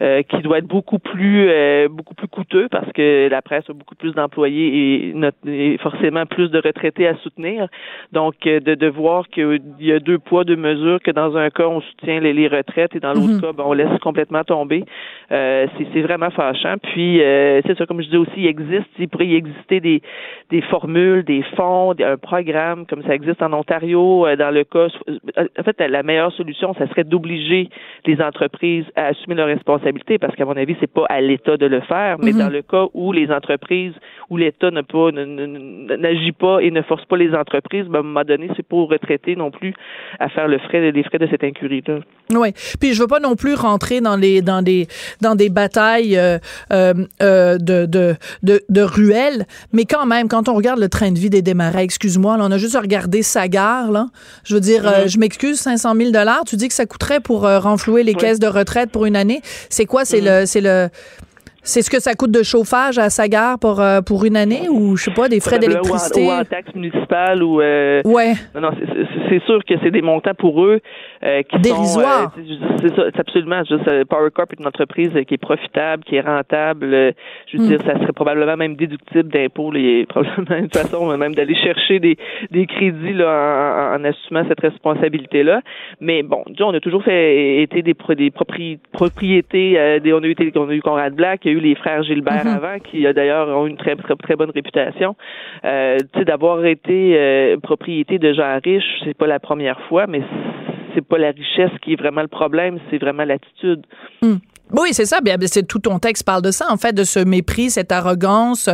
euh, 0.00 0.22
qui 0.22 0.42
doit 0.42 0.58
être 0.58 0.66
beaucoup 0.66 0.98
plus 0.98 1.48
euh, 1.48 1.88
beaucoup 1.88 2.14
plus 2.14 2.28
coûteux 2.28 2.68
parce 2.70 2.90
que 2.92 3.28
la 3.28 3.42
presse 3.42 3.64
a 3.68 3.72
beaucoup 3.72 3.94
plus 3.94 4.12
d'employés 4.12 5.14
et, 5.46 5.78
forcément 5.78 6.26
plus 6.26 6.50
de 6.50 6.58
retraités 6.58 7.06
à 7.06 7.16
soutenir. 7.16 7.68
Donc 8.12 8.34
euh, 8.46 8.60
de, 8.60 8.74
de 8.74 8.88
voir 8.88 9.28
qu'il 9.28 9.60
y 9.80 9.92
a 9.92 9.98
deux 9.98 10.18
poids 10.18 10.44
deux 10.44 10.56
mesures 10.56 11.00
que 11.06 11.10
dans 11.12 11.36
un 11.36 11.50
cas 11.50 11.66
on 11.66 11.80
soutient 11.80 12.20
les, 12.20 12.32
les 12.32 12.48
retraites 12.48 12.94
et 12.94 13.00
dans 13.00 13.12
l'autre 13.12 13.34
mhm. 13.34 13.40
cas 13.40 13.52
ben, 13.52 13.64
on 13.66 13.72
laisse 13.72 13.98
complètement 14.02 14.44
tomber. 14.44 14.84
c'est 15.30 16.02
vraiment 16.02 16.30
fâchant. 16.30 16.76
Puis 16.82 17.18
c'est 17.66 17.76
ça 17.78 17.86
comme 17.86 18.02
je 18.02 18.08
dis 18.08 18.16
aussi 18.16 18.32
il 18.36 18.46
existe 18.46 18.88
il 18.98 19.08
pourrait 19.08 19.26
y 19.26 19.36
exister 19.36 19.80
des 19.80 20.02
des 20.50 20.62
formules, 20.62 21.24
des 21.24 21.42
fonds, 21.56 21.94
un 21.98 22.16
programme 22.16 22.86
comme 22.86 23.02
ça 23.04 23.14
existe 23.14 23.42
en 23.42 23.52
Ontario 23.52 24.26
dans 24.36 24.52
le 24.52 24.64
cas 24.64 24.88
en 25.38 25.62
fait 25.62 25.80
la 25.80 26.02
meilleure 26.02 26.32
solution 26.32 26.74
ça 26.74 26.86
serait 26.88 27.04
d'obliger 27.04 27.70
les 28.04 28.20
entreprises 28.20 28.84
à 28.96 29.06
assumer 29.06 29.34
leurs 29.34 29.46
responsabilités 29.46 30.18
parce 30.18 30.34
qu'à 30.34 30.44
mon 30.44 30.56
avis, 30.56 30.76
c'est 30.80 30.92
pas 30.92 31.04
à 31.08 31.20
l'État 31.20 31.56
de 31.56 31.66
le 31.66 31.80
faire, 31.80 32.16
mais 32.18 32.32
mhm. 32.32 32.38
dans 32.38 32.48
le 32.48 32.62
cas 32.62 32.86
où 32.94 33.12
les 33.12 33.30
entreprises, 33.30 33.94
où 34.30 34.36
l'État 34.36 34.70
ne 34.70 34.82
pas 34.82 35.10
n'agit 35.12 36.32
pas 36.32 36.60
et 36.60 36.70
ne 36.70 36.82
force 36.82 37.04
pas 37.04 37.16
les 37.16 37.34
entreprises, 37.34 37.86
ben, 37.86 37.98
à 37.98 38.00
un 38.00 38.04
moment 38.04 38.24
donné, 38.24 38.48
c'est 38.56 38.66
pas 38.66 38.76
aux 38.76 38.86
retraités 38.86 39.36
non 39.36 39.50
plus 39.50 39.74
à 40.18 40.28
faire 40.28 40.48
le 40.48 40.58
frais, 40.58 40.80
les 40.96 41.04
frais 41.04 41.18
de 41.18 41.28
cette 41.30 41.44
incurie-là. 41.44 42.00
Oui. 42.32 42.52
Puis 42.80 42.94
je 42.94 43.00
veux 43.00 43.06
pas 43.06 43.20
non 43.20 43.36
plus 43.36 43.54
rentrer 43.54 44.00
dans 44.00 44.16
les 44.16 44.42
dans 44.42 44.62
des 44.62 44.88
dans 45.20 45.34
des 45.34 45.48
batailles 45.48 46.16
euh, 46.16 46.38
euh, 46.72 46.94
euh, 47.22 47.58
de, 47.58 47.86
de, 47.86 48.16
de, 48.42 48.62
de 48.68 48.82
ruelles, 48.82 49.46
mais 49.72 49.84
quand 49.84 50.06
même, 50.06 50.28
quand 50.28 50.48
on 50.48 50.54
regarde 50.54 50.80
le 50.80 50.88
train 50.88 51.12
de 51.12 51.18
vie 51.18 51.30
des 51.30 51.42
démarrais, 51.42 51.84
excuse-moi, 51.84 52.36
on 52.40 52.50
a 52.50 52.58
juste 52.58 52.76
regardé 52.76 53.22
sa 53.22 53.46
gare, 53.48 53.92
là. 53.92 54.08
Je 54.44 54.54
veux 54.54 54.60
dire, 54.60 55.08
je 55.08 55.18
m'excuse, 55.18 55.58
500 55.58 55.94
000 55.94 56.10
dollars. 56.10 56.42
Tu 56.46 56.56
dis 56.56 56.68
que 56.68 56.74
ça 56.74 56.86
coûterait 56.86 57.20
pour 57.20 57.42
renflouer 57.42 58.02
les 58.02 58.14
caisses 58.14 58.38
de 58.38 58.46
retraite 58.46 58.90
pour 58.90 59.06
une 59.06 59.16
année. 59.16 59.40
C'est 59.68 59.86
quoi? 59.86 60.04
C'est 60.04 60.20
mm. 60.20 60.24
le, 60.24 60.46
c'est 60.46 60.60
le, 60.60 60.88
C'est 61.66 61.82
ce 61.82 61.90
que 61.90 61.98
ça 61.98 62.14
coûte 62.14 62.30
de 62.30 62.44
chauffage 62.44 62.96
à 62.96 63.10
Sagar 63.10 63.58
pour, 63.58 63.80
euh, 63.80 64.00
pour 64.00 64.24
une 64.24 64.36
année 64.36 64.68
ou, 64.70 64.96
je 64.96 65.02
sais 65.02 65.10
pas, 65.10 65.28
des 65.28 65.40
frais 65.40 65.58
d'électricité? 65.58 66.24
Ou, 66.24 66.30
en, 66.30 66.44
taxe 66.44 66.72
municipale 66.76 67.42
ou... 67.42 67.60
Euh, 67.60 68.02
ouais. 68.04 68.34
Non, 68.54 68.60
non, 68.60 68.70
c'est 69.28 69.42
sûr 69.42 69.64
que 69.64 69.74
c'est 69.82 69.90
des 69.90 70.00
montants 70.00 70.34
pour 70.34 70.64
eux 70.64 70.78
euh, 71.24 71.42
qui 71.42 71.58
Dérisoires. 71.58 72.32
c'est 72.80 72.94
ça, 72.94 73.02
absolument. 73.18 73.64
Juste, 73.64 74.04
Power 74.04 74.30
Corp 74.32 74.52
est 74.52 74.60
une 74.60 74.68
entreprise 74.68 75.10
qui 75.26 75.34
est 75.34 75.38
profitable, 75.38 76.04
qui 76.04 76.14
est 76.14 76.20
rentable. 76.20 77.14
je 77.48 77.56
veux 77.56 77.64
hmm. 77.64 77.66
dire, 77.66 77.80
ça 77.84 77.98
serait 77.98 78.12
probablement 78.12 78.56
même 78.56 78.76
déductible 78.76 79.28
d'impôts, 79.28 79.72
probablement 80.08 80.56
une 80.56 80.70
façon 80.70 81.16
même 81.16 81.34
d'aller 81.34 81.56
chercher 81.56 81.98
des, 81.98 82.16
des 82.52 82.66
crédits 82.66 83.14
là, 83.14 83.96
en, 83.98 84.04
assumant 84.04 84.44
cette 84.46 84.60
responsabilité-là. 84.60 85.62
Mais 86.00 86.22
bon, 86.22 86.44
on 86.60 86.74
a 86.74 86.80
toujours 86.80 87.02
fait 87.02 87.60
été 87.62 87.82
des, 87.82 87.96
des 88.14 88.30
propriétés, 88.30 90.00
des, 90.00 90.12
on 90.12 90.22
a 90.22 90.26
eu, 90.26 90.36
on 90.54 90.68
a 90.68 90.74
eu 90.74 90.80
Conrad 90.80 91.14
Black, 91.14 91.40
il 91.44 91.50
y 91.50 91.54
a 91.54 91.55
eu 91.55 91.55
les 91.60 91.74
frères 91.74 92.02
Gilbert 92.02 92.44
mm-hmm. 92.44 92.56
avant, 92.56 92.78
qui 92.78 93.02
d'ailleurs 93.12 93.48
ont 93.48 93.66
une 93.66 93.76
très, 93.76 93.96
très, 93.96 94.14
très 94.16 94.36
bonne 94.36 94.50
réputation. 94.50 95.16
Euh, 95.64 95.98
tu 96.12 96.18
sais, 96.18 96.24
d'avoir 96.24 96.64
été 96.64 97.16
euh, 97.16 97.56
propriété 97.58 98.18
de 98.18 98.32
gens 98.32 98.58
riches, 98.64 99.02
c'est 99.04 99.16
pas 99.16 99.26
la 99.26 99.40
première 99.40 99.80
fois, 99.88 100.06
mais 100.06 100.22
c'est 100.94 101.06
pas 101.06 101.18
la 101.18 101.30
richesse 101.30 101.72
qui 101.82 101.92
est 101.92 101.96
vraiment 101.96 102.22
le 102.22 102.28
problème, 102.28 102.78
c'est 102.90 102.98
vraiment 102.98 103.24
l'attitude. 103.24 103.84
Mm. 104.22 104.36
Oui, 104.72 104.88
c'est 104.92 105.04
ça. 105.04 105.20
Bien, 105.20 105.36
c'est 105.42 105.66
tout 105.66 105.78
ton 105.78 105.98
texte 105.98 106.24
parle 106.24 106.42
de 106.42 106.50
ça, 106.50 106.66
en 106.70 106.76
fait, 106.76 106.92
de 106.92 107.04
ce 107.04 107.20
mépris, 107.20 107.70
cette 107.70 107.92
arrogance. 107.92 108.68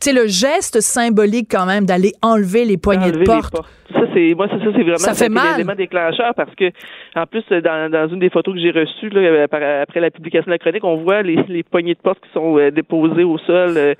Tu 0.00 0.10
sais, 0.10 0.12
le 0.12 0.26
geste 0.26 0.80
symbolique 0.80 1.48
quand 1.50 1.66
même 1.66 1.86
d'aller 1.86 2.12
enlever 2.22 2.64
les 2.64 2.76
poignées 2.76 3.12
de 3.12 3.24
porte. 3.24 3.54
Ça, 3.92 4.00
c'est 4.12 4.34
moi, 4.34 4.48
ça, 4.48 4.56
c'est 4.60 4.70
vraiment 4.70 4.96
ça 4.96 5.14
fait 5.14 5.28
mal. 5.28 5.52
l'élément 5.52 5.74
déclencheur 5.76 6.34
parce 6.34 6.52
que, 6.56 6.70
en 7.14 7.26
plus, 7.26 7.44
dans, 7.62 7.90
dans 7.90 8.08
une 8.08 8.18
des 8.18 8.30
photos 8.30 8.54
que 8.54 8.60
j'ai 8.60 8.72
reçues 8.72 9.10
là, 9.10 9.44
après 9.44 10.00
la 10.00 10.10
publication 10.10 10.46
de 10.46 10.52
la 10.52 10.58
chronique, 10.58 10.82
on 10.84 10.96
voit 10.96 11.22
les, 11.22 11.36
les 11.48 11.62
poignées 11.62 11.94
de 11.94 12.00
porte 12.00 12.18
qui 12.20 12.32
sont 12.32 12.58
euh, 12.58 12.70
déposées 12.70 13.24
au 13.24 13.38
sol. 13.38 13.74
Euh, 13.76 13.94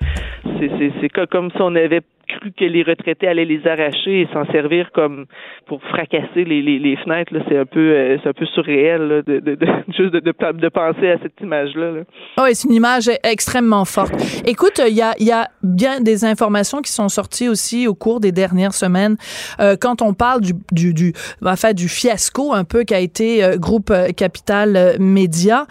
c'est, 0.59 0.69
c'est, 0.77 0.91
c'est 0.99 1.27
comme 1.27 1.49
si 1.51 1.57
on 1.61 1.73
avait 1.75 2.01
cru 2.27 2.51
que 2.51 2.65
les 2.65 2.83
retraités 2.83 3.27
allaient 3.27 3.45
les 3.45 3.65
arracher 3.65 4.21
et 4.21 4.27
s'en 4.33 4.45
servir 4.51 4.89
comme 4.93 5.25
pour 5.65 5.81
fracasser 5.83 6.43
les, 6.43 6.61
les, 6.61 6.79
les 6.79 6.95
fenêtres. 6.97 7.33
Là, 7.33 7.41
c'est 7.47 7.57
un 7.57 7.65
peu 7.65 7.79
euh, 7.79 8.17
c'est 8.21 8.29
un 8.29 8.33
peu 8.33 8.45
surréel 8.45 9.23
de, 9.25 9.39
de, 9.39 9.55
de, 9.55 9.65
juste 9.97 10.13
de, 10.13 10.19
de, 10.19 10.69
penser 10.69 11.09
à 11.09 11.17
cette 11.21 11.39
image-là. 11.41 11.91
Là. 11.91 12.01
Oui, 12.43 12.49
c'est 12.53 12.67
une 12.67 12.75
image 12.75 13.09
extrêmement 13.23 13.85
forte. 13.85 14.13
Écoute, 14.45 14.81
il 14.87 14.95
y 14.95 15.01
a, 15.01 15.13
y 15.19 15.31
a 15.31 15.47
bien 15.63 15.99
des 16.01 16.25
informations 16.25 16.81
qui 16.81 16.91
sont 16.91 17.09
sorties 17.09 17.49
aussi 17.49 17.87
au 17.87 17.95
cours 17.95 18.19
des 18.19 18.31
dernières 18.31 18.73
semaines. 18.73 19.15
Euh, 19.59 19.75
quand 19.79 20.01
on 20.01 20.13
parle 20.13 20.41
du, 20.41 20.53
du, 20.71 20.93
du, 20.93 21.13
enfin, 21.43 21.73
du 21.73 21.87
fiasco 21.87 22.53
un 22.53 22.63
peu 22.63 22.83
qu'a 22.83 22.99
été 22.99 23.43
euh, 23.43 23.57
Groupe 23.57 23.93
Capital 24.15 24.97
Média, 24.99 25.65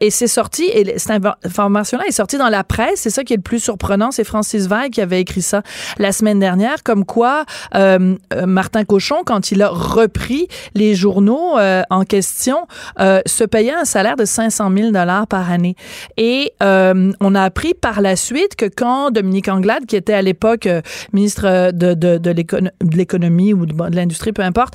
et 0.00 0.10
c'est 0.10 0.26
sorti, 0.26 0.64
et 0.64 0.98
cette 0.98 1.24
information-là 1.44 2.04
est 2.06 2.12
sortie 2.12 2.38
dans 2.38 2.48
la 2.48 2.64
presse, 2.64 3.00
c'est 3.00 3.10
ça 3.10 3.24
qui 3.24 3.34
est 3.34 3.36
le 3.36 3.42
plus 3.42 3.62
surprenant, 3.62 4.10
c'est 4.10 4.24
Francis 4.24 4.68
Veil 4.68 4.90
qui 4.90 5.00
avait 5.00 5.20
écrit 5.20 5.42
ça 5.42 5.62
la 5.98 6.12
semaine 6.12 6.38
dernière, 6.38 6.82
comme 6.82 7.04
quoi 7.04 7.44
euh, 7.74 8.16
euh, 8.32 8.46
Martin 8.46 8.84
Cochon, 8.84 9.22
quand 9.24 9.50
il 9.50 9.62
a 9.62 9.68
repris 9.68 10.48
les 10.74 10.94
journaux 10.94 11.58
euh, 11.58 11.82
en 11.90 12.04
question, 12.04 12.66
se 12.98 13.44
payait 13.44 13.72
un 13.72 13.84
salaire 13.84 14.16
de 14.16 14.24
500 14.24 14.70
000 14.76 14.90
dollars 14.90 15.26
par 15.26 15.50
année. 15.50 15.74
Et 16.16 16.52
on 16.60 17.34
a 17.34 17.42
appris 17.42 17.74
par 17.74 18.00
la 18.00 18.16
suite 18.16 18.56
que 18.56 18.66
quand 18.66 19.10
Dominique 19.10 19.48
Anglade, 19.48 19.86
qui 19.86 19.96
était 19.96 20.12
à 20.12 20.22
l'époque 20.22 20.68
ministre 21.12 21.70
de, 21.72 21.94
de, 21.94 22.18
de 22.18 22.96
l'économie 22.96 23.54
ou 23.54 23.66
de, 23.66 23.96
l'industrie, 23.96 24.32
peu 24.32 24.42
importe, 24.42 24.74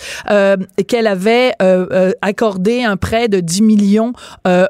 qu'elle 0.87 1.07
avait 1.07 1.53
accordé 2.21 2.83
un 2.83 2.97
prêt 2.97 3.27
de 3.27 3.39
10 3.39 3.61
millions 3.61 4.13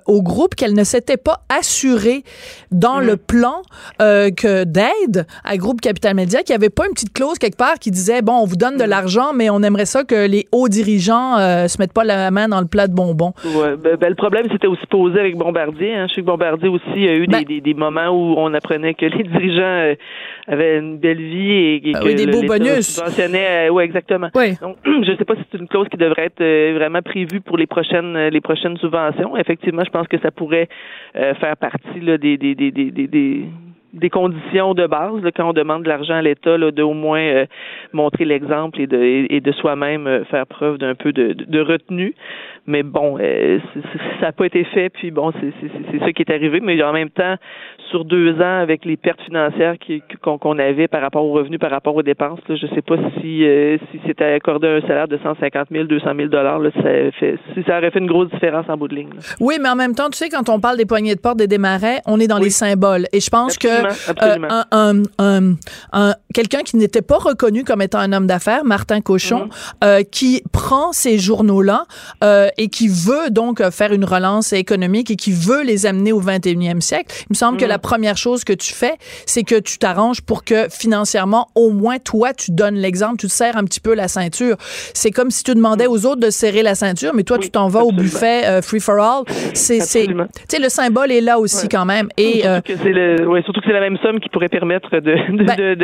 au 0.06 0.22
groupe, 0.22 0.56
qu'elle 0.56 0.74
ne 0.74 0.84
s'était 0.84 1.18
pas 1.18 1.42
assurée 1.50 2.24
dans 2.72 3.00
mmh. 3.00 3.06
le 3.06 3.18
plan 3.18 3.62
que 4.00 4.64
d'aide 4.64 5.26
à 5.44 5.58
Groupe 5.58 5.82
Capital 5.82 6.16
Média 6.16 6.35
qu'il 6.44 6.54
n'y 6.54 6.64
avait 6.64 6.70
pas 6.70 6.86
une 6.88 6.94
petite 6.94 7.14
clause 7.14 7.38
quelque 7.38 7.58
part 7.58 7.76
qui 7.80 7.92
disait 7.92 8.22
bon, 8.22 8.34
on 8.34 8.46
vous 8.46 8.56
donne 8.56 8.78
de 8.78 8.84
mm. 8.84 8.90
l'argent, 8.90 9.34
mais 9.34 9.50
on 9.50 9.62
aimerait 9.64 9.86
ça 9.86 10.04
que 10.04 10.28
les 10.28 10.48
hauts 10.52 10.68
dirigeants 10.68 11.38
euh, 11.38 11.68
se 11.68 11.78
mettent 11.80 11.94
pas 11.94 12.04
la 12.04 12.32
main 12.32 12.48
dans 12.48 12.62
le 12.62 12.68
plat 12.68 12.88
de 12.88 12.94
bonbons. 12.94 13.34
Ouais, 13.44 13.76
ben, 13.78 13.96
ben, 13.96 14.10
le 14.10 14.16
problème 14.16 14.46
c'était 14.52 14.68
aussi 14.68 14.86
posé 14.88 15.20
avec 15.20 15.38
Bombardier. 15.38 15.96
Hein. 15.96 16.08
Je 16.10 16.16
sais 16.16 16.22
que 16.22 16.26
Bombardier 16.26 16.70
aussi 16.70 17.08
a 17.08 17.16
eu 17.16 17.28
des, 17.28 17.46
ben 17.46 17.62
des, 17.62 17.74
moments 17.74 18.10
où 18.10 18.36
on 18.38 18.54
apprenait 18.54 18.94
que 18.94 19.06
les 19.18 19.24
dirigeants 19.24 19.64
euh, 19.64 19.96
avaient 20.48 20.78
une 20.78 20.98
belle 20.98 21.22
vie 21.22 21.52
et, 21.52 21.92
ah 21.96 22.00
que 22.00 22.10
des 22.10 22.28
beaux 22.28 22.44
bonus. 22.44 23.00
Euh, 23.00 23.70
oui, 23.70 23.84
exactement. 23.84 24.30
Donc, 24.62 24.78
je 24.86 25.16
sais 25.18 25.26
pas 25.26 25.36
si 25.36 25.42
c'est 25.52 25.58
une 25.58 25.68
clause 25.68 25.88
qui 25.90 25.98
devrait 25.98 26.26
être 26.26 26.42
euh, 26.42 26.74
vraiment 26.78 27.02
prévue 27.02 27.42
pour 27.42 27.58
les 27.58 27.68
prochaines 27.68 28.28
les 28.28 28.42
prochaines 28.42 28.78
subventions. 28.78 29.38
Effectivement, 29.38 29.84
je 29.84 29.90
pense 29.90 30.08
que 30.08 30.20
ça 30.20 30.32
pourrait 30.32 30.68
faire 31.14 31.58
partie 31.58 32.00
là, 32.02 32.18
des, 32.18 32.38
des, 32.38 32.56
des, 32.56 32.72
des, 32.72 33.46
des 33.96 34.10
conditions 34.10 34.74
de 34.74 34.86
base 34.88 35.24
là, 35.24 35.32
quand 35.32 35.50
on 35.50 35.54
demande 35.54 35.84
de 35.84 35.90
l'argent 35.90 36.16
à 36.16 36.22
l'État, 36.22 36.58
de 36.58 36.84
au 36.84 36.94
moins 36.94 37.22
euh, 37.22 37.46
montrer 37.94 38.26
l'exemple 38.26 38.80
et 38.82 38.88
de, 38.88 39.26
et 39.30 39.40
de 39.40 39.52
soi-même 39.54 40.06
euh, 40.06 40.26
faire 40.26 40.46
preuve 40.46 40.78
d'un 40.78 40.96
peu 40.96 41.14
de, 41.14 41.34
de, 41.34 41.60
retenue. 41.60 42.14
Mais 42.68 42.84
bon, 42.84 43.18
euh, 43.20 43.60
ça 44.20 44.28
n'a 44.28 44.32
pas 44.32 44.46
été 44.46 44.64
fait, 44.66 44.90
puis 44.90 45.12
bon, 45.12 45.32
c'est 45.40 46.00
ça 46.00 46.12
qui 46.12 46.22
est 46.24 46.32
arrivé. 46.32 46.60
Mais 46.60 46.82
en 46.84 46.94
même 46.94 47.10
temps, 47.10 47.36
sur 47.90 48.06
deux 48.06 48.34
ans, 48.42 48.60
avec 48.60 48.86
les 48.86 48.98
pertes 48.98 49.22
financières 49.22 49.76
qu'on 50.22 50.60
avait 50.60 50.88
par 50.88 51.02
rapport 51.02 51.24
aux 51.24 51.32
revenus, 51.32 51.60
par 51.60 51.72
rapport 51.72 51.96
aux 51.96 52.04
dépenses, 52.04 52.40
là, 52.50 52.56
je 52.56 52.68
sais 52.68 52.82
pas 52.82 52.98
si 53.22 53.46
si 53.92 54.00
c'était 54.06 54.34
accordé 54.34 54.68
un 54.68 54.82
salaire 54.82 55.08
de 55.08 55.18
150 55.18 55.68
000, 55.72 55.84
200 55.86 56.06
000 56.16 56.28
dollars, 56.30 56.60
ça 56.76 56.82
fait, 56.82 57.38
si 57.54 57.64
ça 57.68 57.78
aurait 57.78 57.92
fait 57.92 58.00
une 58.00 58.08
grosse 58.08 58.30
différence 58.32 58.66
en 58.68 58.78
bout 58.78 58.88
de 58.88 58.96
ligne. 58.96 59.10
Oui, 59.40 59.56
mais 59.62 59.70
en 59.70 59.76
même 59.76 59.94
temps, 59.94 60.10
tu 60.10 60.18
sais, 60.18 60.30
quand 60.30 60.50
on 60.50 60.60
parle 60.60 60.78
des 60.78 60.86
poignées 60.86 61.16
de 61.16 61.20
porte 61.20 61.38
des 61.38 61.48
démarrais, 61.48 62.02
on 62.08 62.20
est 62.20 62.28
dans 62.28 62.40
les 62.40 62.50
symboles. 62.50 63.06
Et 63.14 63.20
je 63.20 63.30
pense 63.30 63.58
que 63.58 63.85
euh, 64.22 65.04
un, 65.18 66.14
quelqu'un 66.34 66.62
qui 66.62 66.78
n'était 66.78 67.02
pas 67.02 67.18
reconnu 67.18 67.64
comme 67.64 67.82
étant 67.82 68.00
un 68.00 68.14
homme 68.14 68.28
d'affaires, 68.28 68.66
Martin 68.66 69.02
Cochon, 69.02 69.46
mhm. 69.46 69.50
euh, 69.84 70.04
qui 70.04 70.44
prend 70.52 70.92
ces 70.92 71.18
journaux-là 71.18 71.86
euh, 72.24 72.50
et 72.58 72.70
qui 72.70 72.88
veut 72.88 73.30
donc 73.30 73.62
faire 73.72 73.94
une 73.94 74.06
relance 74.06 74.54
économique 74.54 75.12
et 75.12 75.16
qui 75.16 75.32
veut 75.32 75.64
les 75.64 75.86
amener 75.86 76.12
au 76.12 76.22
21e 76.22 76.82
siècle. 76.82 77.16
Il 77.22 77.28
me 77.32 77.36
semble 77.36 77.58
que 77.58 77.64
mhm. 77.64 77.70
la 77.70 77.80
première 77.80 78.18
chose 78.18 78.44
que 78.44 78.54
tu 78.54 78.74
fais, 78.74 78.96
c'est 79.26 79.44
que 79.44 79.60
tu 79.60 79.78
t'arranges 79.78 80.22
pour 80.22 80.44
que 80.44 80.68
financièrement, 80.70 81.48
au 81.56 81.72
moins 81.72 82.00
toi, 82.00 82.34
tu 82.34 82.52
donnes 82.52 82.76
l'exemple, 82.76 83.18
tu 83.18 83.28
te 83.28 83.32
serres 83.32 83.58
un 83.58 83.64
petit 83.64 83.80
peu 83.80 83.94
la 83.94 84.08
ceinture. 84.08 84.58
C'est 84.94 85.12
comme 85.12 85.32
si 85.32 85.44
tu 85.44 85.54
demandais 85.54 85.88
aux 85.88 86.06
autres 86.06 86.22
de 86.22 86.30
serrer 86.30 86.64
la 86.64 86.76
ceinture, 86.76 87.14
mais 87.14 87.24
toi, 87.24 87.38
tu 87.38 87.50
t'en 87.50 87.68
vas 87.68 87.84
au 87.84 87.92
buffet 87.92 88.62
free 88.62 88.80
for 88.80 89.00
all. 89.00 89.24
C'est, 89.54 89.80
tu 89.80 89.86
sais, 89.86 90.60
le 90.60 90.70
symbole 90.70 91.12
est 91.12 91.22
là 91.22 91.40
aussi 91.40 91.68
quand 91.70 91.86
même. 91.86 92.10
Et 92.18 92.42
surtout 92.42 93.62
que 93.62 93.68
c'est 93.68 93.74
la 93.76 93.82
même 93.82 93.98
somme 93.98 94.20
qui 94.20 94.30
pourrait 94.30 94.50
permettre 94.50 94.90
de, 94.92 95.00
de, 95.00 95.44
ben 95.44 95.76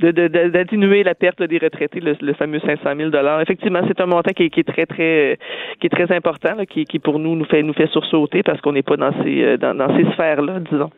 de, 0.00 0.10
de, 0.10 0.48
d'atténuer 0.48 1.02
la 1.02 1.14
perte 1.14 1.42
des 1.42 1.58
retraités, 1.58 2.00
le, 2.00 2.32
fameux 2.34 2.60
500 2.60 2.82
000 2.96 3.10
dollars. 3.10 3.40
Effectivement, 3.40 3.80
c'est 3.86 4.00
un 4.00 4.06
montant 4.06 4.32
qui, 4.32 4.44
est 4.44 4.68
très 4.68 4.86
très 4.86 5.38
qui 5.80 5.86
est 5.86 5.90
très 5.90 6.14
important, 6.14 6.64
qui, 6.68 6.84
qui 6.84 6.98
pour 6.98 7.18
nous 7.18 7.36
nous 7.36 7.44
fait 7.44 7.62
nous 7.62 7.74
fait 7.74 7.88
sursauter 7.88 8.42
parce 8.42 8.60
qu'on 8.60 8.72
n'est 8.72 8.82
pas 8.82 8.96
dans 8.96 9.12
ces 9.22 9.42
euh, 9.42 9.56
dans, 9.56 9.96
ces 9.96 10.04
sphères 10.12 10.42
là, 10.42 10.60
disons. 10.60 10.90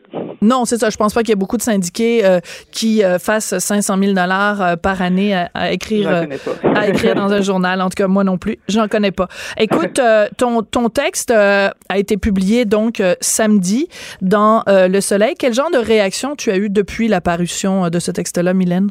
Non, 0.45 0.65
c'est 0.65 0.77
ça. 0.77 0.89
Je 0.89 0.97
pense 0.97 1.13
pas 1.13 1.21
qu'il 1.21 1.29
y 1.29 1.33
ait 1.33 1.35
beaucoup 1.35 1.57
de 1.57 1.61
syndiqués 1.61 2.25
euh, 2.25 2.39
qui 2.71 3.03
euh, 3.03 3.19
fassent 3.19 3.57
500 3.57 3.97
000 3.99 4.13
dollars 4.13 4.77
par 4.77 5.01
année 5.01 5.33
à, 5.35 5.71
écrire 5.71 6.27
à 6.75 6.87
écrire 6.87 7.15
dans 7.15 7.31
un 7.31 7.41
journal. 7.41 7.81
En 7.81 7.89
tout 7.89 7.95
cas, 7.95 8.07
moi 8.07 8.23
non 8.23 8.37
plus, 8.37 8.57
j'en 8.67 8.87
connais 8.87 9.11
pas. 9.11 9.27
Écoute, 9.57 9.99
ton 10.37 10.61
ton 10.61 10.89
texte 10.89 11.31
a 11.31 11.73
été 11.95 12.17
publié 12.17 12.65
donc 12.65 13.01
samedi 13.21 13.87
dans 14.21 14.63
Le 14.67 14.99
Soleil. 15.01 15.35
Quel 15.37 15.53
genre 15.53 15.71
de 15.71 15.77
réaction 15.77 16.35
tu 16.35 16.51
as 16.51 16.57
eu 16.57 16.69
depuis 16.69 17.07
la 17.07 17.21
parution 17.21 17.89
de 17.89 17.99
ce 17.99 18.11
texte-là, 18.11 18.53
Mylène? 18.53 18.89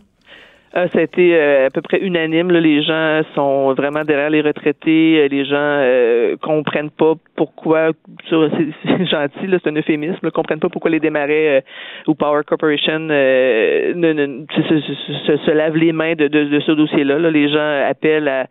Euh, 0.76 0.88
ça 0.92 0.98
a 0.98 1.02
été 1.02 1.36
euh, 1.36 1.66
à 1.66 1.70
peu 1.70 1.80
près 1.82 2.00
unanime. 2.00 2.50
Les 2.50 2.82
gens 2.82 3.22
sont 3.34 3.74
vraiment 3.74 4.02
derrière 4.02 4.30
les 4.30 4.40
retraités. 4.40 5.20
Euh, 5.20 5.28
les 5.28 5.44
gens 5.44 5.54
euh, 5.56 6.36
comprennent 6.42 6.90
pas 6.90 7.14
pourquoi. 7.36 7.90
C'est 8.30 9.06
gentil, 9.06 9.46
c'est 9.50 9.68
un 9.68 9.76
euphémisme. 9.76 10.18
Ils 10.22 10.30
comprennent 10.30 10.60
pas 10.60 10.68
pourquoi 10.68 10.90
les 10.90 11.00
démarrais 11.00 11.64
ou 12.06 12.14
Power 12.14 12.42
Corporation 12.44 12.98
ne, 12.98 13.92
ne 13.94 14.44
se, 14.50 15.36
se, 15.36 15.50
lavent 15.50 15.76
les 15.76 15.92
mains 15.92 16.14
de, 16.14 16.26
de, 16.28 16.60
ce 16.60 16.72
dossier-là. 16.72 17.18
Là. 17.18 17.30
Les 17.30 17.48
gens 17.48 17.82
appellent 17.88 18.28
à, 18.28 18.46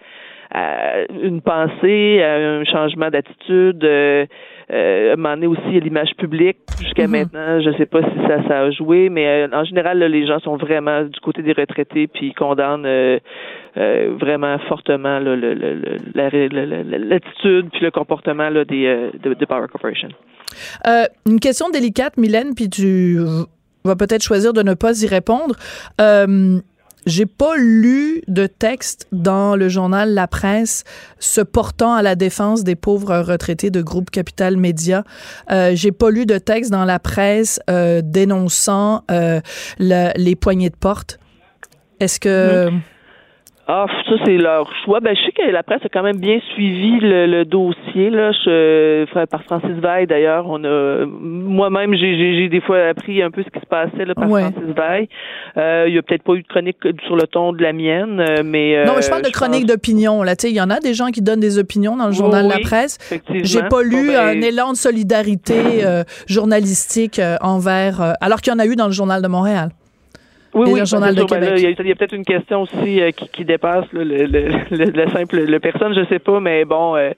à, 0.52 1.02
une 1.22 1.42
pensée, 1.42 2.22
à 2.22 2.36
un 2.36 2.64
changement 2.66 3.10
d'attitude. 3.10 3.84
Euh, 4.74 5.16
donné 5.16 5.48
aussi 5.48 5.80
l'image 5.80 6.12
publique. 6.18 6.58
Jusqu'à 6.80 7.06
mhm. 7.06 7.12
maintenant, 7.12 7.62
je 7.62 7.70
ne 7.70 7.78
sais 7.78 7.86
pas 7.86 8.02
si 8.02 8.16
ça, 8.28 8.42
ça 8.48 8.62
a 8.62 8.72
joué, 8.72 9.10
mais 9.10 9.28
euh, 9.28 9.48
en 9.54 9.64
général, 9.66 10.00
les 10.00 10.26
gens 10.26 10.40
sont 10.40 10.58
vraiment 10.58 11.04
du 11.04 11.20
côté 11.20 11.44
des 11.44 11.54
retraités, 11.54 12.08
puis 12.08 12.28
ils 12.28 12.34
condamnent 12.34 12.86
euh, 12.86 13.20
euh, 13.78 14.16
vraiment 14.20 14.58
fortement 14.68 15.20
l'attitude 15.20 15.42
puis 17.72 17.82
le 17.82 17.92
comportement 17.92 18.50
là, 18.50 18.66
des, 18.66 19.12
de, 19.22 19.34
de, 19.34 19.46
Power 19.46 19.68
Corporation. 19.72 20.10
une 21.26 21.40
question 21.40 21.70
délicate, 21.70 22.18
Mylène, 22.18 22.56
puis 22.56 22.70
tu 22.70 23.20
vas 23.84 23.96
peut-être 23.96 24.24
choisir 24.24 24.54
de 24.54 24.64
ne 24.64 24.74
pas 24.74 25.00
y 25.02 25.08
répondre 25.08 25.56
j'ai 27.06 27.26
pas 27.26 27.56
lu 27.58 28.22
de 28.28 28.48
texte 28.48 29.08
dans 29.12 29.56
le 29.56 29.70
journal 29.70 30.14
La 30.14 30.28
Presse 30.28 30.84
se 31.20 31.42
portant 31.42 31.94
à 31.94 32.02
la 32.02 32.16
défense 32.16 32.64
des 32.64 32.76
pauvres 32.76 33.18
retraités 33.20 33.70
de 33.70 33.82
groupe 33.82 34.10
Capital 34.10 34.58
Média. 34.58 35.04
Euh, 35.52 35.72
j'ai 35.74 35.92
pas 35.92 36.10
lu 36.10 36.26
de 36.26 36.38
texte 36.38 36.72
dans 36.72 36.86
la 36.86 37.00
presse 37.00 37.60
euh, 37.70 38.02
dénonçant 38.04 39.04
euh, 39.12 39.42
les 39.80 40.36
poignées 40.36 40.70
de 40.70 40.76
porte. 40.76 41.20
Est-ce 42.00 42.20
que 42.20 42.70
ah, 43.66 43.86
ça, 44.10 44.16
c'est 44.26 44.38
leur 44.38 44.70
choix. 44.84 45.00
Ben, 45.00 45.16
je 45.16 45.24
sais 45.24 45.32
que 45.32 45.50
la 45.50 45.64
presse 45.64 45.80
a 45.86 45.90
quand 45.90 46.04
même 46.04 46.18
bien 46.18 46.40
suivi 46.54 47.00
le, 47.00 47.46
dossier, 47.46 48.10
là. 48.10 48.34
Je, 48.34 49.06
par 49.26 49.42
Francis 49.44 49.78
Veil, 49.82 50.06
d'ailleurs. 50.06 50.46
On 50.48 50.62
a, 50.66 51.06
moi-même, 51.06 51.96
j'ai, 51.96 52.50
des 52.50 52.60
fois 52.60 52.90
appris 52.90 53.24
un 53.24 53.32
peu 53.32 53.42
ce 53.42 53.50
qui 53.50 53.60
se 53.62 53.66
passait, 53.66 54.04
là, 54.04 54.16
par 54.16 54.28
Francis 54.28 54.76
Veil. 54.76 55.08
Euh, 55.56 55.86
il 55.88 55.96
y 55.96 55.98
a 55.98 56.02
peut-être 56.02 56.24
pas 56.24 56.34
eu 56.34 56.42
de 56.42 56.48
chronique 56.48 56.78
sur 57.06 57.16
le 57.16 57.26
ton 57.26 57.54
de 57.54 57.64
la 57.64 57.72
mienne, 57.72 58.20
euh, 58.20 58.44
mais. 58.44 58.84
non, 58.86 58.94
mais 58.98 59.02
je 59.02 59.10
parle 59.10 59.22
de 59.22 59.30
chronique 59.30 59.66
d'opinion, 59.66 60.24
là. 60.24 60.36
Tu 60.36 60.48
sais, 60.48 60.52
il 60.52 60.56
y 60.58 60.62
en 60.62 60.70
a 60.70 60.80
des 60.80 60.94
gens 60.94 61.08
qui 61.08 61.22
donnent 61.22 61.40
des 61.40 61.58
opinions 61.58 61.96
dans 61.96 62.08
le 62.08 62.14
journal 62.14 62.46
de 62.46 62.52
La 62.52 62.60
Presse. 62.60 62.98
J'ai 63.30 63.64
pas 63.64 63.82
lu 63.82 64.08
ben, 64.08 64.20
un 64.20 64.42
élan 64.42 64.72
de 64.72 64.78
solidarité 64.78 65.86
euh, 65.86 66.04
journalistique 66.28 67.22
envers, 67.40 68.16
alors 68.20 68.42
qu'il 68.42 68.52
y 68.52 68.56
en 68.56 68.60
a 68.60 68.66
eu 68.66 68.76
dans 68.76 68.88
le 68.88 68.94
journal 68.94 69.22
de 69.22 69.28
Montréal. 69.30 69.70
Oui, 70.54 70.70
oui, 70.70 70.86
journal 70.86 71.16
de 71.16 71.24
ben 71.24 71.56
il 71.58 71.88
y 71.88 71.92
a, 71.92 71.96
peut-être 71.96 72.14
une 72.14 72.26
question 72.26 72.62
aussi 72.62 73.02
euh, 73.02 73.12
qui, 73.12 73.28
qui, 73.30 73.46
dépasse 73.46 73.86
le, 73.92 74.04
le, 74.04 74.26
le, 74.72 75.10
simple 75.10 75.40
le 75.40 75.60
personne, 75.60 75.96
je 75.96 76.06
sais 76.06 76.20
pas, 76.20 76.40
mais 76.40 76.64
bon, 76.64 76.96
euh, 76.96 77.12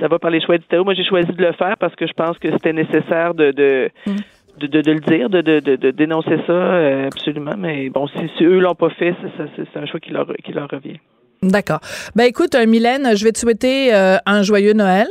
ça 0.00 0.08
va 0.08 0.18
par 0.18 0.30
les 0.30 0.40
choix 0.40 0.56
éditoriaux. 0.56 0.84
Moi, 0.84 0.94
j'ai 0.94 1.04
choisi 1.04 1.30
de 1.30 1.40
le 1.40 1.52
faire 1.52 1.76
parce 1.78 1.94
que 1.94 2.06
je 2.06 2.12
pense 2.12 2.38
que 2.38 2.50
c'était 2.50 2.72
nécessaire 2.72 3.34
de, 3.34 3.50
de 3.52 3.90
mm. 4.06 4.16
De, 4.60 4.66
de, 4.66 4.82
de, 4.82 4.92
le 4.92 5.00
dire, 5.00 5.30
de, 5.30 5.40
de, 5.40 5.60
de, 5.60 5.90
dénoncer 5.92 6.36
ça, 6.46 6.52
euh, 6.52 7.06
absolument. 7.06 7.54
Mais 7.56 7.88
bon, 7.88 8.06
si, 8.06 8.18
si 8.36 8.44
eux 8.44 8.60
l'ont 8.60 8.74
pas 8.74 8.90
fait, 8.90 9.14
c'est 9.56 9.78
un 9.78 9.86
choix 9.86 9.98
qui 9.98 10.10
leur, 10.10 10.30
qui 10.44 10.52
leur 10.52 10.68
revient. 10.68 10.98
D'accord. 11.42 11.80
Ben 12.14 12.24
écoute, 12.24 12.54
Mylène, 12.54 13.16
je 13.16 13.24
vais 13.24 13.32
te 13.32 13.38
souhaiter 13.38 13.94
un 13.94 14.42
joyeux 14.42 14.74
Noël. 14.74 15.06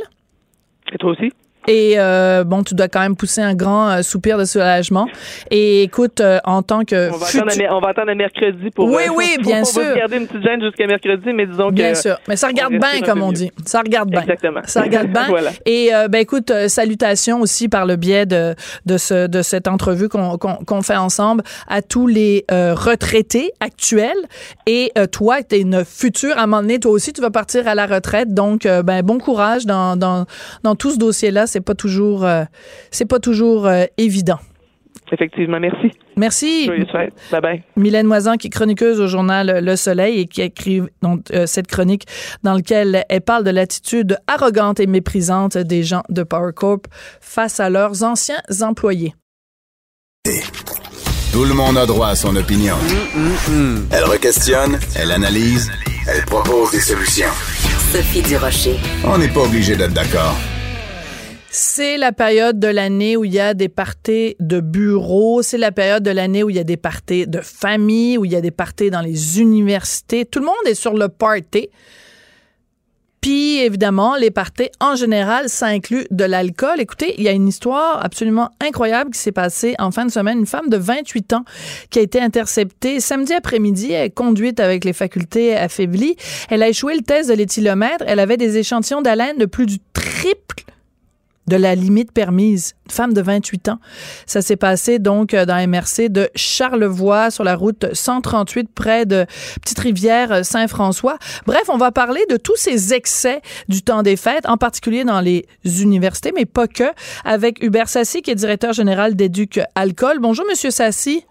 Et 0.92 0.96
toi 0.96 1.10
aussi? 1.10 1.32
Et 1.68 1.94
euh, 1.96 2.42
bon, 2.44 2.64
tu 2.64 2.74
dois 2.74 2.88
quand 2.88 3.00
même 3.00 3.14
pousser 3.14 3.40
un 3.40 3.54
grand 3.54 3.88
euh, 3.88 4.02
soupir 4.02 4.36
de 4.36 4.44
soulagement. 4.44 5.06
Et 5.50 5.84
écoute, 5.84 6.20
euh, 6.20 6.38
en 6.44 6.62
tant 6.62 6.84
que 6.84 7.10
on 7.12 7.16
va, 7.16 7.26
attendre, 7.26 7.52
on 7.70 7.80
va 7.80 7.88
attendre 7.90 8.12
mercredi 8.14 8.70
pour. 8.70 8.86
Oui, 8.86 9.04
oui, 9.14 9.36
bien 9.42 9.64
sûr. 9.64 9.82
On 9.82 9.90
va 9.90 9.94
garder 9.94 10.16
une 10.16 10.26
petite 10.26 10.42
gêne 10.42 10.60
jusqu'à 10.60 10.86
mercredi, 10.86 11.32
mais 11.32 11.46
disons 11.46 11.68
que. 11.68 11.74
Bien 11.74 11.94
sûr, 11.94 12.16
mais 12.28 12.36
ça 12.36 12.48
regarde 12.48 12.72
bien, 12.72 13.00
comme 13.04 13.22
on 13.22 13.30
dit. 13.32 13.50
Ça 13.64 13.80
regarde 13.80 14.10
bien. 14.10 14.22
Exactement. 14.22 14.60
Ça 14.64 14.82
regarde 14.82 15.08
bien. 15.08 15.26
voilà. 15.28 15.50
Et 15.64 15.90
ben 16.10 16.18
écoute, 16.18 16.52
salutations 16.68 17.40
aussi 17.40 17.68
par 17.68 17.86
le 17.86 17.96
biais 17.96 18.26
de 18.26 18.54
de 18.86 18.96
ce 18.96 19.26
de 19.28 19.42
cette 19.42 19.68
entrevue 19.68 20.08
qu'on 20.08 20.38
qu'on 20.38 20.82
fait 20.82 20.96
ensemble 20.96 21.44
à 21.68 21.80
tous 21.80 22.08
les 22.08 22.44
retraités 22.50 23.52
actuels. 23.60 24.10
Et 24.66 24.92
toi, 25.12 25.42
tu 25.42 25.56
es 25.56 25.60
une 25.60 25.84
future. 25.84 26.36
À 26.38 26.42
un 26.42 26.46
moment 26.46 26.62
donné, 26.62 26.80
toi 26.80 26.90
aussi, 26.90 27.12
tu 27.12 27.20
vas 27.20 27.30
partir 27.30 27.68
à 27.68 27.74
la 27.74 27.86
retraite. 27.86 28.34
Donc, 28.34 28.64
ben 28.64 29.02
bon 29.02 29.18
courage 29.18 29.64
dans 29.64 29.96
dans 29.96 30.26
dans 30.64 30.74
tout 30.74 30.90
ce 30.90 30.98
dossier-là 30.98 31.46
c'est 31.52 31.60
pas 31.60 31.74
toujours, 31.74 32.24
euh, 32.24 32.44
c'est 32.90 33.06
pas 33.06 33.20
toujours 33.20 33.66
euh, 33.66 33.84
évident. 33.98 34.38
Effectivement, 35.12 35.60
merci. 35.60 35.90
Merci. 36.16 36.70
Bye 37.30 37.40
bye. 37.42 37.62
Mylène 37.76 38.06
Moisan, 38.06 38.36
qui 38.36 38.46
est 38.46 38.50
chroniqueuse 38.50 38.98
au 38.98 39.08
journal 39.08 39.62
Le 39.62 39.76
Soleil 39.76 40.20
et 40.20 40.26
qui 40.26 40.40
écrit 40.40 40.80
donc, 41.02 41.30
euh, 41.32 41.44
cette 41.46 41.66
chronique 41.66 42.06
dans 42.42 42.54
laquelle 42.54 43.04
elle 43.10 43.20
parle 43.20 43.44
de 43.44 43.50
l'attitude 43.50 44.16
arrogante 44.26 44.80
et 44.80 44.86
méprisante 44.86 45.58
des 45.58 45.82
gens 45.82 46.02
de 46.08 46.22
Power 46.22 46.52
Corp 46.54 46.86
face 47.20 47.60
à 47.60 47.68
leurs 47.68 48.02
anciens 48.02 48.40
employés. 48.62 49.14
Tout 51.32 51.44
le 51.44 51.54
monde 51.54 51.76
a 51.76 51.84
droit 51.84 52.08
à 52.08 52.14
son 52.14 52.34
opinion. 52.36 52.76
Elle 53.90 54.04
requestionne, 54.04 54.78
elle 54.96 55.10
analyse, 55.10 55.70
elle 56.08 56.24
propose 56.24 56.70
des 56.70 56.80
solutions. 56.80 57.32
Sophie 57.92 58.22
Durocher. 58.22 58.78
On 59.04 59.18
n'est 59.18 59.28
pas 59.28 59.40
obligé 59.40 59.76
d'être 59.76 59.92
d'accord. 59.92 60.36
C'est 61.54 61.98
la 61.98 62.12
période 62.12 62.58
de 62.58 62.66
l'année 62.66 63.14
où 63.14 63.26
il 63.26 63.34
y 63.34 63.38
a 63.38 63.52
des 63.52 63.68
parties 63.68 64.36
de 64.40 64.60
bureaux, 64.60 65.42
c'est 65.42 65.58
la 65.58 65.70
période 65.70 66.02
de 66.02 66.10
l'année 66.10 66.42
où 66.42 66.48
il 66.48 66.56
y 66.56 66.58
a 66.58 66.64
des 66.64 66.78
parties 66.78 67.26
de 67.26 67.42
famille, 67.42 68.16
où 68.16 68.24
il 68.24 68.32
y 68.32 68.36
a 68.36 68.40
des 68.40 68.50
parties 68.50 68.88
dans 68.88 69.02
les 69.02 69.38
universités. 69.38 70.24
Tout 70.24 70.38
le 70.38 70.46
monde 70.46 70.54
est 70.64 70.74
sur 70.74 70.94
le 70.94 71.10
party. 71.10 71.68
Puis, 73.20 73.58
évidemment, 73.58 74.16
les 74.16 74.30
parties, 74.30 74.70
en 74.80 74.96
général, 74.96 75.50
ça 75.50 75.66
inclut 75.66 76.06
de 76.10 76.24
l'alcool. 76.24 76.80
Écoutez, 76.80 77.16
il 77.18 77.24
y 77.24 77.28
a 77.28 77.32
une 77.32 77.48
histoire 77.48 78.02
absolument 78.02 78.48
incroyable 78.58 79.10
qui 79.10 79.18
s'est 79.18 79.30
passée 79.30 79.74
en 79.78 79.90
fin 79.90 80.06
de 80.06 80.10
semaine. 80.10 80.38
Une 80.38 80.46
femme 80.46 80.70
de 80.70 80.78
28 80.78 81.34
ans 81.34 81.44
qui 81.90 81.98
a 81.98 82.02
été 82.02 82.18
interceptée 82.18 82.98
samedi 82.98 83.34
après-midi. 83.34 83.92
Elle 83.92 84.06
est 84.06 84.10
conduite 84.10 84.58
avec 84.58 84.86
les 84.86 84.94
facultés 84.94 85.54
affaiblies. 85.54 86.16
Elle 86.48 86.62
a 86.62 86.70
échoué 86.70 86.94
le 86.94 87.02
test 87.02 87.28
de 87.28 87.34
l'éthylomètre. 87.34 88.04
Elle 88.06 88.20
avait 88.20 88.38
des 88.38 88.56
échantillons 88.56 89.02
d'haleine 89.02 89.36
de 89.36 89.44
plus 89.44 89.66
du 89.66 89.80
triple 89.92 90.64
de 91.46 91.56
la 91.56 91.74
limite 91.74 92.12
permise. 92.12 92.74
Femme 92.88 93.12
de 93.12 93.20
28 93.20 93.68
ans. 93.68 93.78
Ça 94.26 94.42
s'est 94.42 94.56
passé 94.56 94.98
donc 94.98 95.34
euh, 95.34 95.44
dans 95.44 95.56
MRC 95.56 96.08
de 96.08 96.28
Charlevoix 96.34 97.30
sur 97.30 97.44
la 97.44 97.56
route 97.56 97.86
138 97.92 98.70
près 98.74 99.06
de 99.06 99.26
Petite-Rivière 99.62 100.32
euh, 100.32 100.42
Saint-François. 100.42 101.18
Bref, 101.46 101.64
on 101.68 101.78
va 101.78 101.90
parler 101.90 102.20
de 102.30 102.36
tous 102.36 102.56
ces 102.56 102.94
excès 102.94 103.40
du 103.68 103.82
temps 103.82 104.02
des 104.02 104.16
fêtes, 104.16 104.48
en 104.48 104.56
particulier 104.56 105.04
dans 105.04 105.20
les 105.20 105.46
universités, 105.64 106.32
mais 106.34 106.44
pas 106.44 106.68
que, 106.68 106.84
avec 107.24 107.62
Hubert 107.62 107.88
Sassi, 107.88 108.22
qui 108.22 108.30
est 108.30 108.34
directeur 108.34 108.72
général 108.72 109.16
d'Éduc 109.16 109.60
Alcool. 109.74 110.18
Bonjour, 110.20 110.44
Monsieur 110.48 110.70
Sassi. 110.70 111.24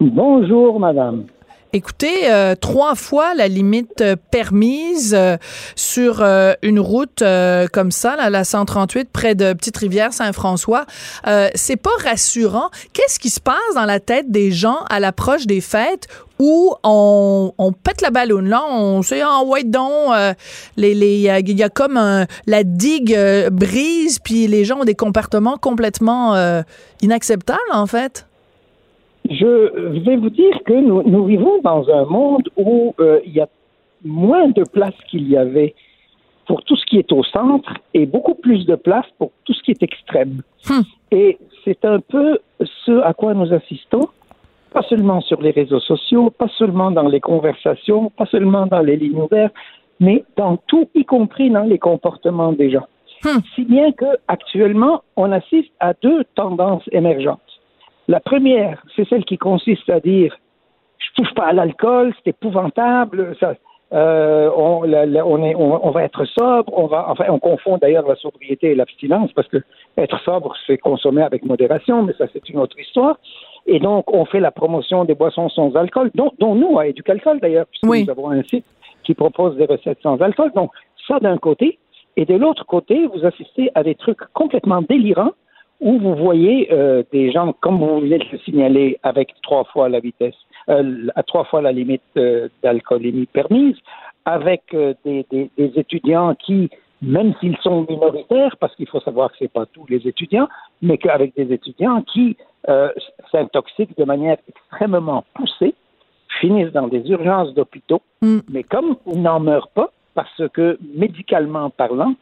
Bonjour, 0.00 0.78
madame. 0.80 1.24
Écoutez, 1.72 2.30
euh, 2.30 2.54
trois 2.54 2.94
fois 2.94 3.34
la 3.34 3.48
limite 3.48 4.00
euh, 4.00 4.16
permise 4.30 5.14
euh, 5.14 5.36
sur 5.74 6.24
une 6.62 6.80
route 6.80 7.22
comme 7.72 7.90
ça, 7.90 8.16
là, 8.16 8.30
la 8.30 8.44
138 8.44 9.10
près 9.10 9.34
de 9.34 9.52
Petite-Rivière 9.52 10.12
Saint-François, 10.12 10.86
c'est 11.54 11.76
pas 11.76 11.90
rassurant. 12.02 12.70
Qu'est-ce 12.92 13.18
qui 13.18 13.30
se 13.30 13.40
passe 13.40 13.56
dans 13.74 13.84
la 13.84 14.00
tête 14.00 14.30
des 14.30 14.52
gens 14.52 14.78
à 14.90 15.00
l'approche 15.00 15.46
des 15.46 15.60
fêtes 15.60 16.08
où 16.38 16.74
on, 16.84 17.52
on 17.56 17.72
pète 17.72 18.02
la 18.02 18.10
ballonne 18.10 18.48
là, 18.48 18.62
on 18.68 19.02
sait 19.02 19.24
en 19.24 19.42
oh, 19.42 19.52
white 19.52 19.70
don, 19.70 20.12
les 20.76 20.92
il 20.92 21.58
y, 21.58 21.62
a 21.62 21.68
comme 21.68 22.26
la 22.46 22.64
digue 22.64 23.18
brise 23.50 24.18
puis 24.18 24.46
les 24.46 24.64
gens 24.64 24.80
ont 24.80 24.84
des 24.84 24.94
comportements 24.94 25.56
complètement 25.56 26.62
inacceptables 27.02 27.60
en 27.72 27.86
fait. 27.86 28.26
Je 29.30 30.00
vais 30.00 30.16
vous 30.16 30.30
dire 30.30 30.62
que 30.64 30.72
nous, 30.72 31.02
nous 31.02 31.24
vivons 31.24 31.60
dans 31.62 31.88
un 31.88 32.04
monde 32.04 32.48
où 32.56 32.94
euh, 33.00 33.20
il 33.24 33.32
y 33.32 33.40
a 33.40 33.48
moins 34.04 34.48
de 34.48 34.62
place 34.64 34.94
qu'il 35.08 35.28
y 35.28 35.36
avait 35.36 35.74
pour 36.46 36.62
tout 36.62 36.76
ce 36.76 36.86
qui 36.86 36.98
est 36.98 37.12
au 37.12 37.24
centre 37.24 37.72
et 37.92 38.06
beaucoup 38.06 38.34
plus 38.34 38.66
de 38.66 38.76
place 38.76 39.06
pour 39.18 39.32
tout 39.44 39.52
ce 39.52 39.62
qui 39.62 39.72
est 39.72 39.82
extrême. 39.82 40.42
Hmm. 40.68 40.82
Et 41.10 41.38
c'est 41.64 41.84
un 41.84 42.00
peu 42.00 42.38
ce 42.84 43.00
à 43.02 43.12
quoi 43.14 43.34
nous 43.34 43.52
assistons, 43.52 44.08
pas 44.72 44.82
seulement 44.82 45.20
sur 45.20 45.40
les 45.42 45.50
réseaux 45.50 45.80
sociaux, 45.80 46.30
pas 46.30 46.48
seulement 46.56 46.90
dans 46.90 47.08
les 47.08 47.20
conversations, 47.20 48.10
pas 48.10 48.26
seulement 48.26 48.66
dans 48.66 48.80
les 48.80 48.96
lignes 48.96 49.20
ouvertes, 49.20 49.54
mais 49.98 50.24
dans 50.36 50.56
tout, 50.68 50.88
y 50.94 51.04
compris 51.04 51.50
dans 51.50 51.64
les 51.64 51.78
comportements 51.78 52.52
des 52.52 52.70
gens. 52.70 52.86
Hmm. 53.24 53.40
Si 53.54 53.64
bien 53.64 53.92
que 53.92 54.06
actuellement, 54.28 55.02
on 55.16 55.32
assiste 55.32 55.72
à 55.80 55.94
deux 55.94 56.24
tendances 56.34 56.84
émergentes. 56.92 57.40
La 58.08 58.20
première, 58.20 58.82
c'est 58.94 59.08
celle 59.08 59.24
qui 59.24 59.38
consiste 59.38 59.88
à 59.90 60.00
dire 60.00 60.36
je 60.98 61.22
touche 61.22 61.34
pas 61.34 61.46
à 61.46 61.52
l'alcool, 61.52 62.14
c'est 62.16 62.30
épouvantable, 62.30 63.36
ça, 63.38 63.54
euh, 63.92 64.50
on, 64.56 64.80
on, 64.82 65.44
est, 65.44 65.54
on, 65.54 65.90
va 65.90 66.02
être 66.02 66.24
sobre, 66.24 66.72
on 66.76 66.86
va, 66.86 67.06
enfin, 67.08 67.26
on 67.28 67.38
confond 67.38 67.78
d'ailleurs 67.78 68.06
la 68.06 68.16
sobriété 68.16 68.72
et 68.72 68.74
l'abstinence 68.74 69.32
parce 69.32 69.46
que 69.46 69.58
être 69.96 70.18
sobre, 70.24 70.54
c'est 70.66 70.78
consommer 70.78 71.22
avec 71.22 71.44
modération, 71.44 72.02
mais 72.02 72.12
ça, 72.14 72.26
c'est 72.32 72.48
une 72.48 72.58
autre 72.58 72.78
histoire. 72.78 73.18
Et 73.66 73.78
donc, 73.78 74.12
on 74.12 74.24
fait 74.24 74.40
la 74.40 74.50
promotion 74.50 75.04
des 75.04 75.14
boissons 75.14 75.48
sans 75.48 75.76
alcool, 75.76 76.10
dont, 76.14 76.32
dont 76.38 76.54
nous, 76.54 76.78
à 76.78 76.88
Éducalcool 76.88 77.38
d'ailleurs, 77.40 77.66
puisque 77.66 77.84
nous 77.84 78.10
avons 78.10 78.30
un 78.30 78.42
site 78.42 78.64
qui 79.04 79.14
propose 79.14 79.56
des 79.56 79.66
recettes 79.66 79.98
sans 80.02 80.20
alcool. 80.20 80.50
Donc, 80.54 80.70
ça 81.06 81.20
d'un 81.20 81.38
côté. 81.38 81.78
Et 82.16 82.24
de 82.24 82.34
l'autre 82.34 82.64
côté, 82.66 83.06
vous 83.06 83.24
assistez 83.24 83.70
à 83.74 83.82
des 83.82 83.94
trucs 83.94 84.20
complètement 84.32 84.82
délirants 84.82 85.32
où 85.80 85.98
vous 85.98 86.14
voyez 86.14 86.72
euh, 86.72 87.02
des 87.12 87.30
gens, 87.30 87.52
comme 87.60 87.78
vous 87.78 88.00
venez 88.00 88.18
de 88.18 88.24
le 88.32 88.38
signaler, 88.38 88.98
avec 89.02 89.34
trois 89.42 89.64
fois 89.64 89.88
la 89.88 90.00
vitesse, 90.00 90.34
euh, 90.68 91.06
à 91.14 91.22
trois 91.22 91.44
fois 91.44 91.62
la 91.62 91.72
limite 91.72 92.02
euh, 92.16 92.48
d'alcoolémie 92.62 93.26
permise, 93.26 93.76
avec 94.24 94.62
euh, 94.74 94.94
des, 95.04 95.24
des, 95.30 95.50
des, 95.56 95.78
étudiants 95.78 96.34
qui, 96.34 96.70
même 97.02 97.34
s'ils 97.38 97.56
sont 97.58 97.86
minoritaires, 97.88 98.56
parce 98.58 98.74
qu'il 98.74 98.88
faut 98.88 99.00
savoir 99.00 99.30
que 99.30 99.38
ce 99.38 99.44
n'est 99.44 99.48
pas 99.48 99.66
tous 99.66 99.86
les 99.88 100.08
étudiants, 100.08 100.48
mais 100.82 100.98
qu'avec 100.98 101.36
des 101.36 101.52
étudiants 101.52 102.02
qui 102.02 102.36
s'intoxiquent 103.30 103.96
de 103.96 104.02
manière 104.02 104.38
extrêmement 104.48 105.24
poussée, 105.34 105.74
finissent 106.40 106.72
dans 106.72 106.88
des 106.88 107.08
urgences 107.08 107.54
d'hôpitaux, 107.54 108.02
mm. 108.22 108.38
mais 108.50 108.64
comme 108.64 108.96
ils 109.06 109.22
n'en 109.22 109.38
meurent 109.38 109.68
pas, 109.68 109.92
parce 110.14 110.42
que 110.52 110.76
médicalement 110.96 111.70
parlant, 111.70 112.14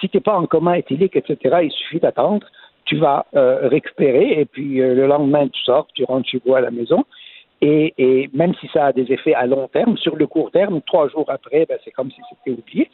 si 0.00 0.08
tu 0.08 0.16
n'es 0.16 0.20
pas 0.22 0.38
en 0.38 0.46
coma 0.46 0.78
éthylique, 0.78 1.16
etc., 1.16 1.58
il 1.64 1.70
suffit 1.70 2.00
d'attendre 2.00 2.46
tu 2.90 2.96
vas 2.96 3.24
euh, 3.36 3.68
récupérer 3.68 4.40
et 4.40 4.44
puis 4.44 4.80
euh, 4.80 4.94
le 4.94 5.06
lendemain 5.06 5.46
tu 5.46 5.62
sors, 5.62 5.86
tu 5.94 6.02
rentres 6.02 6.28
chez 6.28 6.40
toi 6.40 6.58
à 6.58 6.60
la 6.60 6.72
maison 6.72 7.04
Et, 7.62 8.28
même 8.34 8.52
si 8.56 8.66
ça 8.72 8.86
a 8.86 8.92
des 8.92 9.12
effets 9.12 9.34
à 9.34 9.46
long 9.46 9.68
terme, 9.68 9.96
sur 9.96 10.16
le 10.16 10.26
court 10.26 10.50
terme, 10.50 10.80
trois 10.82 11.08
jours 11.08 11.26
après, 11.28 11.66
ben, 11.66 11.78
c'est 11.84 11.92
comme 11.92 12.10
si 12.10 12.20
c'était 12.28 12.58
oublié. 12.58 12.90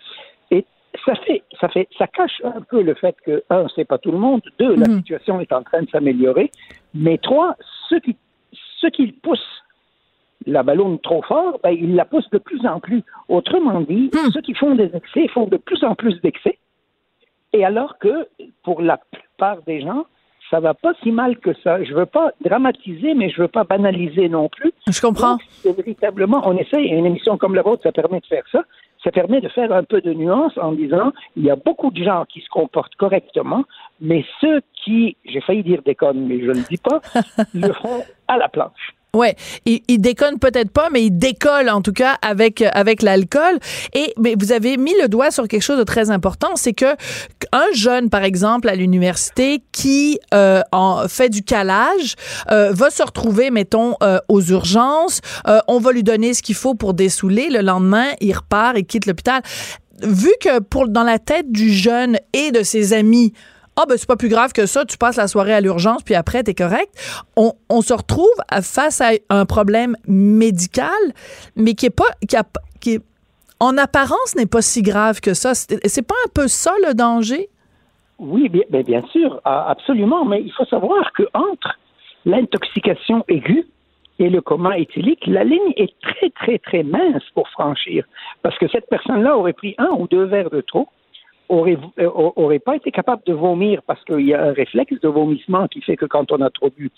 Et 0.51 0.66
ça 1.07 1.14
fait, 1.14 1.42
ça 1.59 1.68
fait, 1.70 1.88
ça 1.97 2.07
cache 2.09 2.42
un 2.44 2.61
peu 2.61 2.82
le 2.82 2.92
fait 2.92 3.16
que 3.24 3.42
un, 3.49 3.66
c'est 3.74 3.86
pas 3.86 3.97
tout 3.97 4.12
le 4.12 4.18
monde, 4.18 4.42
deux, 4.59 4.74
la 4.76 4.86
mhm. 4.86 4.99
situation 4.99 5.40
est 5.40 5.53
en 5.53 5.62
train 5.62 5.80
de 5.80 5.88
s'améliorer, 5.88 6.51
mais 6.92 7.16
trois, 7.16 7.57
ceux 7.88 8.01
qui, 8.01 8.16
ceux 8.80 8.90
qui 8.90 9.07
poussent 9.12 9.62
la 10.44 10.62
ballonne 10.62 10.99
trop 10.99 11.22
fort, 11.22 11.59
ben, 11.62 11.70
ils 11.70 11.94
la 11.94 12.05
poussent 12.05 12.30
de 12.30 12.38
plus 12.38 12.66
en 12.66 12.80
plus. 12.80 13.03
Autrement 13.28 13.80
dit, 13.80 14.11
hmm. 14.12 14.30
ceux 14.32 14.42
qui 14.42 14.55
font 14.55 14.74
des 14.74 14.90
excès 14.94 15.26
font 15.28 15.47
de 15.47 15.57
plus 15.57 15.82
en 15.82 15.94
plus 15.94 16.20
d'excès. 16.20 16.59
Et 17.53 17.64
alors 17.64 17.99
que, 17.99 18.28
pour 18.62 18.82
la 18.82 18.99
plupart 18.99 19.62
des 19.62 19.80
gens, 19.80 20.07
ça 20.51 20.61
va 20.61 20.74
pas 20.74 20.92
si 21.03 21.11
mal 21.11 21.38
que 21.38 21.53
ça. 21.62 21.82
Je 21.82 21.92
veux 21.94 22.07
pas 22.07 22.32
dramatiser, 22.40 23.14
mais 23.14 23.30
je 23.30 23.42
veux 23.42 23.49
pas 23.49 23.64
banaliser 23.64 24.28
non 24.28 24.49
plus. 24.49 24.72
Je 24.88 25.01
comprends. 25.01 25.38
véritablement, 25.64 26.42
on 26.44 26.57
essaye, 26.57 26.86
une 26.86 27.07
émission 27.07 27.36
comme 27.36 27.55
la 27.55 27.62
vôtre, 27.62 27.82
ça 27.82 27.92
permet 27.92 28.20
de 28.20 28.26
faire 28.26 28.44
ça. 28.51 28.62
Ça 29.03 29.11
permet 29.12 29.40
de 29.40 29.49
faire 29.49 29.72
un 29.72 29.84
peu 29.84 30.01
de 30.01 30.12
nuance 30.12 30.57
en 30.61 30.72
disant, 30.72 31.12
il 31.36 31.44
y 31.44 31.51
a 31.51 31.57
beaucoup 31.57 31.90
de 31.90 32.03
gens 32.03 32.24
qui 32.28 32.40
se 32.40 32.49
comportent 32.49 32.97
correctement, 32.97 33.64
mais 34.01 34.24
ceux 34.40 34.62
qui, 34.84 35.16
j'ai 35.24 35.40
failli 35.40 35.62
dire 35.62 35.82
déconnent, 35.84 36.26
mais 36.26 36.40
je 36.40 36.47
ne 36.47 36.55
le 36.55 36.64
dis 36.68 36.78
pas, 36.78 37.01
le 37.55 37.72
font 37.72 38.03
à 38.26 38.36
la 38.36 38.49
planche. 38.49 38.94
Ouais, 39.15 39.35
il, 39.65 39.81
il 39.89 39.99
déconne 39.99 40.39
peut-être 40.39 40.71
pas, 40.71 40.91
mais 40.93 41.05
il 41.05 41.11
décolle 41.11 41.71
en 41.71 41.81
tout 41.81 41.93
cas 41.93 42.19
avec 42.21 42.63
avec 42.73 43.01
l'alcool. 43.03 43.59
Et 43.95 44.13
mais 44.19 44.35
vous 44.39 44.53
avez 44.53 44.77
mis 44.77 44.95
le 45.01 45.09
doigt 45.09 45.31
sur 45.31 45.49
quelque 45.49 45.63
chose 45.63 45.79
de 45.79 45.85
très 45.85 46.11
important, 46.11 46.51
c'est 46.55 46.75
que 46.75 46.97
un 47.53 47.67
jeune, 47.73 48.11
par 48.11 48.25
exemple, 48.25 48.69
à 48.69 48.75
l'université 48.75 49.63
qui 49.73 50.19
euh, 50.35 50.61
en 50.73 51.09
fait 51.09 51.31
du 51.31 51.43
calage 51.43 52.17
euh, 52.51 52.73
va 52.73 52.91
se 52.91 53.03
retrouver, 53.03 53.51
mettons, 53.51 53.95
euh, 54.03 54.19
aux 54.29 54.43
urgences. 54.43 55.21
Euh, 55.49 55.61
on 55.67 55.79
va 55.79 55.93
lui 55.93 56.03
donner 56.03 56.35
ce 56.35 56.43
qu'il 56.43 56.55
faut 56.55 56.75
pour 56.75 56.93
dessouler. 56.93 57.49
Le 57.49 57.61
lendemain, 57.61 58.09
il 58.21 58.35
repart 58.35 58.77
et 58.77 58.83
quitte 58.83 59.07
l'hôpital. 59.07 59.41
Vu 60.03 60.31
que 60.41 60.61
pour 60.61 60.89
dans 60.89 61.05
la 61.05 61.19
tête 61.19 61.51
du 61.51 61.73
jeune 61.73 62.19
et 62.35 62.51
de 62.51 62.63
ses 62.63 62.93
amis, 62.93 63.33
ah 63.77 63.85
ben 63.89 63.97
c'est 63.97 64.09
pas 64.09 64.16
plus 64.16 64.29
grave 64.29 64.53
que 64.53 64.66
ça, 64.66 64.85
tu 64.85 64.97
passes 64.97 65.16
la 65.16 65.29
soirée 65.29 65.53
à 65.53 65.61
l'urgence 65.61 66.03
puis 66.03 66.14
après 66.14 66.43
t'es 66.43 66.55
correct. 66.55 66.91
On, 67.37 67.83
se 67.83 67.93
retrouve 67.93 68.35
face 68.62 69.01
à 69.01 69.11
un 69.29 69.45
problème 69.45 69.97
médical, 70.07 70.91
mais 71.57 71.74
qui 71.74 71.87
est 71.87 71.91
pas 71.91 72.09
qui, 72.27 72.37
a, 72.37 72.45
qui 72.81 73.01
en 73.61 73.77
apparence 73.79 74.35
n'est 74.37 74.47
pas 74.47 74.62
si 74.62 74.83
grave 74.83 75.20
que 75.20 75.35
ça. 75.35 75.55
C'est 75.55 76.07
pas 76.07 76.14
un 76.27 76.31
peu 76.35 76.49
ça 76.49 76.72
le 76.87 76.95
danger? 76.95 77.49
Oui, 78.18 78.49
bien, 78.49 78.83
bien 78.83 79.03
sûr, 79.12 79.41
absolument, 79.45 80.24
mais 80.24 80.43
il 80.43 80.53
faut 80.53 80.64
savoir 80.64 81.12
que 81.12 81.24
entre 81.35 81.79
l'intoxication 82.24 83.24
aiguë 83.29 83.66
et 84.18 84.31
le 84.31 84.41
coma 84.41 84.79
éthylique, 84.79 85.27
la 85.27 85.45
ligne 85.45 85.72
est 85.77 85.93
très, 86.01 86.31
très, 86.31 86.59
très 86.59 86.83
mince 86.83 87.22
pour 87.35 87.49
franchir. 87.51 88.05
Parce 88.43 88.57
que 88.59 88.68
cette 88.68 88.89
personne-là 88.89 89.37
aurait 89.37 89.53
pris 89.53 89.74
un 89.77 89.91
ou 89.99 90.09
deux 90.09 90.24
verres 90.24 90.51
de 90.51 90.62
trop, 90.62 90.89
aurait, 91.49 91.78
euh, 91.99 92.11
aurait 92.14 92.59
pas 92.59 92.76
été 92.76 92.90
capable 92.90 93.22
de 93.26 93.32
vomir 93.32 93.82
parce 93.86 94.03
qu'il 94.05 94.26
y 94.26 94.34
a 94.34 94.42
un 94.42 94.53
réflexe 94.53 95.01
de 95.01 95.09
vomissement 95.09 95.68
qui 95.68 95.80
fait 95.80 95.97
que 95.97 96.07
quand 96.07 96.32
on 96.32 96.40
a 96.40 96.51
trop 96.51 96.70
bu, 96.70 96.90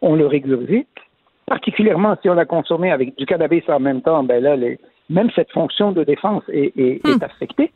on 0.00 0.14
le 0.14 0.26
régurgite. 0.26 0.88
Particulièrement 1.46 2.16
si 2.22 2.28
on 2.28 2.38
a 2.38 2.44
consommé 2.44 2.90
avec 2.90 3.16
du 3.16 3.26
cannabis 3.26 3.64
en 3.68 3.80
même 3.80 4.02
temps, 4.02 4.22
ben 4.22 4.42
là, 4.42 4.56
les, 4.56 4.78
même 5.10 5.30
cette 5.34 5.50
fonction 5.52 5.92
de 5.92 6.04
défense 6.04 6.42
est, 6.48 6.72
est, 6.76 7.06
est 7.06 7.16
hmm. 7.16 7.22
affectée. 7.22 7.72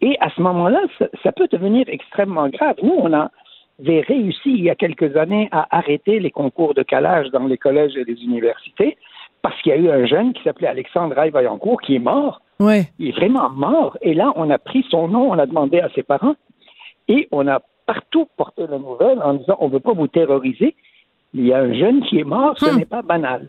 Et 0.00 0.16
à 0.20 0.30
ce 0.30 0.40
moment-là, 0.42 0.80
ça, 0.98 1.06
ça, 1.22 1.32
peut 1.32 1.48
devenir 1.50 1.84
extrêmement 1.88 2.48
grave. 2.48 2.76
Nous, 2.82 2.94
on 2.96 3.12
avait 3.12 4.00
réussi 4.00 4.50
il 4.50 4.62
y 4.62 4.70
a 4.70 4.74
quelques 4.74 5.16
années 5.16 5.48
à 5.52 5.76
arrêter 5.76 6.18
les 6.18 6.30
concours 6.30 6.74
de 6.74 6.82
calage 6.82 7.30
dans 7.30 7.46
les 7.46 7.58
collèges 7.58 7.96
et 7.96 8.04
les 8.04 8.20
universités 8.22 8.96
parce 9.42 9.60
qu'il 9.62 9.72
y 9.72 9.74
a 9.74 9.78
eu 9.78 9.90
un 9.90 10.06
jeune 10.06 10.32
qui 10.32 10.42
s'appelait 10.42 10.68
Alexandre 10.68 11.14
Vaillancourt 11.14 11.80
qui 11.80 11.96
est 11.96 12.00
mort 12.00 12.40
il 12.98 13.08
est 13.08 13.12
vraiment 13.12 13.50
mort. 13.50 13.96
Et 14.02 14.14
là, 14.14 14.32
on 14.36 14.50
a 14.50 14.58
pris 14.58 14.84
son 14.90 15.08
nom, 15.08 15.30
on 15.30 15.38
a 15.38 15.46
demandé 15.46 15.80
à 15.80 15.88
ses 15.94 16.02
parents, 16.02 16.36
et 17.08 17.28
on 17.32 17.46
a 17.48 17.60
partout 17.86 18.28
porté 18.36 18.66
la 18.66 18.78
nouvelle 18.78 19.20
en 19.22 19.34
disant 19.34 19.56
on 19.60 19.68
ne 19.68 19.72
veut 19.72 19.80
pas 19.80 19.92
vous 19.92 20.08
terroriser. 20.08 20.74
Il 21.34 21.46
y 21.46 21.52
a 21.52 21.58
un 21.58 21.72
jeune 21.72 22.02
qui 22.02 22.18
est 22.18 22.24
mort, 22.24 22.58
ce 22.58 22.70
hmm. 22.70 22.78
n'est 22.78 22.84
pas 22.84 23.02
banal. 23.02 23.48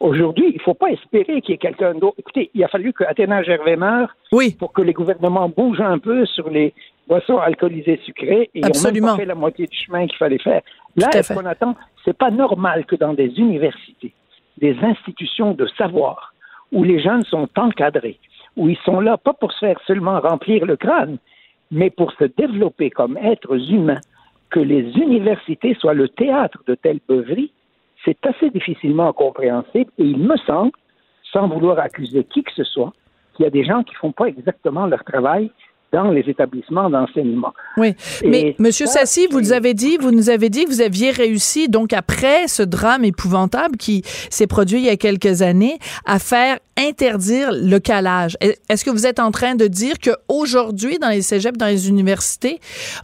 Aujourd'hui, 0.00 0.46
il 0.50 0.54
ne 0.54 0.62
faut 0.62 0.74
pas 0.74 0.90
espérer 0.90 1.40
qu'il 1.42 1.50
y 1.50 1.54
ait 1.54 1.58
quelqu'un 1.58 1.92
d'autre. 1.94 2.14
Écoutez, 2.18 2.50
il 2.54 2.62
a 2.62 2.68
fallu 2.68 2.92
que 2.92 3.02
Athéna 3.04 3.42
Gervais 3.42 3.76
meure 3.76 4.14
pour 4.58 4.72
que 4.72 4.80
les 4.80 4.92
gouvernements 4.92 5.48
bougent 5.48 5.80
un 5.80 5.98
peu 5.98 6.24
sur 6.24 6.48
les 6.50 6.72
boissons 7.08 7.38
alcoolisées 7.38 8.00
sucrées 8.04 8.48
et 8.54 8.64
Absolument. 8.64 9.08
ont 9.08 9.10
même 9.10 9.20
fait 9.20 9.26
la 9.26 9.34
moitié 9.34 9.66
du 9.66 9.76
chemin 9.76 10.06
qu'il 10.06 10.16
fallait 10.16 10.38
faire. 10.38 10.62
Là, 10.96 11.10
ce 11.20 11.32
qu'on 11.32 11.44
attend, 11.46 11.74
c'est 12.04 12.16
pas 12.16 12.30
normal 12.30 12.86
que 12.86 12.94
dans 12.94 13.12
des 13.12 13.38
universités, 13.38 14.12
des 14.58 14.76
institutions 14.82 15.54
de 15.54 15.66
savoir, 15.78 16.34
où 16.72 16.84
les 16.84 17.00
jeunes 17.00 17.24
sont 17.24 17.48
encadrés, 17.56 18.18
où 18.56 18.68
ils 18.68 18.78
sont 18.84 19.00
là 19.00 19.16
pas 19.16 19.32
pour 19.32 19.52
se 19.52 19.60
faire 19.60 19.80
seulement 19.86 20.20
remplir 20.20 20.66
le 20.66 20.76
crâne, 20.76 21.18
mais 21.70 21.90
pour 21.90 22.12
se 22.12 22.24
développer 22.24 22.90
comme 22.90 23.16
êtres 23.18 23.72
humains, 23.72 24.00
que 24.50 24.60
les 24.60 24.96
universités 24.96 25.74
soient 25.74 25.94
le 25.94 26.08
théâtre 26.08 26.62
de 26.66 26.74
telles 26.74 27.00
beuveries, 27.08 27.52
c'est 28.04 28.24
assez 28.26 28.50
difficilement 28.50 29.12
compréhensible 29.12 29.90
et 29.98 30.04
il 30.04 30.18
me 30.18 30.36
semble, 30.38 30.72
sans 31.32 31.48
vouloir 31.48 31.78
accuser 31.78 32.24
qui 32.24 32.42
que 32.42 32.52
ce 32.52 32.64
soit, 32.64 32.92
qu'il 33.34 33.44
y 33.44 33.46
a 33.46 33.50
des 33.50 33.64
gens 33.64 33.82
qui 33.82 33.94
font 33.94 34.12
pas 34.12 34.26
exactement 34.26 34.86
leur 34.86 35.04
travail 35.04 35.50
dans 35.92 36.10
les 36.10 36.20
établissements 36.28 36.90
d'enseignement. 36.90 37.54
Oui, 37.76 37.94
mais 38.24 38.54
Monsieur 38.58 38.86
Sassi, 38.86 39.26
vous 39.30 39.40
nous 39.40 39.52
avez 39.52 39.72
dit, 39.72 39.96
vous 39.96 40.10
nous 40.10 40.28
avez 40.28 40.50
dit 40.50 40.64
que 40.64 40.70
vous 40.70 40.82
aviez 40.82 41.10
réussi 41.10 41.68
donc 41.68 41.92
après 41.92 42.46
ce 42.46 42.62
drame 42.62 43.04
épouvantable 43.04 43.76
qui 43.76 44.02
s'est 44.04 44.46
produit 44.46 44.78
il 44.78 44.84
y 44.84 44.90
a 44.90 44.96
quelques 44.96 45.40
années 45.40 45.78
à 46.04 46.18
faire 46.18 46.58
interdire 46.76 47.50
le 47.52 47.78
calage. 47.78 48.36
Est-ce 48.40 48.84
que 48.84 48.90
vous 48.90 49.06
êtes 49.06 49.18
en 49.18 49.30
train 49.30 49.54
de 49.54 49.66
dire 49.66 49.98
que 49.98 50.10
aujourd'hui 50.28 50.98
dans 50.98 51.08
les 51.08 51.22
cégeps, 51.22 51.56
dans 51.56 51.66
les 51.66 51.88
universités, 51.88 52.60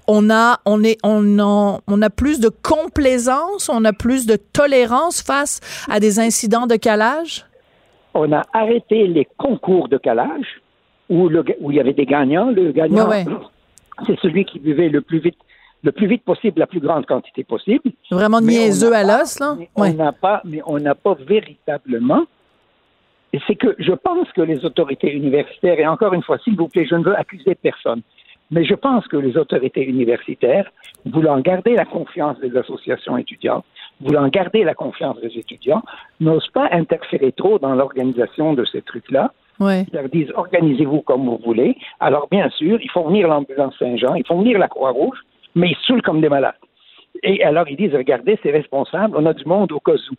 on 0.06 0.30
a 0.30 0.60
on 0.66 0.84
est 0.84 0.98
on 1.02 1.38
a, 1.38 1.80
on 1.86 2.02
a 2.02 2.10
plus 2.10 2.38
de 2.38 2.50
complaisance, 2.50 3.70
on 3.72 3.84
a 3.84 3.92
plus 3.92 4.26
de 4.26 4.36
tolérance 4.36 5.22
face 5.22 5.60
à 5.88 6.00
des 6.00 6.20
incidents 6.20 6.66
de 6.66 6.76
calage? 6.76 7.46
On 8.12 8.30
a 8.32 8.42
arrêté 8.52 9.06
les 9.06 9.26
concours 9.38 9.88
de 9.88 9.96
calage 9.96 10.62
où, 11.08 11.30
il 11.30 11.76
y 11.76 11.80
avait 11.80 11.92
des 11.92 12.06
gagnants. 12.06 12.50
Le 12.50 12.72
gagnant, 12.72 13.08
c'est 14.06 14.18
celui 14.20 14.44
qui 14.44 14.58
buvait 14.58 14.88
le 14.88 15.00
plus 15.00 15.18
vite 15.18 15.38
le 15.82 15.92
plus 15.92 16.06
vite 16.06 16.24
possible, 16.24 16.60
la 16.60 16.66
plus 16.66 16.80
grande 16.80 17.04
quantité 17.04 17.44
possible. 17.44 17.90
Vraiment 18.10 18.40
niaiseux 18.40 18.94
à 18.94 19.02
l'os, 19.02 19.38
là? 19.38 19.54
On 19.76 19.92
n'a 19.92 20.12
pas, 20.12 20.40
mais 20.44 20.62
on 20.64 20.78
n'a 20.78 20.94
pas 20.94 21.14
véritablement. 21.14 22.24
Et 23.34 23.40
c'est 23.46 23.56
que 23.56 23.76
je 23.78 23.92
pense 23.92 24.30
que 24.32 24.40
les 24.40 24.64
autorités 24.64 25.12
universitaires, 25.12 25.78
et 25.78 25.86
encore 25.86 26.14
une 26.14 26.22
fois, 26.22 26.38
s'il 26.38 26.56
vous 26.56 26.68
plaît, 26.68 26.86
je 26.88 26.94
ne 26.94 27.04
veux 27.04 27.18
accuser 27.18 27.54
personne, 27.54 28.00
mais 28.50 28.64
je 28.64 28.74
pense 28.74 29.06
que 29.08 29.18
les 29.18 29.36
autorités 29.36 29.84
universitaires, 29.84 30.72
voulant 31.04 31.38
garder 31.40 31.74
la 31.74 31.84
confiance 31.84 32.38
des 32.38 32.56
associations 32.56 33.18
étudiantes, 33.18 33.64
voulant 34.00 34.28
garder 34.28 34.64
la 34.64 34.74
confiance 34.74 35.20
des 35.20 35.36
étudiants, 35.38 35.82
n'osent 36.20 36.48
pas 36.48 36.68
interférer 36.72 37.32
trop 37.32 37.58
dans 37.58 37.74
l'organisation 37.74 38.54
de 38.54 38.64
ces 38.64 38.80
trucs-là 38.80 39.32
Ils 39.60 39.94
leur 39.94 40.08
disent 40.08 40.32
organisez-vous 40.34 41.02
comme 41.02 41.26
vous 41.26 41.40
voulez. 41.44 41.76
Alors, 42.00 42.28
bien 42.30 42.48
sûr, 42.50 42.78
il 42.80 42.90
faut 42.90 43.04
venir 43.04 43.28
l'ambulance 43.28 43.74
Saint-Jean, 43.78 44.14
il 44.14 44.26
faut 44.26 44.38
venir 44.38 44.58
la 44.58 44.68
Croix-Rouge, 44.68 45.18
mais 45.54 45.70
ils 45.70 45.76
saoulent 45.86 46.02
comme 46.02 46.20
des 46.20 46.28
malades. 46.28 46.54
Et 47.22 47.44
alors, 47.44 47.68
ils 47.68 47.76
disent 47.76 47.94
regardez, 47.94 48.38
c'est 48.42 48.50
responsable, 48.50 49.16
on 49.16 49.26
a 49.26 49.32
du 49.32 49.44
monde 49.44 49.72
au 49.72 49.80
cas 49.80 49.92
où. 49.92 50.14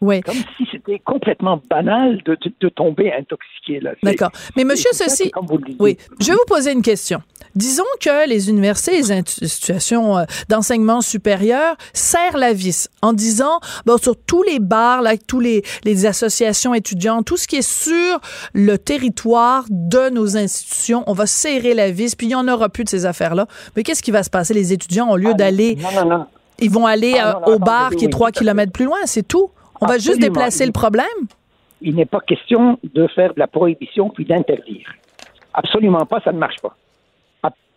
Oui. 0.00 0.22
Comme 0.22 0.34
si 0.56 0.66
c'était 0.72 0.98
complètement 0.98 1.60
banal 1.68 2.22
de, 2.24 2.36
de, 2.60 2.68
tomber 2.70 3.12
intoxiqué. 3.12 3.80
Là. 3.80 3.92
D'accord. 4.02 4.30
Mais 4.56 4.64
monsieur 4.64 4.90
ceci, 4.92 5.30
oui, 5.78 5.98
je 6.20 6.28
vais 6.28 6.32
vous 6.32 6.44
poser 6.46 6.72
une 6.72 6.80
question. 6.80 7.20
Disons 7.54 7.84
que 8.00 8.28
les 8.28 8.48
universités, 8.48 8.92
les 8.92 9.12
institutions 9.12 10.16
euh, 10.16 10.24
d'enseignement 10.48 11.02
supérieur 11.02 11.76
serrent 11.92 12.38
la 12.38 12.54
vis 12.54 12.88
en 13.02 13.12
disant, 13.12 13.60
bon, 13.84 13.98
sur 13.98 14.16
tous 14.16 14.42
les 14.42 14.58
bars, 14.58 15.02
là, 15.02 15.16
tous 15.18 15.40
les, 15.40 15.62
les 15.84 16.06
associations 16.06 16.72
étudiantes, 16.74 17.26
tout 17.26 17.36
ce 17.36 17.46
qui 17.46 17.56
est 17.56 17.68
sur 17.68 18.20
le 18.54 18.78
territoire 18.78 19.64
de 19.68 20.08
nos 20.08 20.36
institutions, 20.36 21.04
on 21.08 21.12
va 21.12 21.26
serrer 21.26 21.74
la 21.74 21.90
vis, 21.90 22.14
puis 22.14 22.26
il 22.26 22.30
n'y 22.30 22.34
en 22.36 22.48
aura 22.48 22.68
plus 22.68 22.84
de 22.84 22.88
ces 22.88 23.04
affaires-là. 23.04 23.46
Mais 23.76 23.82
qu'est-ce 23.82 24.02
qui 24.02 24.12
va 24.12 24.22
se 24.22 24.30
passer? 24.30 24.54
Les 24.54 24.72
étudiants, 24.72 25.10
au 25.10 25.16
lieu 25.16 25.32
ah, 25.32 25.34
d'aller... 25.34 25.76
Non, 25.76 26.04
non, 26.04 26.18
non. 26.18 26.26
Ils 26.62 26.70
vont 26.70 26.86
aller 26.86 27.14
ah, 27.18 27.40
euh, 27.46 27.54
au 27.54 27.58
bar 27.58 27.90
qui 27.90 28.04
est 28.04 28.10
trois 28.10 28.30
kilomètres 28.30 28.72
plus 28.72 28.84
loin, 28.84 28.98
c'est 29.06 29.26
tout? 29.26 29.50
On 29.80 29.86
va 29.86 29.98
juste 29.98 30.20
déplacer 30.20 30.66
le 30.66 30.72
problème? 30.72 31.06
Il 31.80 31.94
n'est 31.94 32.06
pas 32.06 32.20
question 32.20 32.78
de 32.82 33.06
faire 33.08 33.34
de 33.34 33.38
la 33.38 33.46
prohibition 33.46 34.10
puis 34.10 34.24
d'interdire. 34.24 34.92
Absolument 35.54 36.04
pas, 36.06 36.20
ça 36.20 36.32
ne 36.32 36.38
marche 36.38 36.60
pas. 36.60 36.76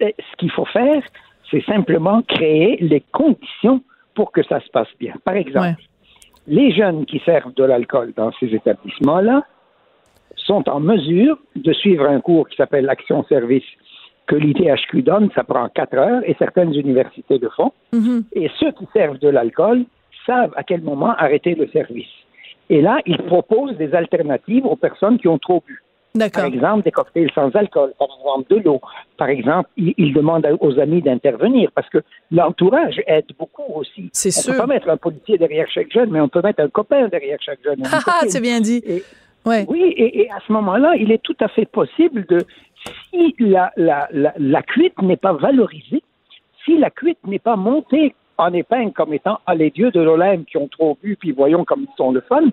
Ce 0.01 0.35
qu'il 0.37 0.51
faut 0.51 0.65
faire, 0.65 1.01
c'est 1.49 1.63
simplement 1.65 2.21
créer 2.23 2.77
les 2.81 3.01
conditions 3.11 3.81
pour 4.15 4.31
que 4.31 4.43
ça 4.43 4.59
se 4.59 4.69
passe 4.69 4.89
bien. 4.99 5.13
Par 5.23 5.35
exemple, 5.35 5.81
les 6.47 6.73
jeunes 6.73 7.05
qui 7.05 7.19
servent 7.19 7.53
de 7.53 7.63
l'alcool 7.63 8.13
dans 8.15 8.31
ces 8.39 8.53
établissements-là 8.53 9.43
sont 10.35 10.67
en 10.69 10.81
mesure 10.81 11.37
de 11.55 11.71
suivre 11.71 12.05
un 12.05 12.19
cours 12.19 12.49
qui 12.49 12.57
s'appelle 12.57 12.85
l'action-service 12.85 13.63
que 14.27 14.35
l'ITHQ 14.35 15.01
donne, 15.03 15.29
ça 15.35 15.43
prend 15.43 15.69
quatre 15.69 15.95
heures 15.95 16.21
et 16.25 16.35
certaines 16.39 16.73
universités 16.73 17.37
le 17.37 17.49
font. 17.49 17.71
Mm-hmm. 17.93 18.23
Et 18.33 18.49
ceux 18.59 18.71
qui 18.71 18.87
servent 18.93 19.19
de 19.19 19.29
l'alcool 19.29 19.85
savent 20.25 20.53
à 20.55 20.63
quel 20.63 20.81
moment 20.81 21.15
arrêter 21.15 21.55
le 21.55 21.67
service. 21.69 22.07
Et 22.69 22.81
là, 22.81 22.99
il 23.05 23.17
propose 23.17 23.77
des 23.77 23.93
alternatives 23.93 24.65
aux 24.65 24.75
personnes 24.75 25.17
qui 25.17 25.27
ont 25.27 25.37
trop 25.37 25.63
bu. 25.67 25.81
Par 26.31 26.45
exemple, 26.45 26.83
des 26.83 26.91
cocktails 26.91 27.31
sans 27.33 27.49
alcool, 27.55 27.91
par 27.97 28.07
exemple 28.19 28.53
de 28.53 28.61
l'eau. 28.61 28.79
Par 29.17 29.29
exemple, 29.29 29.69
il, 29.77 30.13
demande 30.13 30.45
aux 30.59 30.79
amis 30.79 31.01
d'intervenir 31.01 31.71
parce 31.73 31.89
que 31.89 32.03
l'entourage 32.29 33.01
aide 33.07 33.25
beaucoup 33.39 33.63
aussi. 33.73 34.11
C'est 34.13 34.29
sûr. 34.29 34.53
On 34.53 34.53
peut 34.53 34.61
pas 34.61 34.67
mettre 34.67 34.89
un 34.89 34.97
policier 34.97 35.39
derrière 35.39 35.67
chaque 35.71 35.91
jeune, 35.91 36.11
mais 36.11 36.21
on 36.21 36.29
peut 36.29 36.41
mettre 36.43 36.61
un 36.61 36.69
copain 36.69 37.07
derrière 37.07 37.39
chaque 37.41 37.63
jeune. 37.63 37.81
Ah, 38.05 38.25
c'est 38.27 38.41
bien 38.41 38.61
dit. 38.61 38.83
ouais. 39.45 39.65
Oui, 39.67 39.93
et, 39.97 40.29
à 40.29 40.39
ce 40.47 40.53
moment-là, 40.53 40.93
il 40.97 41.11
est 41.11 41.21
tout 41.21 41.37
à 41.39 41.47
fait 41.47 41.65
possible 41.65 42.25
de, 42.27 42.45
si 43.09 43.35
la, 43.39 43.71
la, 43.75 44.07
la, 44.11 44.33
la 44.37 44.61
cuite 44.61 45.01
n'est 45.01 45.17
pas 45.17 45.33
valorisée, 45.33 46.03
si 46.63 46.77
la 46.77 46.91
cuite 46.91 47.17
n'est 47.25 47.39
pas 47.39 47.55
montée 47.55 48.13
en 48.37 48.53
épingle 48.53 48.93
comme 48.93 49.13
étant 49.13 49.39
ah, 49.45 49.55
les 49.55 49.69
dieux 49.69 49.91
de 49.91 50.01
l'Olympe 50.01 50.45
qui 50.45 50.57
ont 50.57 50.67
trop 50.67 50.97
bu, 51.01 51.15
puis 51.15 51.31
voyons 51.31 51.63
comme 51.65 51.81
ils 51.81 51.97
sont 51.97 52.11
le 52.11 52.21
fun, 52.21 52.43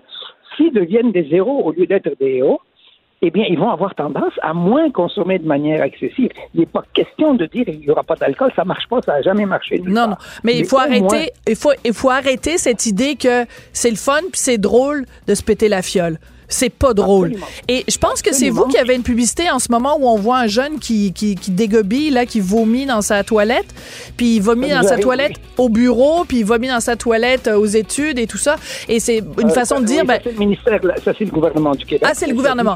s'ils 0.55 0.73
deviennent 0.73 1.11
des 1.11 1.27
héros 1.31 1.63
au 1.63 1.71
lieu 1.71 1.85
d'être 1.85 2.17
des 2.19 2.37
héros, 2.37 2.61
eh 3.23 3.29
bien, 3.29 3.45
ils 3.47 3.57
vont 3.57 3.69
avoir 3.69 3.93
tendance 3.93 4.33
à 4.41 4.53
moins 4.53 4.89
consommer 4.89 5.37
de 5.37 5.45
manière 5.45 5.83
excessive. 5.83 6.31
Il 6.55 6.61
n'est 6.61 6.65
pas 6.65 6.83
question 6.93 7.35
de 7.35 7.45
dire 7.45 7.65
qu'il 7.65 7.79
n'y 7.79 7.89
aura 7.89 8.03
pas 8.03 8.15
d'alcool, 8.15 8.51
ça 8.55 8.65
marche 8.65 8.87
pas, 8.89 8.99
ça 9.03 9.13
n'a 9.13 9.21
jamais 9.21 9.45
marché. 9.45 9.79
Non, 9.85 10.07
non, 10.07 10.15
mais, 10.43 10.57
il 10.57 10.65
faut 10.65 10.79
arrêter, 10.79 11.31
il 11.47 11.55
faut, 11.55 11.73
il 11.85 11.93
faut 11.93 12.09
arrêter 12.09 12.57
cette 12.57 12.87
idée 12.87 13.15
que 13.15 13.45
c'est 13.73 13.91
le 13.91 13.95
fun 13.95 14.21
puis 14.31 14.41
c'est 14.41 14.57
drôle 14.57 15.05
de 15.27 15.35
se 15.35 15.43
péter 15.43 15.69
la 15.69 15.83
fiole. 15.83 16.17
C'est 16.51 16.69
pas 16.69 16.93
drôle. 16.93 17.33
Et 17.67 17.85
je 17.87 17.97
pense 17.97 18.21
que 18.21 18.33
c'est 18.33 18.49
vous 18.49 18.65
qui 18.65 18.77
avez 18.77 18.93
une 18.93 19.03
publicité 19.03 19.49
en 19.49 19.59
ce 19.59 19.71
moment 19.71 19.97
où 19.99 20.07
on 20.07 20.17
voit 20.17 20.37
un 20.37 20.47
jeune 20.47 20.79
qui, 20.79 21.13
qui, 21.13 21.35
qui 21.35 21.51
dégobille, 21.51 22.11
là, 22.11 22.25
qui 22.25 22.41
vomit 22.41 22.85
dans 22.85 23.01
sa 23.01 23.23
toilette, 23.23 23.73
puis 24.17 24.35
il 24.35 24.41
vomit 24.41 24.69
dans 24.69 24.83
sa 24.83 24.97
toilette 24.97 25.33
au 25.57 25.69
bureau, 25.69 26.25
puis 26.25 26.39
il 26.39 26.45
vomit 26.45 26.67
dans 26.67 26.79
sa 26.79 26.95
toilette 26.95 27.47
euh, 27.47 27.57
aux 27.57 27.65
études 27.65 28.19
et 28.19 28.27
tout 28.27 28.37
ça. 28.37 28.57
Et 28.87 28.99
c'est 28.99 29.19
une 29.19 29.49
euh, 29.49 29.53
façon 29.53 29.79
de 29.79 29.85
dire... 29.85 30.05
ben, 30.05 30.19
c'est 30.23 30.33
le 30.33 30.39
ministère, 30.39 30.79
ça 31.03 31.13
c'est 31.17 31.25
le 31.25 31.31
gouvernement 31.31 31.73
du 31.73 31.85
Québec. 31.85 32.07
Ah, 32.09 32.13
c'est 32.13 32.27
le 32.27 32.35
gouvernement. 32.35 32.75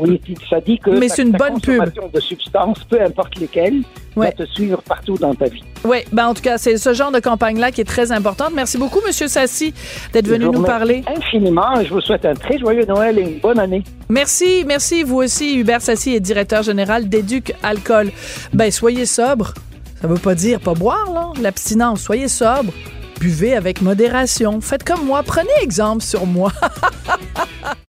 Oui, 0.00 0.20
ça 0.48 0.60
dit 0.60 0.78
que 0.78 0.90
Mais 0.90 1.08
c'est 1.08 1.22
une 1.22 1.32
bonne 1.32 1.60
pub. 1.60 1.82
de 2.12 2.20
substances, 2.20 2.84
peu 2.88 3.00
importe 3.00 3.38
lesquelles, 3.38 3.82
va 4.16 4.32
te 4.32 4.44
suivre 4.46 4.82
partout 4.82 5.16
dans 5.16 5.34
ta 5.34 5.46
vie. 5.46 5.62
Oui, 5.84 5.98
ben 6.12 6.26
en 6.28 6.34
tout 6.34 6.42
cas, 6.42 6.58
c'est 6.58 6.76
ce 6.76 6.92
genre 6.92 7.12
de 7.12 7.20
campagne-là 7.20 7.70
qui 7.70 7.80
est 7.80 7.84
très 7.84 8.12
importante. 8.12 8.50
Merci 8.54 8.78
beaucoup, 8.78 9.00
Monsieur 9.06 9.28
Sassi, 9.28 9.72
d'être 10.12 10.28
venu 10.28 10.46
nous 10.46 10.62
parler. 10.62 11.02
Infiniment. 11.06 11.82
Je 11.82 11.92
vous 11.92 12.00
souhaite 12.00 12.24
un 12.24 12.34
très 12.34 12.58
joyeux 12.58 12.84
Noël 12.86 13.18
et 13.18 13.22
une 13.22 13.38
bonne 13.38 13.58
année. 13.58 13.82
Merci, 14.08 14.64
merci. 14.66 15.02
Vous 15.02 15.16
aussi, 15.16 15.58
Hubert 15.58 15.80
Sassi 15.80 16.14
est 16.14 16.20
directeur 16.20 16.62
général 16.62 17.08
d'Éduc 17.08 17.54
Alcool. 17.62 18.10
Ben, 18.52 18.70
soyez 18.70 19.06
sobre. 19.06 19.54
Ça 20.00 20.08
veut 20.08 20.18
pas 20.18 20.34
dire 20.34 20.60
pas 20.60 20.74
boire, 20.74 21.10
là. 21.12 21.32
L'abstinence. 21.40 22.00
Soyez 22.00 22.28
sobre. 22.28 22.72
Buvez 23.20 23.54
avec 23.54 23.82
modération. 23.82 24.60
Faites 24.60 24.82
comme 24.82 25.04
moi. 25.04 25.22
Prenez 25.22 25.48
exemple 25.62 26.02
sur 26.02 26.26
moi. 26.26 26.52